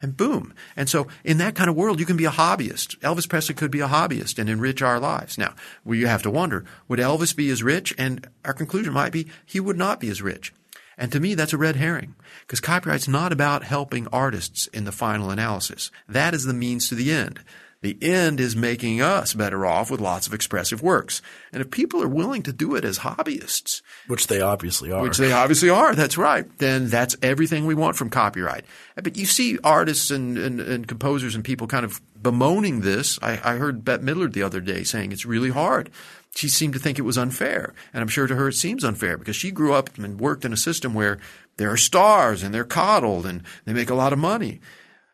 and 0.02 0.18
boom. 0.18 0.54
And 0.76 0.90
so 0.90 1.08
in 1.24 1.38
that 1.38 1.56
kind 1.56 1.70
of 1.70 1.76
world, 1.76 2.00
you 2.00 2.06
can 2.06 2.18
be 2.18 2.26
a 2.26 2.32
hobbyist. 2.32 2.98
Elvis 3.00 3.30
Presley 3.30 3.56
could 3.56 3.72
be 3.72 3.82
a 3.82 3.88
hobbyist 3.88 4.40
and 4.40 4.50
enrich 4.50 4.82
our 4.82 5.00
lives. 5.00 5.38
Now, 5.38 5.54
you 5.86 6.08
have 6.08 6.24
to 6.24 6.32
wonder, 6.32 6.66
would 6.88 7.00
Elvis 7.00 7.36
be 7.36 7.50
as 7.50 7.62
rich? 7.62 7.94
And 7.98 8.28
our 8.44 8.54
conclusion 8.54 8.94
might 8.94 9.12
be 9.12 9.28
he 9.46 9.60
would 9.60 9.78
not 9.78 10.00
be 10.00 10.10
as 10.10 10.22
rich. 10.22 10.54
And 10.98 11.12
to 11.12 11.20
me, 11.20 11.36
that's 11.36 11.54
a 11.54 11.58
red 11.58 11.76
herring 11.78 12.16
because 12.42 12.60
copyright's 12.60 13.08
not 13.08 13.32
about 13.32 13.64
helping 13.64 14.08
artists 14.08 14.68
in 14.68 14.84
the 14.86 14.92
final 14.92 15.30
analysis. 15.30 15.92
That 16.08 16.34
is 16.34 16.46
the 16.46 16.54
means 16.54 16.90
to 16.90 16.96
the 16.96 17.12
end. 17.12 17.40
The 17.82 17.98
end 18.00 18.40
is 18.40 18.56
making 18.56 19.02
us 19.02 19.34
better 19.34 19.66
off 19.66 19.90
with 19.90 20.00
lots 20.00 20.28
of 20.28 20.36
expressive 20.36 20.84
works. 20.84 21.20
And 21.52 21.62
if 21.62 21.72
people 21.72 22.04
are 22.04 22.08
willing 22.08 22.44
to 22.44 22.54
do 22.54 22.76
it 22.76 22.86
as 22.86 23.00
hobbyists, 23.00 23.82
Which 24.06 24.28
they 24.28 24.40
obviously 24.40 24.92
are. 24.92 25.02
which 25.02 25.18
they 25.18 25.32
obviously 25.32 25.72
are, 25.72 25.96
that's 25.96 26.16
right, 26.16 26.46
then 26.60 26.90
that's 26.90 27.18
everything 27.24 27.66
we 27.66 27.74
want 27.74 27.96
from 27.96 28.12
copyright. 28.12 28.66
But 28.96 29.18
you 29.18 29.26
see 29.26 29.58
artists 29.64 30.12
and, 30.12 30.38
and, 30.38 30.60
and 30.62 30.88
composers 30.88 31.34
and 31.34 31.44
people 31.44 31.66
kind 31.66 31.84
of 31.84 32.00
bemoaning 32.22 32.82
this. 32.82 33.18
I, 33.24 33.32
I 33.44 33.56
heard 33.56 33.84
Bette 33.84 34.04
Midler 34.04 34.32
the 34.32 34.44
other 34.44 34.62
day 34.62 34.84
saying 34.84 35.12
it's 35.12 35.26
really 35.26 35.50
hard. 35.50 35.90
She 36.36 36.48
seemed 36.48 36.74
to 36.74 36.80
think 36.80 36.98
it 36.98 37.04
was 37.04 37.18
unfair. 37.18 37.74
And 37.94 38.02
I'm 38.02 38.08
sure 38.08 38.28
to 38.28 38.36
her 38.36 38.48
it 38.50 38.54
seems 38.54 38.84
unfair 38.84 39.18
because 39.18 39.36
she 39.36 39.52
grew 39.52 39.74
up 39.74 39.98
and 39.98 40.20
worked 40.20 40.46
in 40.46 40.54
a 40.54 40.58
system 40.58 40.94
where 40.94 41.20
there 41.58 41.72
are 41.72 41.78
stars 41.78 42.42
and 42.42 42.54
they're 42.54 42.64
coddled 42.64 43.26
and 43.26 43.44
they 43.66 43.74
make 43.74 43.90
a 43.90 43.96
lot 43.96 44.14
of 44.14 44.20
money. 44.20 44.62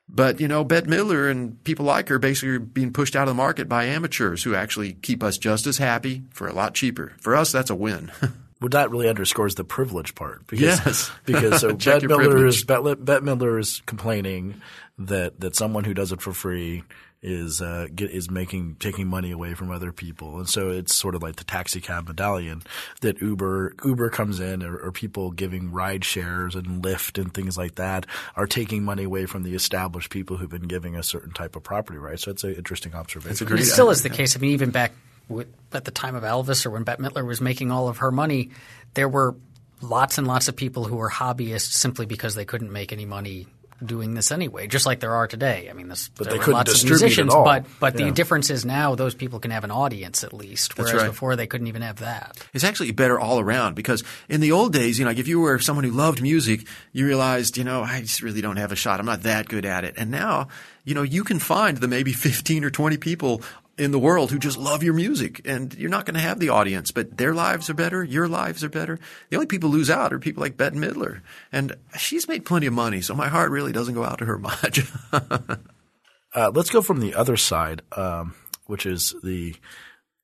But, 0.09 0.39
you 0.39 0.47
know, 0.47 0.63
Bette 0.63 0.87
Midler 0.87 1.29
and 1.29 1.61
people 1.65 1.85
like 1.85 2.07
her 2.07 2.17
basically 2.19 2.55
are 2.55 2.59
being 2.59 2.93
pushed 2.93 3.15
out 3.15 3.23
of 3.23 3.27
the 3.29 3.33
market 3.33 3.67
by 3.67 3.85
amateurs 3.85 4.43
who 4.43 4.55
actually 4.55 4.93
keep 4.93 5.21
us 5.21 5.37
just 5.37 5.67
as 5.67 5.79
happy 5.79 6.23
for 6.29 6.47
a 6.47 6.53
lot 6.53 6.73
cheaper. 6.73 7.13
For 7.19 7.35
us, 7.35 7.51
that's 7.51 7.69
a 7.69 7.75
win. 7.75 8.11
Well, 8.59 8.69
that 8.69 8.89
really 8.89 9.07
underscores 9.07 9.53
the 9.53 9.63
privilege 9.63 10.15
part. 10.15 10.47
Because, 10.47 10.61
Yes. 10.83 11.11
because 11.25 11.61
so 11.61 11.73
Bette 11.73 12.07
your 12.07 12.17
Midler 12.17 12.47
is 12.47 12.63
Bette, 12.63 12.95
Bette 12.95 13.23
Midler 13.23 13.59
is 13.59 13.83
complaining 13.85 14.59
that 14.97 15.39
that 15.41 15.55
someone 15.55 15.83
who 15.83 15.93
does 15.93 16.11
it 16.11 16.21
for 16.21 16.33
free 16.33 16.83
is 17.21 17.61
uh, 17.61 17.87
get, 17.93 18.11
is 18.11 18.29
making 18.29 18.75
taking 18.79 19.07
money 19.07 19.31
away 19.31 19.53
from 19.53 19.71
other 19.71 19.91
people, 19.91 20.37
and 20.37 20.47
so 20.47 20.69
it's 20.69 20.93
sort 20.93 21.15
of 21.15 21.23
like 21.23 21.37
the 21.37 21.43
taxi 21.43 21.81
cab 21.81 22.07
medallion 22.07 22.61
that 23.01 23.19
Uber 23.21 23.73
Uber 23.83 24.09
comes 24.09 24.39
in, 24.39 24.61
or, 24.63 24.77
or 24.77 24.91
people 24.91 25.31
giving 25.31 25.71
ride 25.71 26.05
shares 26.05 26.55
and 26.55 26.83
Lyft 26.83 27.19
and 27.21 27.33
things 27.33 27.57
like 27.57 27.75
that 27.75 28.05
are 28.35 28.45
taking 28.47 28.83
money 28.83 29.03
away 29.03 29.25
from 29.25 29.43
the 29.43 29.55
established 29.55 30.09
people 30.11 30.37
who've 30.37 30.49
been 30.49 30.67
giving 30.67 30.95
a 30.95 31.03
certain 31.03 31.31
type 31.31 31.55
of 31.55 31.63
property 31.63 31.97
right. 31.97 32.19
So 32.19 32.31
it's 32.31 32.43
an 32.43 32.53
interesting 32.53 32.93
observation. 32.93 33.45
a 33.45 33.49
great- 33.49 33.61
It 33.61 33.65
still 33.65 33.89
is 33.89 34.03
the 34.03 34.09
case. 34.09 34.35
I 34.35 34.39
mean, 34.39 34.51
even 34.51 34.69
back 34.69 34.91
with, 35.27 35.47
at 35.73 35.85
the 35.85 35.91
time 35.91 36.15
of 36.15 36.23
Elvis 36.23 36.65
or 36.65 36.69
when 36.69 36.83
Bette 36.83 37.01
Midler 37.01 37.25
was 37.25 37.41
making 37.41 37.71
all 37.71 37.87
of 37.89 37.97
her 37.97 38.11
money, 38.11 38.51
there 38.93 39.09
were 39.09 39.35
lots 39.81 40.17
and 40.17 40.27
lots 40.27 40.47
of 40.47 40.55
people 40.55 40.85
who 40.85 40.95
were 40.95 41.09
hobbyists 41.09 41.71
simply 41.73 42.05
because 42.05 42.35
they 42.35 42.45
couldn't 42.45 42.71
make 42.71 42.93
any 42.93 43.05
money 43.05 43.47
doing 43.85 44.13
this 44.13 44.31
anyway, 44.31 44.67
just 44.67 44.85
like 44.85 44.99
there 44.99 45.15
are 45.15 45.27
today. 45.27 45.67
I 45.69 45.73
mean, 45.73 45.87
this, 45.87 46.09
But 46.09 46.25
there 46.29 46.39
they 46.39 46.45
were 46.45 46.53
lots 46.53 46.83
of 46.83 46.89
musicians, 46.89 47.33
but 47.33 47.65
but 47.79 47.97
Yeah. 47.99 48.05
the 48.05 48.11
difference 48.11 48.49
is 48.49 48.65
now 48.65 48.95
those 48.95 49.13
people 49.15 49.39
can 49.39 49.51
have 49.51 49.63
an 49.63 49.71
audience 49.71 50.23
at 50.23 50.33
least, 50.33 50.77
whereas 50.77 50.93
right. 50.93 51.07
before 51.07 51.35
they 51.35 51.47
couldn't 51.47 51.67
even 51.67 51.81
have 51.81 51.97
that. 51.99 52.37
It's 52.53 52.63
actually 52.63 52.91
better 52.91 53.19
all 53.19 53.39
around 53.39 53.75
because 53.75 54.03
in 54.29 54.41
the 54.41 54.51
old 54.51 54.73
days, 54.73 54.97
you 54.97 55.05
know, 55.05 55.11
like 55.11 55.19
if 55.19 55.27
you 55.27 55.39
were 55.39 55.59
someone 55.59 55.83
who 55.85 55.91
loved 55.91 56.21
music, 56.21 56.65
you 56.91 57.05
realized, 57.05 57.57
you 57.57 57.63
know, 57.63 57.83
I 57.83 58.01
just 58.01 58.21
really 58.21 58.41
don't 58.41 58.57
have 58.57 58.71
a 58.71 58.75
shot. 58.75 58.99
I'm 58.99 59.05
not 59.05 59.23
that 59.23 59.47
good 59.47 59.65
at 59.65 59.83
it. 59.83 59.95
And 59.97 60.09
now, 60.11 60.47
you 60.83 60.95
know, 60.95 61.03
you 61.03 61.23
can 61.23 61.39
find 61.39 61.77
the 61.77 61.87
maybe 61.87 62.13
15 62.13 62.63
or 62.63 62.69
20 62.69 62.97
people 62.97 63.41
in 63.77 63.91
the 63.91 63.99
world 63.99 64.31
who 64.31 64.39
just 64.39 64.57
love 64.57 64.83
your 64.83 64.93
music 64.93 65.41
and 65.45 65.73
you're 65.75 65.89
not 65.89 66.05
going 66.05 66.15
to 66.15 66.19
have 66.19 66.39
the 66.39 66.49
audience, 66.49 66.91
but 66.91 67.17
their 67.17 67.33
lives 67.33 67.69
are 67.69 67.75
better. 67.75 68.03
Your 68.03 68.27
lives 68.27 68.63
are 68.63 68.69
better. 68.69 68.99
The 69.29 69.37
only 69.37 69.47
people 69.47 69.69
lose 69.69 69.89
out 69.89 70.13
are 70.13 70.19
people 70.19 70.41
like 70.41 70.57
Bette 70.57 70.75
Midler. 70.75 71.21
And 71.51 71.75
she's 71.97 72.27
made 72.27 72.45
plenty 72.45 72.65
of 72.67 72.73
money. 72.73 73.01
So 73.01 73.13
my 73.13 73.27
heart 73.27 73.51
really 73.51 73.71
doesn't 73.71 73.93
go 73.93 74.03
out 74.03 74.19
to 74.19 74.25
her 74.25 74.37
much. 74.39 74.91
Uh, 75.13 76.51
let's 76.53 76.69
go 76.69 76.81
from 76.81 76.99
the 76.99 77.15
other 77.15 77.37
side. 77.37 77.81
Um, 77.93 78.35
which 78.67 78.85
is 78.85 79.15
the 79.23 79.55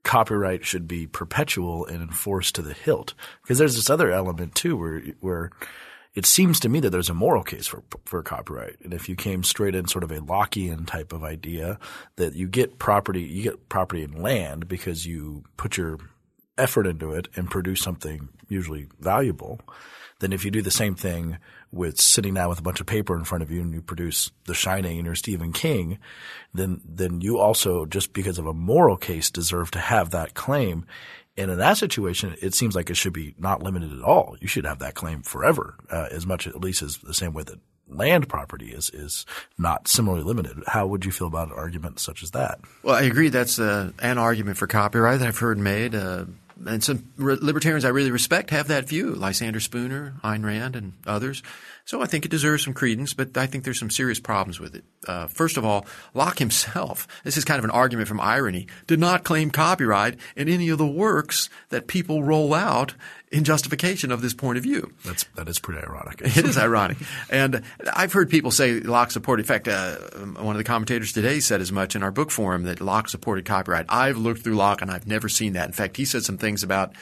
copyright 0.03 0.65
should 0.65 0.87
be 0.87 1.07
perpetual 1.07 1.85
and 1.85 2.01
enforced 2.01 2.55
to 2.55 2.61
the 2.61 2.73
hilt. 2.73 3.13
Because 3.41 3.57
there's 3.57 3.75
this 3.75 3.89
other 3.89 4.11
element 4.11 4.53
too, 4.53 4.77
where 4.77 5.01
where 5.21 5.51
it 6.16 6.26
seems 6.26 6.59
to 6.59 6.70
me 6.70 6.80
that 6.80 6.91
there's 6.91 7.09
a 7.09 7.14
moral 7.14 7.43
case 7.43 7.68
for 7.68 7.84
for 8.05 8.22
copyright. 8.22 8.78
And 8.84 8.93
if 8.93 9.09
you 9.09 9.16
came 9.16 9.43
straight 9.43 9.76
in 9.76 9.88
sort 9.88 10.03
of 10.03 10.11
a 10.11 10.20
Lockean 10.20 10.86
type 10.86 11.14
of 11.14 11.24
idea 11.24 11.80
that 12.18 12.36
you 12.36 12.47
get 12.47 12.80
property, 12.80 13.24
you 13.24 13.43
get 13.43 13.70
property 13.70 14.03
in 14.03 14.22
land 14.22 14.68
because 14.68 15.05
you 15.05 15.43
put 15.57 15.78
your 15.78 15.97
effort 16.57 16.86
into 16.86 17.11
it 17.14 17.28
and 17.36 17.49
produce 17.49 17.82
something 17.82 18.30
usually 18.47 18.88
valuable, 18.99 19.59
then 20.20 20.32
if 20.32 20.45
you 20.45 20.51
do 20.51 20.61
the 20.61 20.72
same 20.72 20.95
thing 20.95 21.38
with 21.72 21.99
sitting 21.99 22.36
down 22.36 22.47
with 22.47 22.59
a 22.59 22.64
bunch 22.64 22.80
of 22.80 22.86
paper 22.86 23.18
in 23.18 23.24
front 23.24 23.41
of 23.41 23.49
you 23.49 23.61
and 23.61 23.74
you 23.74 23.82
produce 23.82 24.32
The 24.45 24.53
Shining 24.53 25.03
you're 25.03 25.16
Stephen 25.16 25.51
King, 25.51 25.97
then 26.53 26.82
then 26.86 27.22
you 27.22 27.39
also 27.39 27.86
just 27.86 28.14
because 28.14 28.38
of 28.38 28.45
a 28.45 28.53
moral 28.53 28.97
case 28.97 29.32
deserve 29.32 29.72
to 29.72 29.80
have 29.80 30.11
that 30.11 30.36
claim. 30.36 30.86
And 31.36 31.49
in 31.49 31.57
that 31.57 31.77
situation, 31.77 32.36
it 32.41 32.53
seems 32.53 32.75
like 32.75 32.89
it 32.89 32.97
should 32.97 33.13
be 33.13 33.34
not 33.39 33.63
limited 33.63 33.91
at 33.91 34.03
all. 34.03 34.36
You 34.39 34.47
should 34.47 34.65
have 34.65 34.79
that 34.79 34.93
claim 34.93 35.23
forever, 35.23 35.75
uh, 35.89 36.07
as 36.11 36.27
much 36.27 36.45
at 36.45 36.61
least 36.61 36.81
as 36.81 36.97
the 36.97 37.13
same 37.13 37.34
way 37.34 37.43
that 37.43 37.59
land 37.88 38.29
property 38.29 38.71
is 38.71 38.89
is 38.91 39.25
not 39.57 39.88
similarly 39.88 40.23
limited. 40.23 40.63
How 40.67 40.88
would 40.88 41.05
you 41.05 41.11
feel 41.11 41.27
about 41.27 41.49
an 41.49 41.55
argument 41.55 41.99
such 41.99 42.23
as 42.23 42.31
that? 42.31 42.59
Well, 42.81 42.95
I 42.95 43.03
agree. 43.03 43.29
That's 43.29 43.59
uh, 43.59 43.91
an 43.99 44.17
argument 44.17 44.57
for 44.57 44.67
copyright 44.67 45.19
that 45.19 45.27
I've 45.27 45.38
heard 45.38 45.57
made. 45.57 45.95
Uh, 45.95 46.25
and 46.65 46.83
some 46.83 47.11
libertarians 47.17 47.85
I 47.85 47.89
really 47.89 48.11
respect 48.11 48.49
have 48.51 48.67
that 48.67 48.87
view, 48.87 49.13
Lysander 49.13 49.59
Spooner, 49.59 50.15
Ayn 50.23 50.45
Rand, 50.45 50.75
and 50.75 50.93
others. 51.05 51.43
So 51.85 52.01
I 52.01 52.05
think 52.05 52.25
it 52.25 52.31
deserves 52.31 52.63
some 52.63 52.73
credence, 52.73 53.13
but 53.13 53.35
I 53.37 53.45
think 53.45 53.63
there's 53.63 53.79
some 53.79 53.89
serious 53.89 54.19
problems 54.19 54.59
with 54.59 54.75
it. 54.75 54.85
Uh, 55.07 55.27
first 55.27 55.57
of 55.57 55.65
all, 55.65 55.85
Locke 56.13 56.39
himself, 56.39 57.07
this 57.23 57.37
is 57.37 57.45
kind 57.45 57.59
of 57.59 57.65
an 57.65 57.71
argument 57.71 58.07
from 58.07 58.21
irony, 58.21 58.67
did 58.87 58.99
not 58.99 59.23
claim 59.23 59.51
copyright 59.51 60.17
in 60.35 60.47
any 60.47 60.69
of 60.69 60.77
the 60.77 60.87
works 60.87 61.49
that 61.69 61.87
people 61.87 62.23
roll 62.23 62.53
out 62.53 62.93
in 63.34 63.43
justification 63.43 64.11
of 64.11 64.21
this 64.21 64.34
point 64.34 64.57
of 64.57 64.63
view. 64.63 64.93
That's 65.03 65.23
that 65.36 65.49
is 65.49 65.59
pretty 65.59 65.81
ironic. 65.81 66.21
it 66.23 66.45
is 66.45 66.57
ironic, 66.57 66.97
and 67.29 67.63
I've 67.91 68.13
heard 68.13 68.29
people 68.29 68.51
say 68.51 68.79
Locke 68.79 69.11
supported. 69.11 69.43
In 69.43 69.47
fact, 69.47 69.67
uh, 69.67 69.95
one 70.41 70.55
of 70.55 70.57
the 70.57 70.63
commentators 70.63 71.11
today 71.11 71.39
said 71.39 71.59
as 71.59 71.71
much 71.71 71.95
in 71.95 72.03
our 72.03 72.11
book 72.11 72.29
forum 72.29 72.63
that 72.63 72.79
Locke 72.79 73.09
supported 73.09 73.43
copyright. 73.45 73.88
I've 73.89 74.17
looked 74.17 74.43
through 74.43 74.55
Locke 74.55 74.81
and 74.81 74.91
I've 74.91 75.07
never 75.07 75.27
seen 75.27 75.53
that. 75.53 75.65
In 75.65 75.73
fact, 75.73 75.97
he 75.97 76.05
said 76.05 76.23
some 76.23 76.38
things 76.38 76.61
about 76.61 76.93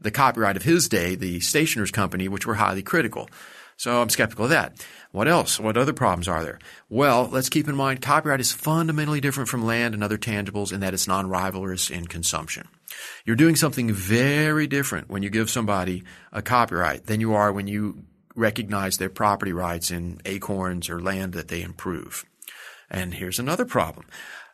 the 0.00 0.12
copyright 0.12 0.56
of 0.56 0.62
his 0.62 0.88
day, 0.88 1.16
the 1.16 1.40
Stationers 1.40 1.90
Company, 1.90 2.28
which 2.28 2.46
were 2.46 2.54
highly 2.54 2.82
critical. 2.82 3.28
So 3.80 4.02
I'm 4.02 4.10
skeptical 4.10 4.44
of 4.44 4.50
that. 4.50 4.74
What 5.10 5.26
else? 5.26 5.58
What 5.58 5.78
other 5.78 5.94
problems 5.94 6.28
are 6.28 6.44
there? 6.44 6.58
Well, 6.90 7.30
let's 7.32 7.48
keep 7.48 7.66
in 7.66 7.74
mind 7.74 8.02
copyright 8.02 8.38
is 8.38 8.52
fundamentally 8.52 9.22
different 9.22 9.48
from 9.48 9.64
land 9.64 9.94
and 9.94 10.04
other 10.04 10.18
tangibles 10.18 10.70
in 10.70 10.80
that 10.80 10.92
it's 10.92 11.08
non-rivalrous 11.08 11.90
in 11.90 12.06
consumption. 12.06 12.68
You're 13.24 13.36
doing 13.36 13.56
something 13.56 13.90
very 13.90 14.66
different 14.66 15.08
when 15.08 15.22
you 15.22 15.30
give 15.30 15.48
somebody 15.48 16.04
a 16.30 16.42
copyright 16.42 17.06
than 17.06 17.22
you 17.22 17.32
are 17.32 17.50
when 17.50 17.68
you 17.68 18.04
recognize 18.34 18.98
their 18.98 19.08
property 19.08 19.54
rights 19.54 19.90
in 19.90 20.20
acorns 20.26 20.90
or 20.90 21.00
land 21.00 21.32
that 21.32 21.48
they 21.48 21.62
improve. 21.62 22.26
And 22.90 23.14
here's 23.14 23.38
another 23.38 23.64
problem. 23.64 24.04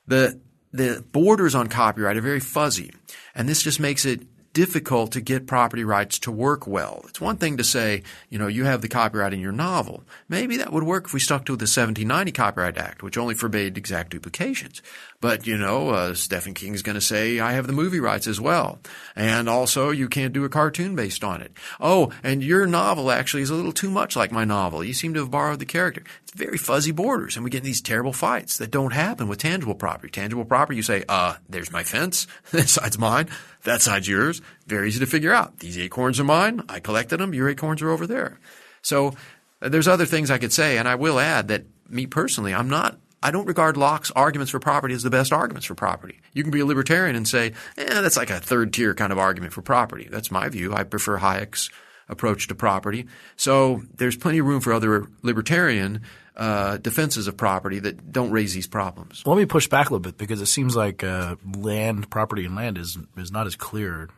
The 0.06 0.40
the 0.72 1.04
borders 1.10 1.56
on 1.56 1.66
copyright 1.66 2.16
are 2.16 2.20
very 2.20 2.38
fuzzy, 2.38 2.92
and 3.34 3.48
this 3.48 3.62
just 3.62 3.80
makes 3.80 4.04
it 4.04 4.20
difficult 4.56 5.12
to 5.12 5.20
get 5.20 5.46
property 5.46 5.84
rights 5.84 6.18
to 6.18 6.32
work 6.32 6.66
well. 6.66 7.04
It's 7.08 7.20
one 7.20 7.36
thing 7.36 7.58
to 7.58 7.62
say, 7.62 8.02
you 8.30 8.38
know, 8.38 8.46
you 8.46 8.64
have 8.64 8.80
the 8.80 8.88
copyright 8.88 9.34
in 9.34 9.40
your 9.40 9.52
novel. 9.52 10.02
Maybe 10.30 10.56
that 10.56 10.72
would 10.72 10.82
work 10.82 11.04
if 11.04 11.12
we 11.12 11.20
stuck 11.20 11.44
to 11.44 11.52
the 11.52 11.64
1790 11.64 12.32
Copyright 12.32 12.78
Act, 12.78 13.02
which 13.02 13.18
only 13.18 13.34
forbade 13.34 13.76
exact 13.76 14.12
duplications. 14.12 14.80
But, 15.20 15.46
you 15.46 15.56
know, 15.56 15.90
uh, 15.90 16.14
Stephen 16.14 16.54
King's 16.54 16.82
going 16.82 16.94
to 16.94 17.00
say, 17.00 17.40
I 17.40 17.52
have 17.52 17.66
the 17.66 17.72
movie 17.72 18.00
rights 18.00 18.26
as 18.26 18.40
well. 18.40 18.78
And 19.14 19.48
also, 19.48 19.90
you 19.90 20.08
can't 20.08 20.32
do 20.32 20.44
a 20.44 20.48
cartoon 20.48 20.94
based 20.94 21.24
on 21.24 21.40
it. 21.40 21.52
Oh, 21.80 22.12
and 22.22 22.42
your 22.42 22.66
novel 22.66 23.10
actually 23.10 23.42
is 23.42 23.50
a 23.50 23.54
little 23.54 23.72
too 23.72 23.90
much 23.90 24.14
like 24.14 24.30
my 24.30 24.44
novel. 24.44 24.84
You 24.84 24.92
seem 24.92 25.14
to 25.14 25.20
have 25.20 25.30
borrowed 25.30 25.58
the 25.58 25.66
character. 25.66 26.04
It's 26.22 26.32
very 26.32 26.58
fuzzy 26.58 26.92
borders, 26.92 27.36
and 27.36 27.44
we 27.44 27.50
get 27.50 27.62
these 27.62 27.80
terrible 27.80 28.12
fights 28.12 28.58
that 28.58 28.70
don't 28.70 28.92
happen 28.92 29.28
with 29.28 29.38
tangible 29.38 29.74
property. 29.74 30.10
Tangible 30.10 30.44
property, 30.44 30.76
you 30.76 30.82
say, 30.82 31.04
uh, 31.08 31.36
there's 31.48 31.72
my 31.72 31.82
fence. 31.82 32.26
This 32.52 32.72
side's 32.72 32.98
mine. 32.98 33.28
That 33.64 33.82
side's 33.82 34.08
yours. 34.08 34.40
Very 34.66 34.88
easy 34.88 35.00
to 35.00 35.06
figure 35.06 35.32
out. 35.32 35.58
These 35.58 35.78
acorns 35.78 36.18
are 36.18 36.24
mine. 36.24 36.62
I 36.68 36.80
collected 36.80 37.18
them. 37.18 37.34
Your 37.34 37.48
acorns 37.48 37.82
are 37.82 37.90
over 37.90 38.06
there. 38.06 38.38
So 38.82 39.14
uh, 39.60 39.68
there's 39.68 39.88
other 39.88 40.06
things 40.06 40.30
I 40.30 40.38
could 40.38 40.52
say, 40.52 40.78
and 40.78 40.88
I 40.88 40.94
will 40.94 41.18
add 41.18 41.48
that 41.48 41.64
me 41.88 42.06
personally, 42.06 42.54
I'm 42.54 42.68
not 42.68 42.98
I 43.26 43.32
don't 43.32 43.46
regard 43.46 43.76
Locke's 43.76 44.12
arguments 44.12 44.52
for 44.52 44.60
property 44.60 44.94
as 44.94 45.02
the 45.02 45.10
best 45.10 45.32
arguments 45.32 45.66
for 45.66 45.74
property. 45.74 46.20
You 46.32 46.44
can 46.44 46.52
be 46.52 46.60
a 46.60 46.64
libertarian 46.64 47.16
and 47.16 47.26
say, 47.26 47.54
eh, 47.76 48.00
that's 48.00 48.16
like 48.16 48.30
a 48.30 48.38
third 48.38 48.72
tier 48.72 48.94
kind 48.94 49.10
of 49.10 49.18
argument 49.18 49.52
for 49.52 49.62
property. 49.62 50.06
That's 50.08 50.30
my 50.30 50.48
view. 50.48 50.72
I 50.72 50.84
prefer 50.84 51.18
Hayek's 51.18 51.68
approach 52.08 52.46
to 52.46 52.54
property. 52.54 53.06
So 53.34 53.82
there's 53.96 54.16
plenty 54.16 54.38
of 54.38 54.46
room 54.46 54.60
for 54.60 54.72
other 54.72 55.08
libertarian 55.22 56.02
uh, 56.36 56.76
defenses 56.76 57.26
of 57.26 57.36
property 57.36 57.80
that 57.80 58.12
don't 58.12 58.30
raise 58.30 58.54
these 58.54 58.68
problems. 58.68 59.24
Well, 59.26 59.34
let 59.34 59.40
me 59.40 59.46
push 59.46 59.66
back 59.66 59.90
a 59.90 59.94
little 59.94 59.98
bit 59.98 60.18
because 60.18 60.40
it 60.40 60.46
seems 60.46 60.76
like 60.76 61.02
uh, 61.02 61.34
land, 61.56 62.08
property, 62.10 62.44
and 62.44 62.54
land 62.54 62.78
is 62.78 62.96
is 63.16 63.32
not 63.32 63.48
as 63.48 63.56
clear 63.56 64.08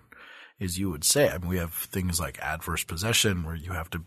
as 0.61 0.79
you 0.79 0.91
would 0.91 1.05
say. 1.05 1.29
I 1.29 1.39
mean, 1.39 1.49
we 1.49 1.59
have 1.59 1.73
things 1.73 2.19
like 2.19 2.39
adverse 2.41 2.83
possession 2.83 3.45
where 3.45 3.55
you 3.55 3.73
have 3.73 3.91
to 3.91 4.03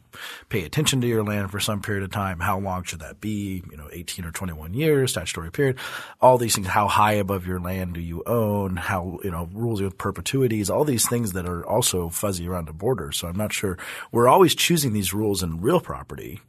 pay 0.50 0.64
attention 0.64 1.00
to 1.02 1.08
your 1.08 1.24
land 1.24 1.50
for 1.52 1.60
some 1.60 1.82
period 1.82 2.04
of 2.04 2.12
time. 2.12 2.40
How 2.40 2.60
long 2.60 2.84
should 2.84 3.00
that 3.00 3.22
be? 3.22 3.64
You 3.72 3.78
know, 3.78 3.88
18 3.92 4.26
or 4.26 4.32
21 4.32 4.74
years, 4.74 5.12
statutory 5.12 5.52
period. 5.52 5.78
All 6.20 6.38
these 6.38 6.56
things. 6.56 6.68
How 6.68 6.88
high 6.88 7.14
above 7.14 7.48
your 7.48 7.60
land 7.60 7.94
do 7.94 8.02
you 8.02 8.24
own? 8.26 8.76
How, 8.76 9.20
you 9.24 9.32
know, 9.32 9.50
rules 9.54 9.82
with 9.82 9.98
perpetuities, 9.98 10.70
all 10.70 10.84
these 10.84 11.08
things 11.08 11.32
that 11.34 11.48
are 11.48 11.66
also 11.66 12.10
fuzzy 12.10 12.48
around 12.48 12.68
the 12.68 12.74
border. 12.74 13.12
So 13.12 13.28
I'm 13.28 13.38
not 13.38 13.54
sure. 13.54 13.78
We're 14.12 14.28
always 14.28 14.54
choosing 14.54 14.94
these 14.94 15.14
rules 15.14 15.44
in 15.44 15.62
real 15.62 15.80
property 15.80 16.42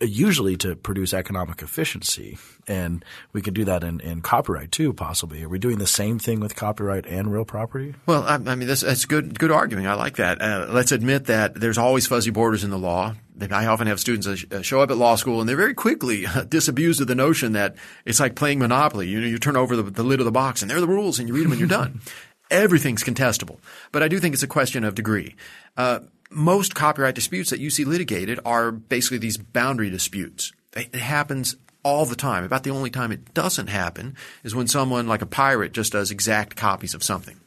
usually 0.00 0.56
to 0.56 0.74
produce 0.74 1.14
economic 1.14 1.62
efficiency. 1.62 2.36
And 2.66 3.04
we 3.32 3.42
can 3.42 3.54
do 3.54 3.64
that 3.64 3.84
in, 3.84 4.00
in 4.00 4.22
copyright 4.22 4.72
too, 4.72 4.92
possibly. 4.92 5.42
Are 5.44 5.48
we 5.48 5.58
doing 5.58 5.78
the 5.78 5.86
same 5.86 6.18
thing 6.18 6.40
with 6.40 6.56
copyright 6.56 7.06
and 7.06 7.32
real 7.32 7.44
property? 7.44 7.94
Well, 8.06 8.24
I, 8.24 8.34
I 8.34 8.54
mean, 8.54 8.66
that's, 8.66 8.80
that's 8.80 9.04
good, 9.04 9.38
good 9.38 9.52
arguing. 9.52 9.86
I 9.86 9.94
like 9.94 10.16
that. 10.16 10.40
Uh, 10.40 10.66
let's 10.70 10.92
admit 10.92 11.26
that 11.26 11.54
there's 11.54 11.78
always 11.78 12.06
fuzzy 12.06 12.30
borders 12.30 12.64
in 12.64 12.70
the 12.70 12.78
law. 12.78 13.14
I 13.50 13.66
often 13.66 13.86
have 13.86 14.00
students 14.00 14.44
uh, 14.50 14.62
show 14.62 14.80
up 14.80 14.90
at 14.90 14.96
law 14.96 15.16
school 15.16 15.40
and 15.40 15.48
they're 15.48 15.56
very 15.56 15.74
quickly 15.74 16.26
disabused 16.48 17.00
of 17.00 17.06
the 17.06 17.14
notion 17.14 17.52
that 17.52 17.76
it's 18.04 18.20
like 18.20 18.34
playing 18.36 18.58
Monopoly. 18.58 19.08
You 19.08 19.20
know, 19.20 19.26
you 19.26 19.38
turn 19.38 19.56
over 19.56 19.76
the, 19.76 19.82
the 19.82 20.04
lid 20.04 20.20
of 20.20 20.26
the 20.26 20.32
box 20.32 20.62
and 20.62 20.70
there 20.70 20.78
are 20.78 20.80
the 20.80 20.88
rules 20.88 21.18
and 21.18 21.28
you 21.28 21.34
read 21.34 21.44
them 21.44 21.52
and 21.52 21.60
you're 21.60 21.68
done. 21.68 22.00
Everything's 22.50 23.02
contestable. 23.02 23.58
But 23.90 24.02
I 24.02 24.08
do 24.08 24.18
think 24.18 24.34
it's 24.34 24.42
a 24.42 24.48
question 24.48 24.84
of 24.84 24.94
degree. 24.94 25.34
Uh, 25.76 26.00
most 26.30 26.74
copyright 26.74 27.14
disputes 27.14 27.50
that 27.50 27.60
you 27.60 27.70
see 27.70 27.84
litigated 27.84 28.40
are 28.44 28.70
basically 28.70 29.18
these 29.18 29.36
boundary 29.36 29.90
disputes. 29.90 30.52
It 30.74 30.94
happens 30.94 31.56
all 31.84 32.06
the 32.06 32.16
time. 32.16 32.44
About 32.44 32.64
the 32.64 32.70
only 32.70 32.90
time 32.90 33.12
it 33.12 33.34
doesn't 33.34 33.68
happen 33.68 34.16
is 34.42 34.54
when 34.54 34.66
someone 34.66 35.06
like 35.06 35.22
a 35.22 35.26
pirate 35.26 35.72
just 35.72 35.92
does 35.92 36.10
exact 36.10 36.56
copies 36.56 36.94
of 36.94 37.04
something. 37.04 37.38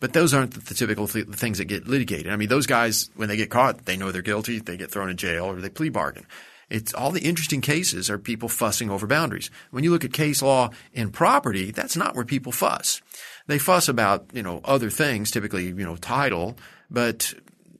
But 0.00 0.14
those 0.14 0.34
aren't 0.34 0.66
the 0.66 0.74
typical 0.74 1.06
th- 1.06 1.28
things 1.28 1.58
that 1.58 1.66
get 1.66 1.86
litigated. 1.86 2.32
I 2.32 2.36
mean, 2.36 2.48
those 2.48 2.66
guys, 2.66 3.10
when 3.14 3.28
they 3.28 3.36
get 3.36 3.50
caught, 3.50 3.84
they 3.84 3.96
know 3.96 4.10
they're 4.10 4.22
guilty, 4.22 4.58
they 4.58 4.76
get 4.76 4.90
thrown 4.90 5.10
in 5.10 5.16
jail, 5.16 5.44
or 5.44 5.60
they 5.60 5.68
plea 5.68 5.90
bargain. 5.90 6.26
It's 6.68 6.94
all 6.94 7.12
the 7.12 7.20
interesting 7.20 7.60
cases 7.60 8.10
are 8.10 8.18
people 8.18 8.48
fussing 8.48 8.90
over 8.90 9.06
boundaries. 9.06 9.50
When 9.70 9.84
you 9.84 9.90
look 9.90 10.04
at 10.04 10.12
case 10.12 10.42
law 10.42 10.70
in 10.92 11.10
property, 11.10 11.70
that's 11.70 11.96
not 11.96 12.16
where 12.16 12.24
people 12.24 12.50
fuss. 12.50 13.02
They 13.46 13.58
fuss 13.58 13.88
about, 13.88 14.26
you 14.32 14.42
know, 14.42 14.60
other 14.64 14.88
things, 14.88 15.30
typically, 15.30 15.66
you 15.66 15.84
know, 15.84 15.96
title, 15.96 16.56
but 16.90 17.34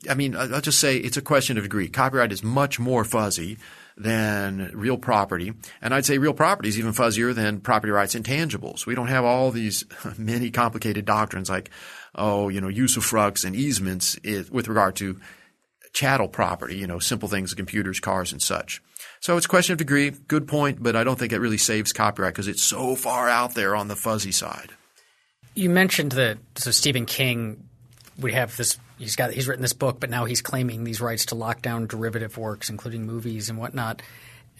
I 0.09 0.15
mean, 0.15 0.37
I'll 0.37 0.61
just 0.61 0.81
say 0.81 0.97
it's 0.97 1.17
a 1.17 1.23
question 1.23 1.57
of 1.57 1.65
degree. 1.65 1.89
Copyright 1.89 2.33
is 2.33 2.43
much 2.43 2.81
more 2.81 3.05
fuzzy 3.05 3.59
than 3.97 4.71
real 4.75 4.97
property. 4.97 5.53
And 5.81 5.95
I'd 5.95 6.07
say 6.07 6.19
real 6.19 6.35
property 6.35 6.69
is 6.69 6.79
even 6.79 6.93
fuzzier 6.93 7.35
than 7.35 7.61
property 7.61 7.93
rights 7.93 8.15
intangibles. 8.15 8.87
We 8.87 8.95
don't 8.95 9.09
have 9.09 9.25
all 9.25 9.51
these 9.51 9.85
many 10.19 10.51
complicated 10.51 11.05
doctrines 11.05 11.51
like, 11.51 11.71
oh, 12.15 12.49
you 12.49 12.61
know, 12.61 12.69
usufructs 12.69 13.45
and 13.45 13.55
easements 13.55 14.19
with 14.51 14.69
regard 14.69 14.97
to 14.97 15.21
chattel 15.93 16.29
property, 16.29 16.77
you 16.77 16.87
know, 16.87 16.99
simple 16.99 17.29
things, 17.29 17.53
computers, 17.55 18.01
cars, 18.01 18.33
and 18.33 18.43
such. 18.43 18.83
So 19.21 19.37
it's 19.37 19.47
a 19.47 19.49
question 19.49 19.73
of 19.73 19.79
degree. 19.79 20.11
Good 20.11 20.49
point, 20.49 20.83
but 20.83 20.97
I 20.97 21.05
don't 21.05 21.19
think 21.19 21.33
it 21.33 21.39
really 21.39 21.59
saves 21.59 21.93
copyright 21.93 22.35
because 22.35 22.49
it's 22.49 22.63
so 22.63 22.97
far 22.97 23.29
out 23.29 23.55
there 23.55 23.77
on 23.77 23.89
the 23.89 23.97
fuzzy 23.97 24.33
side. 24.33 24.71
You 25.55 25.69
mentioned 25.69 26.13
that 26.13 26.39
so 26.57 26.71
Stephen 26.71 27.05
King 27.05 27.69
we 28.19 28.33
have 28.33 28.57
this 28.57 28.79
he's 28.99 29.17
got 29.17 29.33
he's 29.33 29.49
written 29.49 29.63
this 29.63 29.73
book, 29.73 30.01
but 30.01 30.11
now 30.11 30.25
he's 30.25 30.43
claiming 30.43 30.85
these 30.85 31.01
rights 31.01 31.27
to 31.27 31.35
lock 31.35 31.63
down 31.63 31.87
derivative 31.87 32.37
works, 32.37 32.71
including 32.71 33.07
movies 33.07 33.49
and 33.49 33.59
whatnot. 33.59 34.03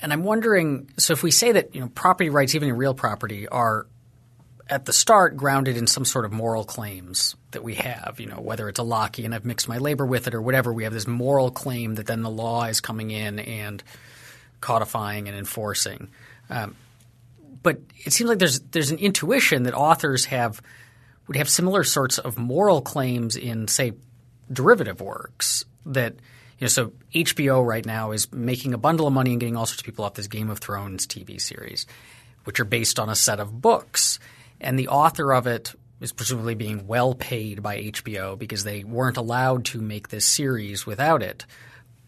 And 0.01 0.13
I'm 0.13 0.25
wondering, 0.25 0.91
so 0.99 1.13
if 1.13 1.23
we 1.23 1.31
say 1.31 1.53
that 1.53 1.75
you 1.75 1.81
know 1.81 1.89
property 1.89 2.31
rights, 2.31 2.55
even 2.55 2.69
in 2.69 2.77
real 2.77 2.95
property, 2.95 3.49
are 3.49 3.87
at 4.69 4.85
the 4.85 4.93
start 4.93 5.37
grounded 5.37 5.77
in 5.77 5.87
some 5.87 6.05
sort 6.05 6.25
of 6.25 6.33
moral 6.33 6.65
claims 6.65 7.37
that 7.51 7.63
we 7.63 7.75
have, 7.75 8.17
you 8.19 8.27
know, 8.27 8.41
whether 8.41 8.69
it's 8.69 8.79
a 8.79 8.85
Lockean 8.85 9.35
I've 9.35 9.45
mixed 9.45 9.69
my 9.69 9.79
labor 9.79 10.07
with 10.07 10.27
it 10.29 10.35
or 10.35 10.41
whatever, 10.41 10.73
we 10.73 10.85
have 10.85 10.93
this 10.93 11.07
moral 11.07 11.51
claim 11.51 11.97
that 11.97 12.07
then 12.07 12.23
the 12.23 12.31
law 12.31 12.65
is 12.65 12.81
coming 12.81 13.11
in 13.11 13.39
and 13.39 13.83
codifying 14.61 15.29
and 15.29 15.37
enforcing. 15.37 16.09
Um, 16.49 16.75
but 17.63 17.81
it 18.05 18.13
seems 18.13 18.29
like 18.29 18.39
there's 18.39 18.61
there's 18.61 18.91
an 18.91 18.99
intuition 18.99 19.65
that 19.65 19.75
authors 19.75 20.25
have 20.27 20.63
would 21.27 21.37
have 21.37 21.49
similar 21.49 21.85
sorts 21.85 22.19
of 22.19 22.39
moral 22.39 22.81
claims 22.81 23.37
in, 23.37 23.69
say, 23.69 23.93
derivative 24.53 25.01
works 25.01 25.65
that 25.87 26.15
you 26.59 26.67
know, 26.67 26.69
so 26.69 26.93
HBO 27.13 27.67
right 27.67 27.85
now 27.85 28.13
is 28.13 28.31
making 28.33 28.73
a 28.73 28.79
bundle 28.79 29.07
of 29.07 29.13
money 29.13 29.33
and 29.33 29.41
getting 29.41 29.57
all 29.57 29.67
sorts 29.67 29.81
of 29.81 29.85
people 29.85 30.05
off 30.05 30.15
this 30.15 30.29
Game 30.29 30.49
of 30.49 30.59
Thrones 30.59 31.07
TV 31.07 31.41
series, 31.41 31.87
which 32.45 32.61
are 32.61 32.65
based 32.65 33.01
on 33.01 33.09
a 33.09 33.17
set 33.17 33.41
of 33.41 33.61
books. 33.61 34.21
And 34.61 34.79
the 34.79 34.89
author 34.89 35.33
of 35.33 35.47
it 35.49 35.75
is 36.01 36.13
presumably 36.13 36.55
being 36.55 36.87
well 36.87 37.15
paid 37.15 37.63
by 37.63 37.79
HBO 37.79 38.39
because 38.39 38.65
they 38.65 38.85
weren't 38.85 39.17
allowed 39.17 39.65
to 39.67 39.81
make 39.81 40.09
this 40.09 40.25
series 40.25 40.87
without 40.87 41.23
it. 41.23 41.47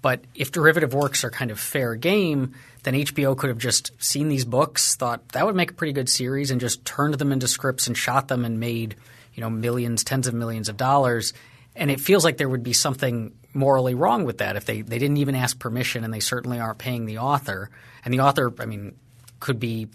But 0.02 0.24
if 0.34 0.52
derivative 0.52 0.92
works 0.92 1.24
are 1.24 1.30
kind 1.30 1.50
of 1.50 1.58
fair 1.58 1.94
game, 1.94 2.54
then 2.82 2.94
HBO 2.94 3.36
could 3.36 3.48
have 3.48 3.58
just 3.58 3.90
seen 3.98 4.28
these 4.28 4.44
books, 4.44 4.96
thought 4.96 5.26
that 5.30 5.46
would 5.46 5.54
make 5.56 5.70
a 5.70 5.74
pretty 5.74 5.94
good 5.94 6.08
series, 6.10 6.50
and 6.50 6.60
just 6.60 6.84
turned 6.84 7.14
them 7.14 7.32
into 7.32 7.48
scripts 7.48 7.86
and 7.86 7.96
shot 7.96 8.28
them 8.28 8.44
and 8.44 8.60
made 8.60 8.96
you 9.32 9.40
know 9.40 9.48
millions, 9.48 10.04
tens 10.04 10.26
of 10.26 10.34
millions 10.34 10.68
of 10.68 10.76
dollars. 10.76 11.32
And 11.76 11.90
it 11.90 12.00
feels 12.00 12.24
like 12.24 12.36
there 12.36 12.48
would 12.48 12.62
be 12.62 12.72
something 12.72 13.34
morally 13.52 13.94
wrong 13.94 14.24
with 14.24 14.38
that 14.38 14.56
if 14.56 14.64
they, 14.64 14.82
they 14.82 14.98
didn't 14.98 15.16
even 15.18 15.34
ask 15.34 15.58
permission 15.58 16.04
and 16.04 16.12
they 16.12 16.20
certainly 16.20 16.60
aren't 16.60 16.78
paying 16.78 17.06
the 17.06 17.18
author. 17.18 17.70
And 18.04 18.12
the 18.12 18.20
author, 18.20 18.52
I 18.58 18.66
mean, 18.66 18.96
could 19.40 19.58
be 19.58 19.88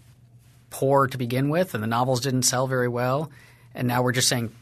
poor 0.70 1.08
to 1.08 1.18
begin 1.18 1.50
with, 1.50 1.74
and 1.74 1.84
the 1.84 1.88
novels 1.88 2.22
didn't 2.22 2.44
sell 2.44 2.68
very 2.68 2.88
well. 2.88 3.32
And 3.74 3.88
now 3.88 4.02
we're 4.02 4.12
just 4.12 4.28
saying 4.28 4.54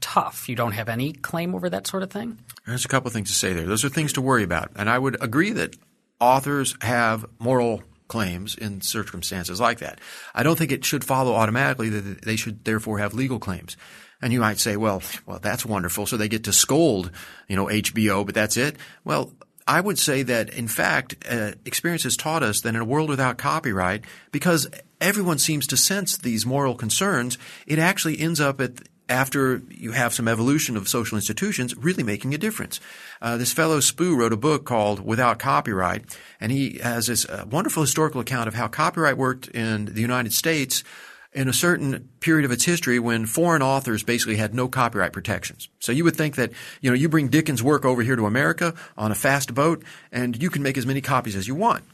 tough. 0.00 0.48
You 0.48 0.56
don't 0.56 0.72
have 0.72 0.88
any 0.88 1.12
claim 1.12 1.54
over 1.54 1.70
that 1.70 1.86
sort 1.86 2.02
of 2.02 2.10
thing? 2.10 2.38
There's 2.66 2.84
a 2.84 2.88
couple 2.88 3.08
of 3.08 3.12
things 3.12 3.28
to 3.28 3.34
say 3.34 3.52
there. 3.52 3.66
Those 3.66 3.84
are 3.84 3.88
things 3.88 4.12
to 4.14 4.20
worry 4.20 4.42
about. 4.42 4.70
And 4.76 4.88
I 4.88 4.98
would 4.98 5.22
agree 5.22 5.50
that 5.52 5.76
authors 6.20 6.74
have 6.80 7.24
moral 7.38 7.82
claims 8.08 8.56
in 8.56 8.80
circumstances 8.80 9.60
like 9.60 9.78
that. 9.78 10.00
I 10.34 10.42
don't 10.42 10.58
think 10.58 10.72
it 10.72 10.84
should 10.84 11.04
follow 11.04 11.34
automatically 11.34 11.88
that 11.90 12.22
they 12.22 12.36
should 12.36 12.64
therefore 12.64 12.98
have 12.98 13.14
legal 13.14 13.38
claims. 13.38 13.76
And 14.22 14.32
you 14.32 14.40
might 14.40 14.58
say, 14.58 14.76
well, 14.76 15.02
well, 15.26 15.38
that's 15.38 15.64
wonderful. 15.64 16.06
So 16.06 16.16
they 16.16 16.28
get 16.28 16.44
to 16.44 16.52
scold, 16.52 17.10
you 17.48 17.56
know, 17.56 17.66
HBO, 17.66 18.24
but 18.26 18.34
that's 18.34 18.56
it. 18.56 18.76
Well, 19.04 19.32
I 19.66 19.80
would 19.80 19.98
say 19.98 20.22
that, 20.24 20.50
in 20.50 20.68
fact, 20.68 21.16
uh, 21.30 21.52
experience 21.64 22.02
has 22.02 22.16
taught 22.16 22.42
us 22.42 22.60
that 22.62 22.70
in 22.70 22.80
a 22.80 22.84
world 22.84 23.08
without 23.08 23.38
copyright, 23.38 24.04
because 24.32 24.68
everyone 25.00 25.38
seems 25.38 25.66
to 25.68 25.76
sense 25.76 26.18
these 26.18 26.44
moral 26.44 26.74
concerns, 26.74 27.38
it 27.66 27.78
actually 27.78 28.18
ends 28.18 28.40
up 28.40 28.60
at 28.60 28.72
after 29.10 29.60
you 29.68 29.90
have 29.90 30.14
some 30.14 30.28
evolution 30.28 30.76
of 30.76 30.88
social 30.88 31.18
institutions 31.18 31.76
really 31.76 32.04
making 32.04 32.32
a 32.32 32.38
difference. 32.38 32.78
Uh, 33.20 33.36
this 33.36 33.52
fellow 33.52 33.78
Spoo 33.78 34.16
wrote 34.16 34.32
a 34.32 34.36
book 34.36 34.64
called 34.64 35.04
Without 35.04 35.40
Copyright, 35.40 36.16
and 36.40 36.52
he 36.52 36.78
has 36.78 37.08
this 37.08 37.28
uh, 37.28 37.44
wonderful 37.50 37.82
historical 37.82 38.20
account 38.20 38.46
of 38.46 38.54
how 38.54 38.68
copyright 38.68 39.16
worked 39.16 39.48
in 39.48 39.86
the 39.86 40.00
United 40.00 40.32
States 40.32 40.84
in 41.32 41.48
a 41.48 41.52
certain 41.52 42.08
period 42.18 42.44
of 42.44 42.50
its 42.50 42.64
history 42.64 42.98
when 42.98 43.24
foreign 43.24 43.62
authors 43.62 44.02
basically 44.02 44.36
had 44.36 44.52
no 44.54 44.68
copyright 44.68 45.12
protections. 45.12 45.68
So 45.78 45.92
you 45.92 46.02
would 46.04 46.16
think 46.16 46.34
that, 46.36 46.50
you 46.80 46.90
know, 46.90 46.96
you 46.96 47.08
bring 47.08 47.28
Dickens' 47.28 47.62
work 47.62 47.84
over 47.84 48.02
here 48.02 48.16
to 48.16 48.26
America 48.26 48.74
on 48.96 49.12
a 49.12 49.14
fast 49.14 49.54
boat 49.54 49.84
and 50.10 50.42
you 50.42 50.50
can 50.50 50.62
make 50.62 50.76
as 50.76 50.86
many 50.86 51.00
copies 51.00 51.36
as 51.36 51.46
you 51.46 51.54
want. 51.54 51.84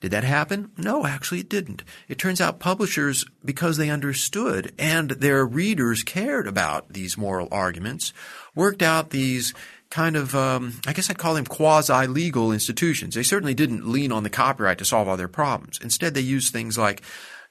Did 0.00 0.10
that 0.10 0.24
happen? 0.24 0.70
No, 0.76 1.06
actually 1.06 1.40
it 1.40 1.48
didn't. 1.48 1.82
It 2.08 2.18
turns 2.18 2.40
out 2.40 2.58
publishers, 2.58 3.24
because 3.44 3.76
they 3.76 3.88
understood 3.88 4.72
and 4.78 5.10
their 5.10 5.44
readers 5.44 6.02
cared 6.02 6.46
about 6.46 6.92
these 6.92 7.16
moral 7.16 7.48
arguments, 7.50 8.12
worked 8.54 8.82
out 8.82 9.10
these 9.10 9.54
kind 9.88 10.16
of, 10.16 10.34
um, 10.34 10.80
I 10.86 10.92
guess 10.92 11.08
I'd 11.08 11.18
call 11.18 11.34
them 11.34 11.46
quasi-legal 11.46 12.52
institutions. 12.52 13.14
They 13.14 13.22
certainly 13.22 13.54
didn't 13.54 13.88
lean 13.88 14.12
on 14.12 14.22
the 14.22 14.30
copyright 14.30 14.78
to 14.78 14.84
solve 14.84 15.08
all 15.08 15.16
their 15.16 15.28
problems. 15.28 15.78
Instead, 15.82 16.12
they 16.12 16.20
used 16.20 16.52
things 16.52 16.76
like 16.76 17.02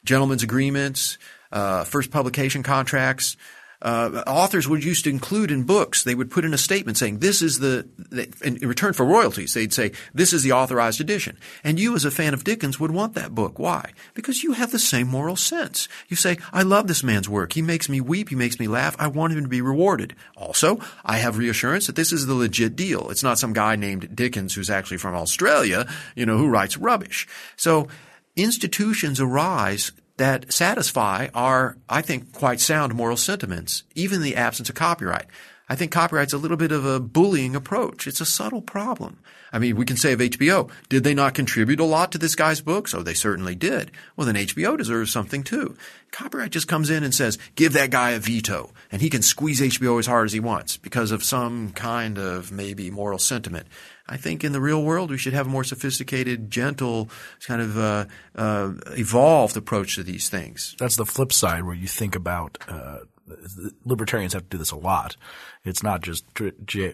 gentlemen's 0.04 0.44
agreements, 0.44 1.18
uh, 1.56 1.86
first 1.86 2.12
publication 2.12 2.62
contracts, 2.62 3.38
uh, 3.82 4.24
authors 4.26 4.68
would 4.68 4.84
used 4.84 5.04
to 5.04 5.10
include 5.10 5.52
in 5.52 5.64
books. 5.64 6.04
They 6.04 6.16
would 6.16 6.32
put 6.32 6.44
in 6.44 6.54
a 6.54 6.58
statement 6.58 6.98
saying, 6.98 7.20
"This 7.20 7.42
is 7.42 7.60
the," 7.60 7.88
in 8.42 8.56
return 8.68 8.94
for 8.94 9.06
royalties. 9.06 9.54
They'd 9.54 9.74
say, 9.74 9.92
"This 10.14 10.34
is 10.34 10.44
the 10.44 10.54
authorized 10.54 11.00
edition." 11.00 11.38
And 11.64 11.80
you, 11.80 11.96
as 11.96 12.04
a 12.04 12.12
fan 12.12 12.34
of 12.34 12.44
Dickens, 12.44 12.80
would 12.80 12.92
want 12.92 13.14
that 13.14 13.36
book. 13.36 13.60
Why? 13.60 13.92
Because 14.14 14.44
you 14.44 14.54
have 14.54 14.72
the 14.72 14.80
same 14.80 15.08
moral 15.08 15.36
sense. 15.36 15.88
You 16.08 16.18
say, 16.18 16.38
"I 16.52 16.64
love 16.64 16.88
this 16.88 17.04
man's 17.04 17.30
work. 17.30 17.54
He 17.54 17.62
makes 17.62 17.88
me 17.88 18.02
weep. 18.02 18.30
He 18.30 18.36
makes 18.36 18.60
me 18.60 18.68
laugh. 18.68 18.96
I 18.98 19.08
want 19.08 19.34
him 19.34 19.44
to 19.44 19.50
be 19.50 19.62
rewarded." 19.62 20.16
Also, 20.36 20.80
I 21.06 21.18
have 21.18 21.38
reassurance 21.38 21.88
that 21.88 21.96
this 21.96 22.12
is 22.12 22.26
the 22.26 22.34
legit 22.34 22.76
deal. 22.76 23.10
It's 23.12 23.24
not 23.24 23.40
some 23.40 23.54
guy 23.54 23.76
named 23.76 24.16
Dickens 24.16 24.56
who's 24.56 24.70
actually 24.70 24.98
from 24.98 25.16
Australia, 25.16 25.88
you 26.16 26.26
know, 26.26 26.38
who 26.38 26.48
writes 26.48 26.78
rubbish. 26.78 27.28
So 27.56 27.88
institutions 28.36 29.20
arise 29.22 29.92
that 30.18 30.54
satisfy 30.54 31.28
our, 31.34 31.78
I 31.90 32.02
think, 32.02 32.32
quite 32.32 32.60
sound 32.60 32.96
moral 32.96 33.18
sentiments, 33.18 33.84
even 33.96 34.18
in 34.18 34.24
the 34.24 34.36
absence 34.36 34.70
of 34.70 34.76
copyright. 34.76 35.26
I 35.68 35.76
think 35.76 35.92
copyright's 35.92 36.34
a 36.34 36.38
little 36.38 36.58
bit 36.58 36.72
of 36.72 36.86
a 36.86 37.00
bullying 37.00 37.56
approach. 37.56 38.08
It's 38.08 38.22
a 38.22 38.26
subtle 38.26 38.62
problem. 38.62 39.20
I 39.52 39.60
mean, 39.60 39.76
we 39.76 39.86
can 39.86 39.98
say 39.98 40.14
of 40.14 40.20
HBO, 40.20 40.70
did 40.90 41.04
they 41.04 41.14
not 41.14 41.34
contribute 41.34 41.80
a 41.80 41.86
lot 41.86 42.12
to 42.12 42.18
this 42.18 42.36
guy's 42.36 42.62
books? 42.62 42.94
Oh, 42.94 43.04
they 43.04 43.14
certainly 43.14 43.56
did. 43.56 43.92
Well, 44.16 44.26
then 44.26 44.36
HBO 44.36 44.78
deserves 44.78 45.12
something 45.12 45.44
too. 45.44 45.78
Copyright 46.12 46.52
just 46.52 46.68
comes 46.68 46.90
in 46.90 47.04
and 47.04 47.14
says, 47.14 47.38
give 47.56 47.74
that 47.74 47.92
guy 47.92 48.12
a 48.12 48.20
veto, 48.20 48.72
and 48.92 49.02
he 49.02 49.10
can 49.10 49.22
squeeze 49.22 49.62
HBO 49.62 50.00
as 50.00 50.08
hard 50.08 50.26
as 50.26 50.34
he 50.34 50.40
wants 50.40 50.78
because 50.78 51.12
of 51.12 51.24
some 51.24 51.72
kind 51.72 52.18
of 52.18 52.52
maybe 52.52 52.90
moral 52.90 53.20
sentiment. 53.20 53.68
I 54.08 54.18
think 54.18 54.44
in 54.44 54.52
the 54.52 54.62
real 54.62 54.84
world 54.84 55.10
we 55.10 55.18
should 55.18 55.34
have 55.34 55.48
a 55.48 55.50
more 55.50 55.64
sophisticated, 55.64 56.52
gentle, 56.52 57.10
kind 57.46 57.62
of 57.62 57.78
uh, 57.78 58.06
uh, 58.36 58.74
evolved 58.92 59.58
approach 59.58 59.96
to 59.96 60.04
these 60.04 60.30
things. 60.30 60.76
That's 60.78 60.96
the 60.96 61.06
flip 61.06 61.34
side 61.34 61.64
where 61.64 61.76
you 61.76 61.88
think 61.88 62.16
about 62.16 62.58
uh, 62.68 63.00
libertarians 63.84 64.34
have 64.34 64.44
to 64.44 64.50
do 64.50 64.58
this 64.58 64.72
a 64.72 64.78
lot. 64.78 65.18
It's 65.64 65.84
not 65.84 66.02
just 66.02 66.26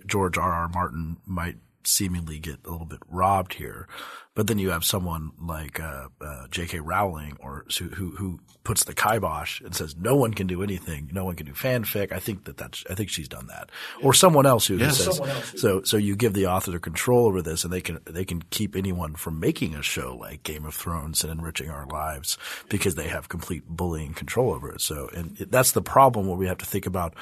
George 0.06 0.38
R. 0.38 0.52
R. 0.52 0.68
Martin 0.70 1.18
might 1.26 1.58
seemingly 1.88 2.40
get 2.40 2.66
a 2.66 2.72
little 2.72 2.86
bit 2.86 3.00
robbed 3.08 3.54
here. 3.56 3.88
But 4.34 4.48
then 4.48 4.60
you 4.60 4.70
have 4.70 4.86
someone 4.86 5.32
like 5.42 5.80
uh, 5.82 6.08
uh, 6.22 6.48
J.K. 6.50 6.80
Rowling, 6.80 7.38
or 7.42 7.66
who, 7.78 7.90
who, 7.90 8.12
who 8.12 8.40
puts 8.64 8.86
the 8.86 8.94
kibosh 8.94 9.60
and 9.60 9.76
says 9.76 9.96
no 9.98 10.16
one 10.16 10.34
can 10.34 10.48
do 10.48 10.64
anything, 10.64 11.10
no 11.12 11.26
one 11.26 11.36
can 11.36 11.46
do 11.46 11.52
fanfic. 11.52 12.14
I 12.14 12.20
think 12.20 12.46
that 12.46 12.56
that's 12.56 12.86
I 12.90 12.96
think 12.96 13.10
she's 13.10 13.28
done 13.28 13.48
that, 13.48 13.70
or 14.02 14.14
someone 14.14 14.46
else 14.46 14.68
who, 14.68 14.78
yes. 14.78 15.04
says 15.04 15.20
else. 15.20 15.60
so. 15.60 15.82
So 15.84 15.98
you 15.98 16.16
give 16.16 16.34
the 16.34 16.48
author 16.48 16.72
the 16.72 16.80
control 16.80 17.28
over 17.28 17.42
this, 17.42 17.66
and 17.66 17.74
they 17.74 17.82
can 17.82 18.00
they 18.06 18.24
can 18.24 18.42
keep 18.44 18.78
anyone 18.78 19.16
from 19.16 19.40
making 19.40 19.76
a 19.76 19.84
show 19.84 20.16
like 20.16 20.44
Game 20.44 20.66
of 20.66 20.76
Thrones 20.76 21.24
and 21.24 21.32
enriching 21.32 21.70
our 21.70 21.86
lives 21.88 22.38
because 22.70 22.96
they 22.96 23.10
have 23.10 23.28
complete 23.28 23.68
bullying 23.68 24.14
control 24.14 24.54
over 24.54 24.72
it. 24.72 24.80
So, 24.80 25.10
and 25.14 25.40
it, 25.42 25.52
that's 25.52 25.74
the 25.74 25.82
problem 25.82 26.28
where 26.28 26.38
we 26.38 26.48
have 26.48 26.60
to 26.60 26.66
think 26.66 26.86
about 26.86 27.16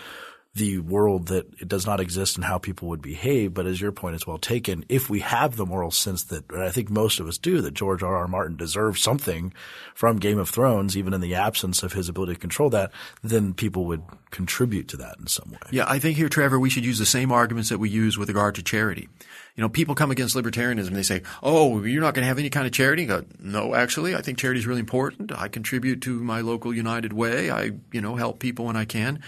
the 0.59 0.77
world 0.79 1.27
that 1.27 1.47
it 1.59 1.67
does 1.67 1.85
not 1.85 1.99
exist 1.99 2.35
and 2.35 2.45
how 2.45 2.57
people 2.57 2.89
would 2.89 3.01
behave. 3.01 3.53
But 3.53 3.65
as 3.65 3.81
your 3.81 3.91
point 3.91 4.15
is 4.15 4.27
well 4.27 4.37
taken, 4.37 4.85
if 4.89 5.09
we 5.09 5.21
have 5.21 5.55
the 5.55 5.65
moral 5.65 5.89
sense 5.89 6.23
that 6.25 6.51
and 6.51 6.61
I 6.61 6.69
think 6.69 6.89
most 6.89 7.19
of 7.19 7.27
us 7.27 7.37
do, 7.37 7.61
that 7.61 7.73
George 7.73 8.03
R. 8.03 8.15
R. 8.15 8.27
Martin 8.27 8.57
deserves 8.57 9.01
something 9.01 9.53
from 9.95 10.17
Game 10.17 10.37
of 10.37 10.49
Thrones, 10.49 10.97
even 10.97 11.13
in 11.13 11.21
the 11.21 11.35
absence 11.35 11.81
of 11.81 11.93
his 11.93 12.09
ability 12.09 12.33
to 12.33 12.39
control 12.39 12.69
that, 12.71 12.91
then 13.23 13.53
people 13.53 13.85
would 13.85 14.03
contribute 14.31 14.87
to 14.89 14.97
that 14.97 15.17
in 15.19 15.27
some 15.27 15.49
way. 15.49 15.57
Yeah, 15.71 15.85
I 15.87 15.97
think 15.97 16.17
here, 16.17 16.29
Trevor, 16.29 16.59
we 16.59 16.69
should 16.69 16.85
use 16.85 16.99
the 16.99 17.05
same 17.05 17.31
arguments 17.31 17.69
that 17.69 17.79
we 17.79 17.89
use 17.89 18.17
with 18.17 18.27
regard 18.27 18.55
to 18.55 18.63
charity. 18.63 19.09
You 19.55 19.61
know, 19.61 19.69
people 19.69 19.95
come 19.95 20.11
against 20.11 20.35
libertarianism. 20.35 20.91
They 20.91 21.03
say, 21.03 21.23
"Oh, 21.41 21.83
you're 21.83 22.01
not 22.01 22.13
going 22.13 22.23
to 22.23 22.27
have 22.27 22.39
any 22.39 22.49
kind 22.49 22.65
of 22.65 22.71
charity." 22.71 23.05
Go, 23.05 23.25
no, 23.39 23.73
actually, 23.73 24.15
I 24.15 24.21
think 24.21 24.37
charity 24.37 24.59
is 24.59 24.67
really 24.67 24.79
important. 24.79 25.31
I 25.31 25.47
contribute 25.47 26.01
to 26.03 26.21
my 26.21 26.41
local 26.41 26.73
United 26.73 27.13
Way. 27.13 27.49
I, 27.49 27.71
you 27.91 28.01
know, 28.01 28.15
help 28.15 28.39
people 28.39 28.65
when 28.65 28.75
I 28.75 28.85
can. 28.85 29.21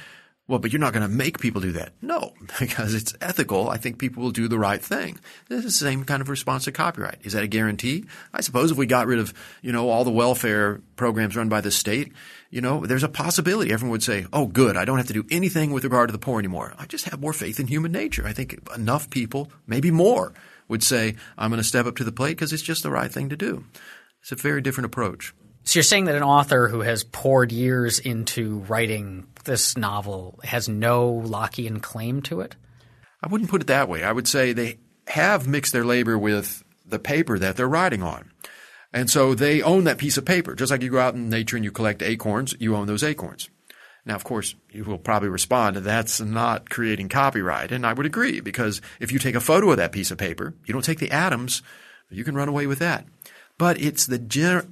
Well, 0.51 0.59
but 0.59 0.73
you're 0.73 0.81
not 0.81 0.91
going 0.91 1.09
to 1.09 1.15
make 1.15 1.39
people 1.39 1.61
do 1.61 1.71
that. 1.71 1.93
No, 2.01 2.33
because 2.59 2.93
it's 2.93 3.15
ethical. 3.21 3.69
I 3.69 3.77
think 3.77 3.97
people 3.97 4.21
will 4.21 4.31
do 4.31 4.49
the 4.49 4.59
right 4.59 4.81
thing. 4.81 5.17
This 5.47 5.59
is 5.59 5.79
the 5.79 5.85
same 5.85 6.03
kind 6.03 6.21
of 6.21 6.27
response 6.27 6.65
to 6.65 6.73
copyright. 6.73 7.19
Is 7.23 7.31
that 7.31 7.43
a 7.43 7.47
guarantee? 7.47 8.03
I 8.33 8.41
suppose 8.41 8.69
if 8.69 8.75
we 8.75 8.85
got 8.85 9.07
rid 9.07 9.19
of, 9.19 9.33
you 9.61 9.71
know, 9.71 9.87
all 9.87 10.03
the 10.03 10.11
welfare 10.11 10.81
programs 10.97 11.37
run 11.37 11.47
by 11.47 11.61
the 11.61 11.71
state, 11.71 12.11
you 12.49 12.59
know, 12.59 12.85
there's 12.85 13.01
a 13.01 13.07
possibility 13.07 13.71
everyone 13.71 13.91
would 13.91 14.03
say, 14.03 14.25
oh, 14.33 14.45
good, 14.45 14.75
I 14.75 14.83
don't 14.83 14.97
have 14.97 15.07
to 15.07 15.13
do 15.13 15.25
anything 15.31 15.71
with 15.71 15.85
regard 15.85 16.09
to 16.09 16.11
the 16.11 16.19
poor 16.19 16.37
anymore. 16.37 16.73
I 16.77 16.85
just 16.85 17.05
have 17.05 17.21
more 17.21 17.31
faith 17.31 17.57
in 17.57 17.67
human 17.67 17.93
nature. 17.93 18.27
I 18.27 18.33
think 18.33 18.59
enough 18.75 19.09
people, 19.09 19.49
maybe 19.65 19.89
more, 19.89 20.33
would 20.67 20.83
say, 20.83 21.15
I'm 21.37 21.51
going 21.51 21.61
to 21.61 21.63
step 21.63 21.85
up 21.85 21.95
to 21.95 22.03
the 22.03 22.11
plate 22.11 22.31
because 22.31 22.51
it's 22.51 22.61
just 22.61 22.83
the 22.83 22.91
right 22.91 23.09
thing 23.09 23.29
to 23.29 23.37
do. 23.37 23.63
It's 24.21 24.33
a 24.33 24.35
very 24.35 24.61
different 24.61 24.87
approach. 24.87 25.33
So 25.63 25.77
you're 25.77 25.83
saying 25.83 26.05
that 26.05 26.15
an 26.15 26.23
author 26.23 26.67
who 26.67 26.81
has 26.81 27.03
poured 27.03 27.51
years 27.51 27.99
into 27.99 28.59
writing 28.59 29.27
this 29.43 29.77
novel 29.77 30.39
has 30.43 30.67
no 30.67 31.21
Lockean 31.25 31.81
claim 31.81 32.21
to 32.23 32.41
it? 32.41 32.55
I 33.23 33.27
wouldn't 33.27 33.49
put 33.49 33.61
it 33.61 33.67
that 33.67 33.87
way. 33.87 34.03
I 34.03 34.11
would 34.11 34.27
say 34.27 34.53
they 34.53 34.79
have 35.07 35.47
mixed 35.47 35.73
their 35.73 35.85
labor 35.85 36.17
with 36.17 36.63
the 36.85 36.99
paper 36.99 37.37
that 37.37 37.55
they're 37.55 37.69
writing 37.69 38.01
on. 38.01 38.31
And 38.93 39.09
so 39.09 39.33
they 39.33 39.61
own 39.61 39.85
that 39.85 39.97
piece 39.97 40.17
of 40.17 40.25
paper. 40.25 40.55
Just 40.55 40.71
like 40.71 40.81
you 40.81 40.89
go 40.89 40.99
out 40.99 41.13
in 41.13 41.29
nature 41.29 41.55
and 41.55 41.63
you 41.63 41.71
collect 41.71 42.01
acorns, 42.01 42.55
you 42.59 42.75
own 42.75 42.87
those 42.87 43.03
acorns. 43.03 43.49
Now, 44.03 44.15
of 44.15 44.23
course, 44.23 44.55
you 44.71 44.83
will 44.83 44.97
probably 44.97 45.29
respond 45.29 45.77
that's 45.77 46.19
not 46.19 46.69
creating 46.69 47.09
copyright. 47.09 47.71
And 47.71 47.85
I 47.85 47.93
would 47.93 48.05
agree 48.05 48.41
because 48.41 48.81
if 48.99 49.11
you 49.11 49.19
take 49.19 49.35
a 49.35 49.39
photo 49.39 49.71
of 49.71 49.77
that 49.77 49.91
piece 49.91 50.11
of 50.11 50.17
paper, 50.17 50.55
you 50.65 50.73
don't 50.73 50.83
take 50.83 50.99
the 50.99 51.11
atoms, 51.11 51.61
you 52.09 52.23
can 52.23 52.35
run 52.35 52.49
away 52.49 52.67
with 52.67 52.79
that. 52.79 53.05
But 53.61 53.79
it's 53.79 54.07
the 54.07 54.17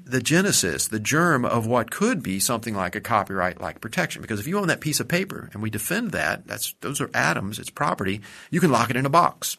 the 0.03 0.19
genesis, 0.19 0.87
the 0.87 0.99
germ 0.99 1.45
of 1.45 1.67
what 1.67 1.91
could 1.91 2.23
be 2.23 2.39
something 2.39 2.73
like 2.73 2.95
a 2.95 2.99
copyright-like 2.99 3.81
protection. 3.81 4.23
Because 4.23 4.39
if 4.39 4.47
you 4.47 4.57
own 4.57 4.67
that 4.69 4.79
piece 4.79 4.99
of 4.99 5.07
paper 5.07 5.47
and 5.53 5.61
we 5.61 5.69
defend 5.69 6.11
that, 6.11 6.47
that's 6.47 6.73
those 6.81 6.99
are 6.99 7.11
atoms, 7.13 7.59
it's 7.59 7.69
property. 7.69 8.19
You 8.49 8.59
can 8.59 8.71
lock 8.71 8.89
it 8.89 8.95
in 8.95 9.05
a 9.05 9.09
box. 9.11 9.57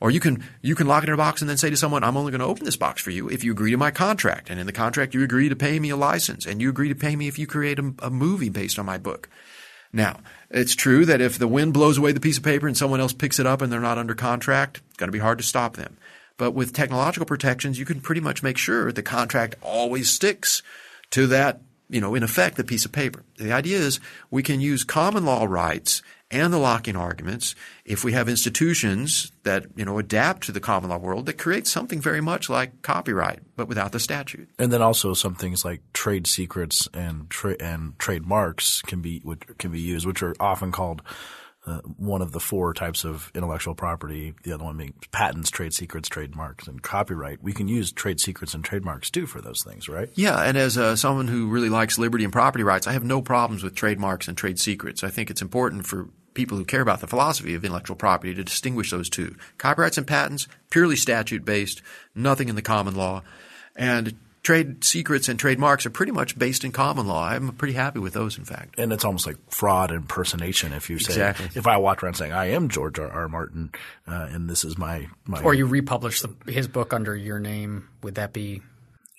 Or 0.00 0.10
you 0.10 0.20
can 0.20 0.42
you 0.62 0.74
can 0.74 0.86
lock 0.86 1.02
it 1.02 1.10
in 1.10 1.12
a 1.12 1.18
box 1.18 1.42
and 1.42 1.50
then 1.50 1.58
say 1.58 1.68
to 1.68 1.76
someone, 1.76 2.02
"I'm 2.02 2.16
only 2.16 2.30
going 2.30 2.40
to 2.40 2.46
open 2.46 2.64
this 2.64 2.78
box 2.78 3.02
for 3.02 3.10
you 3.10 3.28
if 3.28 3.44
you 3.44 3.52
agree 3.52 3.72
to 3.72 3.76
my 3.76 3.90
contract." 3.90 4.48
And 4.48 4.58
in 4.58 4.64
the 4.64 4.72
contract, 4.72 5.12
you 5.12 5.22
agree 5.22 5.50
to 5.50 5.54
pay 5.54 5.78
me 5.78 5.90
a 5.90 5.96
license, 5.96 6.46
and 6.46 6.62
you 6.62 6.70
agree 6.70 6.88
to 6.88 6.94
pay 6.94 7.14
me 7.14 7.28
if 7.28 7.38
you 7.38 7.46
create 7.46 7.78
a, 7.78 7.92
a 7.98 8.08
movie 8.08 8.48
based 8.48 8.78
on 8.78 8.86
my 8.86 8.96
book. 8.96 9.28
Now, 9.92 10.20
it's 10.48 10.74
true 10.74 11.04
that 11.04 11.20
if 11.20 11.38
the 11.38 11.46
wind 11.46 11.74
blows 11.74 11.98
away 11.98 12.12
the 12.12 12.20
piece 12.20 12.38
of 12.38 12.42
paper 12.42 12.66
and 12.66 12.74
someone 12.74 13.00
else 13.00 13.12
picks 13.12 13.38
it 13.38 13.46
up 13.46 13.60
and 13.60 13.70
they're 13.70 13.80
not 13.80 13.98
under 13.98 14.14
contract, 14.14 14.80
it's 14.88 14.96
going 14.96 15.08
to 15.08 15.12
be 15.12 15.18
hard 15.18 15.36
to 15.36 15.44
stop 15.44 15.76
them. 15.76 15.98
But 16.42 16.54
with 16.54 16.72
technological 16.72 17.24
protections, 17.24 17.78
you 17.78 17.84
can 17.84 18.00
pretty 18.00 18.20
much 18.20 18.42
make 18.42 18.58
sure 18.58 18.90
the 18.90 19.00
contract 19.00 19.54
always 19.62 20.10
sticks 20.10 20.60
to 21.12 21.28
that, 21.28 21.60
you 21.88 22.00
know, 22.00 22.16
in 22.16 22.24
effect, 22.24 22.56
the 22.56 22.64
piece 22.64 22.84
of 22.84 22.90
paper. 22.90 23.22
The 23.36 23.52
idea 23.52 23.78
is 23.78 24.00
we 24.28 24.42
can 24.42 24.60
use 24.60 24.82
common 24.82 25.24
law 25.24 25.44
rights 25.44 26.02
and 26.32 26.52
the 26.52 26.58
Lockean 26.58 26.98
arguments 26.98 27.54
if 27.84 28.02
we 28.02 28.10
have 28.14 28.28
institutions 28.28 29.30
that 29.44 29.66
you 29.76 29.84
know 29.84 30.00
adapt 30.00 30.42
to 30.46 30.50
the 30.50 30.58
common 30.58 30.90
law 30.90 30.96
world 30.96 31.26
that 31.26 31.38
create 31.38 31.68
something 31.68 32.00
very 32.00 32.20
much 32.20 32.50
like 32.50 32.82
copyright 32.82 33.40
but 33.54 33.68
without 33.68 33.92
the 33.92 34.00
statute 34.00 34.48
and 34.58 34.72
then 34.72 34.80
also 34.80 35.12
some 35.12 35.34
things 35.34 35.62
like 35.62 35.82
trade 35.92 36.26
secrets 36.26 36.88
and 36.94 37.28
tra- 37.28 37.60
and 37.60 37.98
trademarks 37.98 38.80
can 38.82 39.02
be 39.02 39.22
can 39.58 39.70
be 39.70 39.80
used 39.80 40.06
which 40.06 40.22
are 40.22 40.34
often 40.40 40.72
called 40.72 41.02
uh, 41.64 41.80
one 41.96 42.22
of 42.22 42.32
the 42.32 42.40
four 42.40 42.74
types 42.74 43.04
of 43.04 43.30
intellectual 43.34 43.74
property, 43.74 44.34
the 44.42 44.52
other 44.52 44.64
one 44.64 44.76
being 44.76 44.94
patents, 45.12 45.50
trade 45.50 45.72
secrets, 45.72 46.08
trademarks, 46.08 46.66
and 46.66 46.82
copyright. 46.82 47.42
We 47.42 47.52
can 47.52 47.68
use 47.68 47.92
trade 47.92 48.20
secrets 48.20 48.52
and 48.54 48.64
trademarks 48.64 49.10
too 49.10 49.26
for 49.26 49.40
those 49.40 49.62
things, 49.62 49.88
right? 49.88 50.10
Yeah, 50.14 50.42
and 50.42 50.56
as 50.56 50.76
uh, 50.76 50.96
someone 50.96 51.28
who 51.28 51.48
really 51.48 51.68
likes 51.68 51.98
liberty 51.98 52.24
and 52.24 52.32
property 52.32 52.64
rights, 52.64 52.86
I 52.86 52.92
have 52.92 53.04
no 53.04 53.22
problems 53.22 53.62
with 53.62 53.76
trademarks 53.76 54.26
and 54.26 54.36
trade 54.36 54.58
secrets. 54.58 55.04
I 55.04 55.10
think 55.10 55.30
it's 55.30 55.42
important 55.42 55.86
for 55.86 56.08
people 56.34 56.58
who 56.58 56.64
care 56.64 56.80
about 56.80 57.00
the 57.00 57.06
philosophy 57.06 57.54
of 57.54 57.64
intellectual 57.64 57.96
property 57.96 58.34
to 58.34 58.42
distinguish 58.42 58.90
those 58.90 59.08
two. 59.08 59.36
Copyrights 59.58 59.98
and 59.98 60.06
patents, 60.06 60.48
purely 60.70 60.96
statute 60.96 61.44
based, 61.44 61.82
nothing 62.14 62.48
in 62.48 62.56
the 62.56 62.62
common 62.62 62.96
law. 62.96 63.22
And 63.76 64.16
trade 64.42 64.82
secrets 64.84 65.28
and 65.28 65.38
trademarks 65.38 65.86
are 65.86 65.90
pretty 65.90 66.12
much 66.12 66.38
based 66.38 66.64
in 66.64 66.72
common 66.72 67.06
law. 67.06 67.26
I'm 67.26 67.52
pretty 67.52 67.74
happy 67.74 68.00
with 68.00 68.12
those, 68.12 68.38
in 68.38 68.44
fact. 68.44 68.78
And 68.78 68.92
it's 68.92 69.04
almost 69.04 69.26
like 69.26 69.36
fraud 69.50 69.90
and 69.90 70.00
impersonation 70.00 70.72
if 70.72 70.90
you 70.90 70.98
say, 70.98 71.12
exactly. 71.12 71.48
if 71.54 71.66
I 71.66 71.76
walk 71.76 72.02
around 72.02 72.14
saying, 72.14 72.32
I 72.32 72.50
am 72.50 72.68
George 72.68 72.98
R. 72.98 73.08
R. 73.08 73.28
Martin 73.28 73.70
uh, 74.06 74.28
and 74.30 74.50
this 74.50 74.64
is 74.64 74.76
my, 74.76 75.08
my. 75.26 75.42
Or 75.42 75.54
you 75.54 75.66
republish 75.66 76.22
the, 76.22 76.34
his 76.50 76.68
book 76.68 76.92
under 76.92 77.14
your 77.14 77.38
name, 77.38 77.88
would 78.02 78.16
that 78.16 78.32
be 78.32 78.62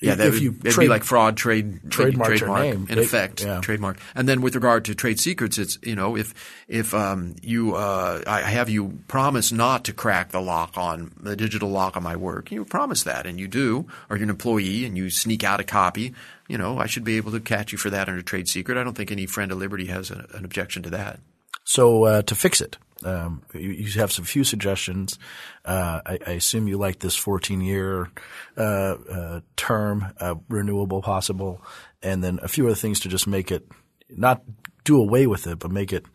yeah, 0.01 0.15
that 0.15 0.27
if 0.27 0.33
would, 0.33 0.43
you 0.43 0.51
it'd 0.51 0.73
trade, 0.73 0.85
be 0.85 0.89
like 0.89 1.03
fraud, 1.03 1.37
trade, 1.37 1.79
trademark, 1.89 2.35
trademark 2.35 2.61
name, 2.61 2.87
in 2.89 2.97
they, 2.97 3.03
effect, 3.03 3.43
yeah. 3.43 3.61
trademark. 3.61 3.99
And 4.15 4.27
then 4.27 4.41
with 4.41 4.55
regard 4.55 4.85
to 4.85 4.95
trade 4.95 5.19
secrets, 5.19 5.57
it's 5.57 5.77
you 5.81 5.95
know 5.95 6.17
if 6.17 6.33
if 6.67 6.93
um, 6.93 7.35
you 7.41 7.75
uh, 7.75 8.21
I 8.27 8.41
have 8.41 8.69
you 8.69 8.99
promise 9.07 9.51
not 9.51 9.85
to 9.85 9.93
crack 9.93 10.31
the 10.31 10.41
lock 10.41 10.77
on 10.77 11.11
the 11.19 11.35
digital 11.35 11.69
lock 11.69 11.95
on 11.95 12.03
my 12.03 12.15
work, 12.15 12.51
you 12.51 12.65
promise 12.65 13.03
that, 13.03 13.25
and 13.25 13.39
you 13.39 13.47
do, 13.47 13.87
or 14.09 14.17
you're 14.17 14.23
an 14.23 14.29
employee 14.29 14.83
and 14.85 14.97
you 14.97 15.09
sneak 15.09 15.43
out 15.43 15.59
a 15.59 15.63
copy, 15.63 16.13
you 16.49 16.57
know 16.57 16.77
I 16.79 16.87
should 16.87 17.03
be 17.03 17.17
able 17.17 17.31
to 17.31 17.39
catch 17.39 17.71
you 17.71 17.77
for 17.77 17.89
that 17.89 18.09
under 18.09 18.21
trade 18.21 18.49
secret. 18.49 18.77
I 18.77 18.83
don't 18.83 18.95
think 18.95 19.11
any 19.11 19.25
friend 19.25 19.51
of 19.51 19.57
liberty 19.57 19.85
has 19.85 20.11
a, 20.11 20.25
an 20.33 20.43
objection 20.43 20.83
to 20.83 20.89
that. 20.89 21.19
So 21.63 22.03
uh, 22.03 22.21
to 22.23 22.35
fix 22.35 22.59
it, 22.59 22.77
um, 23.05 23.43
you, 23.53 23.71
you, 23.71 23.99
have 23.99 24.11
some 24.11 24.25
few 24.25 24.43
suggestions. 24.43 25.17
Uh, 25.65 26.01
I, 26.05 26.19
I, 26.25 26.31
assume 26.31 26.67
you 26.67 26.77
like 26.77 26.99
this 26.99 27.15
14 27.15 27.61
year 27.61 28.09
uh, 28.57 28.61
uh, 28.61 29.39
term, 29.55 30.13
uh, 30.19 30.35
renewable 30.49 31.01
possible, 31.01 31.61
and 32.01 32.23
then 32.23 32.39
a 32.41 32.47
few 32.47 32.65
other 32.65 32.75
things 32.75 32.99
to 33.01 33.09
just 33.09 33.27
make 33.27 33.51
it 33.51 33.67
not 34.09 34.43
do 34.83 35.01
away 35.01 35.27
with 35.27 35.47
it, 35.47 35.59
but 35.59 35.71
make 35.71 35.93
it 35.93 36.05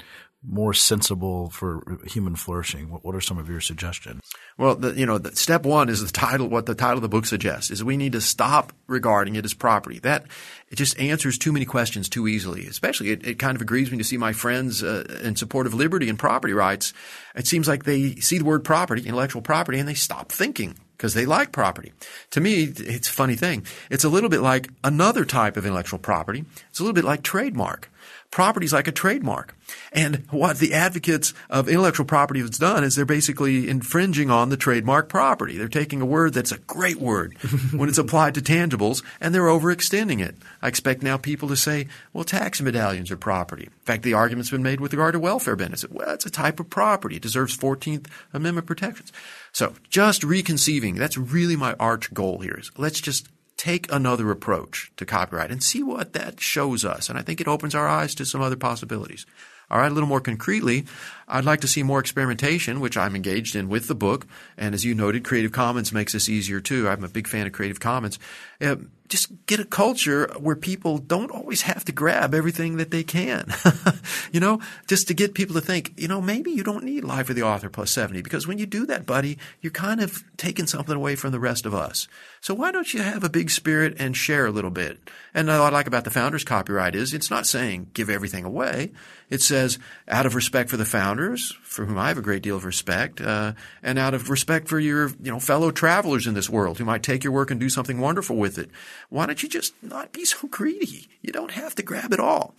more 0.46 0.72
sensible 0.72 1.50
for 1.50 1.98
human 2.06 2.36
flourishing? 2.36 2.90
What, 2.90 3.04
what 3.04 3.14
are 3.14 3.20
some 3.20 3.38
of 3.38 3.48
your 3.48 3.60
suggestions? 3.60 4.22
Well, 4.56 4.76
the, 4.76 4.92
you 4.92 5.04
know, 5.04 5.18
the, 5.18 5.34
step 5.34 5.64
one 5.64 5.88
is 5.88 6.04
the 6.04 6.12
title. 6.12 6.48
What 6.48 6.66
the 6.66 6.74
title 6.74 6.96
of 6.96 7.02
the 7.02 7.08
book 7.08 7.26
suggests 7.26 7.70
is 7.70 7.82
we 7.82 7.96
need 7.96 8.12
to 8.12 8.20
stop 8.20 8.72
regarding 8.86 9.36
it 9.36 9.44
as 9.44 9.54
property. 9.54 9.98
That 9.98 10.24
it 10.70 10.76
just 10.76 10.98
answers 10.98 11.38
too 11.38 11.52
many 11.52 11.64
questions 11.64 12.08
too 12.08 12.28
easily. 12.28 12.66
Especially, 12.66 13.10
it, 13.10 13.26
it 13.26 13.38
kind 13.38 13.56
of 13.56 13.62
agrees 13.62 13.90
me 13.90 13.98
to 13.98 14.04
see 14.04 14.16
my 14.16 14.32
friends 14.32 14.82
uh, 14.82 15.20
in 15.22 15.36
support 15.36 15.66
of 15.66 15.74
liberty 15.74 16.08
and 16.08 16.18
property 16.18 16.52
rights. 16.52 16.92
It 17.34 17.46
seems 17.46 17.66
like 17.66 17.84
they 17.84 18.14
see 18.16 18.38
the 18.38 18.44
word 18.44 18.64
property, 18.64 19.02
intellectual 19.02 19.42
property, 19.42 19.78
and 19.78 19.88
they 19.88 19.94
stop 19.94 20.30
thinking 20.30 20.76
because 20.96 21.14
they 21.14 21.26
like 21.26 21.52
property. 21.52 21.92
To 22.30 22.40
me, 22.40 22.64
it's 22.64 23.08
a 23.08 23.12
funny 23.12 23.36
thing. 23.36 23.64
It's 23.90 24.04
a 24.04 24.08
little 24.08 24.28
bit 24.28 24.40
like 24.40 24.68
another 24.82 25.24
type 25.24 25.56
of 25.56 25.64
intellectual 25.64 26.00
property. 26.00 26.44
It's 26.70 26.80
a 26.80 26.82
little 26.82 26.94
bit 26.94 27.04
like 27.04 27.22
trademark 27.22 27.88
property 28.30 28.66
is 28.66 28.72
like 28.72 28.88
a 28.88 28.92
trademark. 28.92 29.54
And 29.92 30.24
what 30.30 30.58
the 30.58 30.74
advocates 30.74 31.34
of 31.48 31.68
intellectual 31.68 32.06
property 32.06 32.40
have 32.40 32.50
done 32.52 32.84
is 32.84 32.94
they're 32.94 33.04
basically 33.04 33.68
infringing 33.68 34.30
on 34.30 34.48
the 34.48 34.56
trademark 34.56 35.08
property. 35.08 35.56
They're 35.56 35.68
taking 35.68 36.00
a 36.00 36.06
word 36.06 36.34
that's 36.34 36.52
a 36.52 36.58
great 36.58 37.00
word 37.00 37.36
when 37.72 37.88
it's 37.88 37.98
applied 37.98 38.34
to 38.34 38.40
tangibles 38.40 39.02
and 39.20 39.34
they're 39.34 39.42
overextending 39.42 40.24
it. 40.24 40.36
I 40.62 40.68
expect 40.68 41.02
now 41.02 41.16
people 41.16 41.48
to 41.48 41.56
say, 41.56 41.88
well, 42.12 42.24
tax 42.24 42.60
medallions 42.60 43.10
are 43.10 43.16
property. 43.16 43.64
In 43.64 43.84
fact, 43.84 44.02
the 44.02 44.14
argument's 44.14 44.50
been 44.50 44.62
made 44.62 44.80
with 44.80 44.92
regard 44.92 45.14
to 45.14 45.20
welfare 45.20 45.56
benefits. 45.56 45.90
Well, 45.90 46.10
it's 46.10 46.26
a 46.26 46.30
type 46.30 46.60
of 46.60 46.70
property. 46.70 47.16
It 47.16 47.22
deserves 47.22 47.56
14th 47.56 48.06
Amendment 48.32 48.66
protections. 48.66 49.12
So 49.52 49.74
just 49.88 50.22
reconceiving, 50.22 50.96
that's 50.96 51.16
really 51.16 51.56
my 51.56 51.74
arch 51.80 52.12
goal 52.12 52.38
here 52.38 52.56
is 52.58 52.70
let's 52.76 53.00
just 53.00 53.28
take 53.58 53.92
another 53.92 54.30
approach 54.30 54.90
to 54.96 55.04
copyright 55.04 55.50
and 55.50 55.62
see 55.62 55.82
what 55.82 56.14
that 56.14 56.40
shows 56.40 56.84
us. 56.84 57.10
And 57.10 57.18
I 57.18 57.22
think 57.22 57.40
it 57.40 57.48
opens 57.48 57.74
our 57.74 57.88
eyes 57.88 58.14
to 58.14 58.24
some 58.24 58.40
other 58.40 58.56
possibilities. 58.56 59.26
All 59.70 59.78
right, 59.78 59.90
a 59.90 59.94
little 59.94 60.08
more 60.08 60.20
concretely, 60.20 60.86
I'd 61.28 61.44
like 61.44 61.60
to 61.60 61.68
see 61.68 61.82
more 61.82 62.00
experimentation, 62.00 62.80
which 62.80 62.96
I'm 62.96 63.14
engaged 63.14 63.54
in 63.54 63.68
with 63.68 63.86
the 63.86 63.94
book. 63.94 64.26
And 64.56 64.74
as 64.74 64.84
you 64.84 64.94
noted, 64.94 65.24
Creative 65.24 65.52
Commons 65.52 65.92
makes 65.92 66.14
this 66.14 66.28
easier 66.28 66.60
too. 66.60 66.88
I'm 66.88 67.04
a 67.04 67.08
big 67.08 67.28
fan 67.28 67.46
of 67.46 67.52
Creative 67.52 67.78
Commons. 67.78 68.18
Uh, 68.60 68.76
just 69.08 69.30
get 69.46 69.60
a 69.60 69.64
culture 69.64 70.30
where 70.38 70.56
people 70.56 70.98
don't 70.98 71.30
always 71.30 71.62
have 71.62 71.84
to 71.86 71.92
grab 71.92 72.34
everything 72.34 72.76
that 72.76 72.90
they 72.90 73.02
can. 73.02 73.52
you 74.32 74.40
know, 74.40 74.60
just 74.86 75.08
to 75.08 75.14
get 75.14 75.34
people 75.34 75.54
to 75.54 75.60
think, 75.60 75.92
you 75.96 76.08
know, 76.08 76.20
maybe 76.20 76.50
you 76.50 76.62
don't 76.62 76.84
need 76.84 77.04
Life 77.04 77.30
of 77.30 77.36
the 77.36 77.42
Author 77.42 77.68
plus 77.68 77.90
70 77.90 78.22
because 78.22 78.46
when 78.46 78.58
you 78.58 78.66
do 78.66 78.86
that, 78.86 79.06
buddy, 79.06 79.38
you're 79.60 79.70
kind 79.70 80.00
of 80.00 80.24
taking 80.36 80.66
something 80.66 80.94
away 80.94 81.14
from 81.14 81.32
the 81.32 81.40
rest 81.40 81.64
of 81.66 81.74
us. 81.74 82.06
So 82.40 82.54
why 82.54 82.70
don't 82.70 82.92
you 82.92 83.02
have 83.02 83.24
a 83.24 83.30
big 83.30 83.50
spirit 83.50 83.96
and 83.98 84.16
share 84.16 84.46
a 84.46 84.50
little 84.50 84.70
bit? 84.70 84.98
And 85.34 85.48
what 85.48 85.60
I 85.60 85.68
like 85.70 85.86
about 85.86 86.04
the 86.04 86.10
founders 86.10 86.44
copyright 86.44 86.94
is 86.94 87.14
it's 87.14 87.30
not 87.30 87.46
saying 87.46 87.90
give 87.94 88.10
everything 88.10 88.44
away. 88.44 88.92
It 89.30 89.42
says 89.42 89.78
out 90.06 90.26
of 90.26 90.34
respect 90.34 90.70
for 90.70 90.76
the 90.76 90.84
founders, 90.84 91.56
for 91.62 91.84
whom 91.84 91.98
I 91.98 92.08
have 92.08 92.18
a 92.18 92.22
great 92.22 92.42
deal 92.42 92.56
of 92.56 92.64
respect, 92.64 93.20
uh, 93.20 93.52
and 93.82 93.98
out 93.98 94.14
of 94.14 94.30
respect 94.30 94.68
for 94.68 94.78
your, 94.78 95.08
you 95.22 95.30
know, 95.30 95.40
fellow 95.40 95.70
travelers 95.70 96.26
in 96.26 96.34
this 96.34 96.48
world 96.48 96.78
who 96.78 96.84
might 96.84 97.02
take 97.02 97.24
your 97.24 97.32
work 97.32 97.50
and 97.50 97.60
do 97.60 97.68
something 97.68 97.98
wonderful 97.98 98.36
with 98.36 98.58
it 98.58 98.70
why 99.08 99.26
don't 99.26 99.42
you 99.42 99.48
just 99.48 99.74
not 99.82 100.12
be 100.12 100.24
so 100.24 100.48
greedy? 100.50 101.08
You 101.22 101.32
don't 101.32 101.52
have 101.52 101.74
to 101.76 101.82
grab 101.82 102.12
it 102.12 102.20
all. 102.20 102.54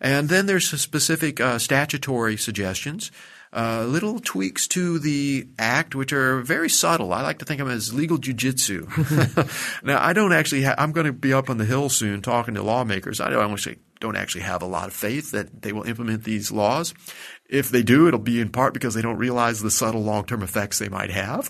And 0.00 0.28
then 0.28 0.46
there's 0.46 0.68
specific 0.68 1.40
uh, 1.40 1.58
statutory 1.58 2.36
suggestions, 2.36 3.10
uh, 3.54 3.84
little 3.86 4.20
tweaks 4.20 4.68
to 4.68 4.98
the 4.98 5.48
act, 5.58 5.94
which 5.94 6.12
are 6.12 6.42
very 6.42 6.68
subtle. 6.68 7.14
I 7.14 7.22
like 7.22 7.38
to 7.38 7.46
think 7.46 7.62
of 7.62 7.68
them 7.68 7.76
as 7.76 7.94
legal 7.94 8.18
jujitsu. 8.18 9.82
now, 9.84 10.04
I 10.04 10.12
don't 10.12 10.34
actually. 10.34 10.64
Ha- 10.64 10.74
I'm 10.76 10.92
going 10.92 11.06
to 11.06 11.14
be 11.14 11.32
up 11.32 11.48
on 11.48 11.56
the 11.56 11.64
hill 11.64 11.88
soon 11.88 12.20
talking 12.20 12.54
to 12.54 12.62
lawmakers. 12.62 13.22
I 13.22 13.30
don't 13.30 13.50
actually 13.50 13.78
don't 14.00 14.16
actually 14.16 14.42
have 14.42 14.62
a 14.62 14.66
lot 14.66 14.88
of 14.88 14.94
faith 14.94 15.30
that 15.30 15.62
they 15.62 15.72
will 15.72 15.84
implement 15.84 16.24
these 16.24 16.52
laws. 16.52 16.94
If 17.48 17.70
they 17.70 17.82
do, 17.82 18.08
it'll 18.08 18.18
be 18.18 18.40
in 18.40 18.48
part 18.48 18.74
because 18.74 18.94
they 18.94 19.02
don't 19.02 19.18
realize 19.18 19.60
the 19.60 19.70
subtle 19.70 20.02
long-term 20.02 20.42
effects 20.42 20.78
they 20.78 20.88
might 20.88 21.10
have. 21.10 21.48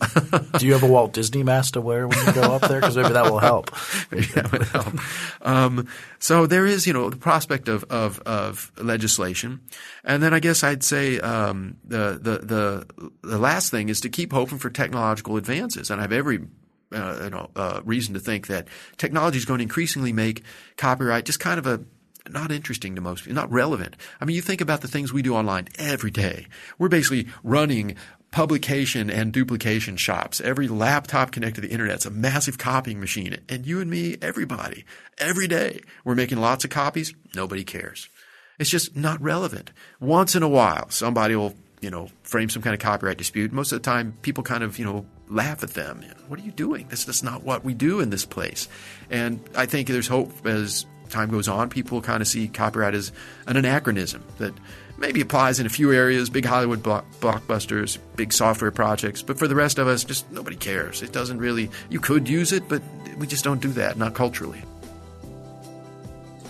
do 0.59 0.66
you 0.66 0.74
have 0.74 0.82
a 0.82 0.86
Walt 0.86 1.14
Disney 1.14 1.42
mask 1.42 1.72
to 1.72 1.80
wear 1.80 2.07
when 2.07 2.18
you 2.26 2.32
go 2.34 2.42
up 2.42 2.68
there? 2.68 2.80
Because 2.80 2.97
maybe 2.97 3.14
that 3.14 3.24
will 3.30 3.38
help. 3.38 3.70
maybe 4.11 4.26
that 4.34 4.53
would 4.53 4.62
help. 4.64 4.94
Um, 5.40 5.88
so 6.18 6.47
there 6.47 6.66
is, 6.66 6.86
you 6.86 6.92
know, 6.92 7.09
the 7.09 7.16
prospect 7.16 7.68
of, 7.68 7.84
of, 7.84 8.20
of 8.20 8.72
legislation, 8.76 9.61
and 10.05 10.22
then 10.22 10.34
I 10.34 10.40
guess 10.40 10.62
I'd 10.62 10.84
say 10.84 11.18
um, 11.20 11.78
the, 11.84 12.18
the 12.20 12.38
the 12.38 13.11
the 13.22 13.38
last 13.38 13.70
thing 13.70 13.88
is 13.88 14.01
to 14.03 14.09
keep 14.09 14.32
hoping 14.32 14.59
for 14.59 14.70
technological 14.70 15.36
advances, 15.36 15.90
and 15.90 16.01
I 16.01 16.05
have 16.05 16.12
every 16.12 16.40
uh, 16.92 17.20
you 17.24 17.30
know, 17.30 17.51
uh, 17.57 17.80
reason 17.84 18.14
to 18.14 18.20
think 18.20 18.47
that 18.47 18.68
technology 18.97 19.38
is 19.38 19.44
going 19.44 19.59
to 19.59 19.62
increasingly 19.62 20.12
make 20.12 20.42
copyright 20.76 21.24
just 21.24 21.40
kind 21.40 21.59
of 21.59 21.66
a 21.66 21.80
not 22.31 22.53
interesting 22.53 22.95
to 22.95 23.01
most 23.01 23.24
people, 23.24 23.35
not 23.35 23.51
relevant. 23.51 23.97
I 24.20 24.24
mean, 24.24 24.37
you 24.37 24.43
think 24.43 24.61
about 24.61 24.81
the 24.81 24.89
things 24.89 25.12
we 25.12 25.22
do 25.22 25.35
online 25.35 25.68
every 25.79 26.11
day. 26.11 26.47
We're 26.79 26.89
basically 26.89 27.29
running 27.43 27.97
publication 28.31 29.09
and 29.09 29.33
duplication 29.33 29.97
shops. 29.97 30.41
Every 30.41 30.68
laptop 30.68 31.33
connected 31.33 31.62
to 31.62 31.68
the 31.68 31.72
internet 31.72 31.99
is 31.99 32.07
a 32.07 32.11
massive 32.11 32.59
copying 32.59 33.01
machine. 33.01 33.39
And 33.49 33.66
you 33.66 33.81
and 33.81 33.91
me, 33.91 34.16
everybody, 34.20 34.85
every 35.18 35.49
day, 35.49 35.81
we're 36.05 36.14
making 36.14 36.39
lots 36.39 36.64
of 36.64 36.70
copies. 36.70 37.14
Nobody 37.35 37.64
cares. 37.64 38.09
It's 38.59 38.70
just 38.70 38.97
not 38.97 39.20
relevant. 39.22 39.70
Once 40.01 40.35
in 40.35 40.43
a 40.43 40.49
while, 40.49 40.91
somebody 40.91 41.37
will 41.37 41.55
you 41.81 41.91
know, 41.91 42.09
frame 42.22 42.49
some 42.49 42.62
kind 42.62 42.74
of 42.74 42.81
copyright 42.81 43.18
dispute, 43.18 43.53
most 43.53 43.72
of 43.72 43.81
the 43.81 43.85
time 43.85 44.14
people 44.22 44.43
kind 44.43 44.62
of, 44.62 44.79
you 44.79 44.85
know, 44.85 45.07
laugh 45.29 45.62
at 45.62 45.74
them. 45.74 46.05
What 46.29 46.41
are 46.41 46.43
you 46.43 46.53
doing? 46.53 46.89
This 46.89 47.07
is 47.09 47.22
not 47.22 47.43
what 47.43 47.64
we 47.64 47.74
do 47.74 48.01
in 48.01 48.11
this 48.11 48.24
place. 48.24 48.68
And 49.11 49.41
I 49.55 49.66
think 49.66 49.89
there's 49.89 50.09
hope 50.09 50.47
as 50.47 50.87
time 51.11 51.30
goes 51.30 51.48
on, 51.48 51.68
people 51.68 52.00
kind 52.02 52.20
of 52.20 52.28
see 52.28 52.48
copyright 52.48 52.94
as 52.94 53.12
an 53.46 53.57
anachronism 53.57 54.22
that 54.38 54.54
maybe 54.98 55.20
applies 55.20 55.61
in 55.61 55.66
a 55.66 55.68
few 55.68 55.92
areas, 55.92 56.30
big 56.30 56.44
Hollywood 56.44 56.82
blockbusters, 56.82 57.98
big 58.16 58.32
software 58.32 58.70
projects, 58.70 59.22
but 59.22 59.38
for 59.38 59.46
the 59.46 59.54
rest 59.54 59.78
of 59.78 59.88
us, 59.88 60.04
just 60.04 60.30
nobody 60.32 60.57
cares. 60.57 61.02
It 61.02 61.12
doesn't 61.12 61.38
really, 61.38 61.70
you 61.90 62.00
could 62.00 62.28
use 62.28 62.52
it, 62.52 62.68
but 62.68 62.82
we 63.18 63.26
just 63.26 63.44
don't 63.44 63.61
do 63.61 63.68
that, 63.72 63.96
not 63.98 64.14
culturally. 64.14 64.62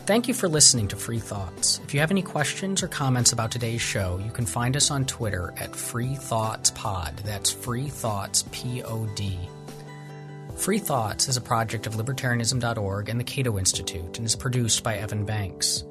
Thank 0.07 0.29
you 0.29 0.35
for 0.35 0.49
listening 0.49 0.87
to 0.89 0.97
Free 0.97 1.19
Thoughts. 1.19 1.81
If 1.83 1.93
you 1.93 1.99
have 1.99 2.13
any 2.13 2.23
questions 2.23 2.81
or 2.81 2.87
comments 2.87 3.33
about 3.33 3.51
today's 3.51 3.83
show, 3.83 4.21
you 4.25 4.31
can 4.31 4.47
find 4.47 4.77
us 4.77 4.93
on 4.93 5.05
Twitter 5.05 5.53
at 5.57 5.75
Free 5.75 6.15
Thoughts 6.15 6.71
Pod. 6.71 7.17
That's 7.25 7.51
Free 7.51 7.89
Thoughts 7.89 8.45
P 8.53 8.85
O 8.85 9.07
D. 9.17 9.37
Free 10.57 10.79
Thoughts 10.79 11.29
is 11.29 11.37
a 11.37 11.43
project 11.43 11.87
of 11.87 11.95
libertarianism.org 11.95 13.11
and 13.11 13.21
the 13.21 13.25
Cato 13.25 13.59
Institute 13.59 14.17
and 14.17 14.27
is 14.27 14.35
produced 14.35 14.83
by 14.83 14.97
Evan 14.97 15.25
Banks. 15.25 15.85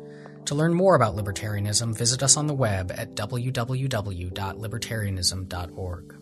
To 0.46 0.56
learn 0.56 0.74
more 0.74 0.96
about 0.96 1.16
libertarianism, 1.16 1.96
visit 1.96 2.24
us 2.24 2.36
on 2.36 2.48
the 2.48 2.54
web 2.54 2.92
at 2.92 3.16
www.libertarianism.org. 3.16 6.15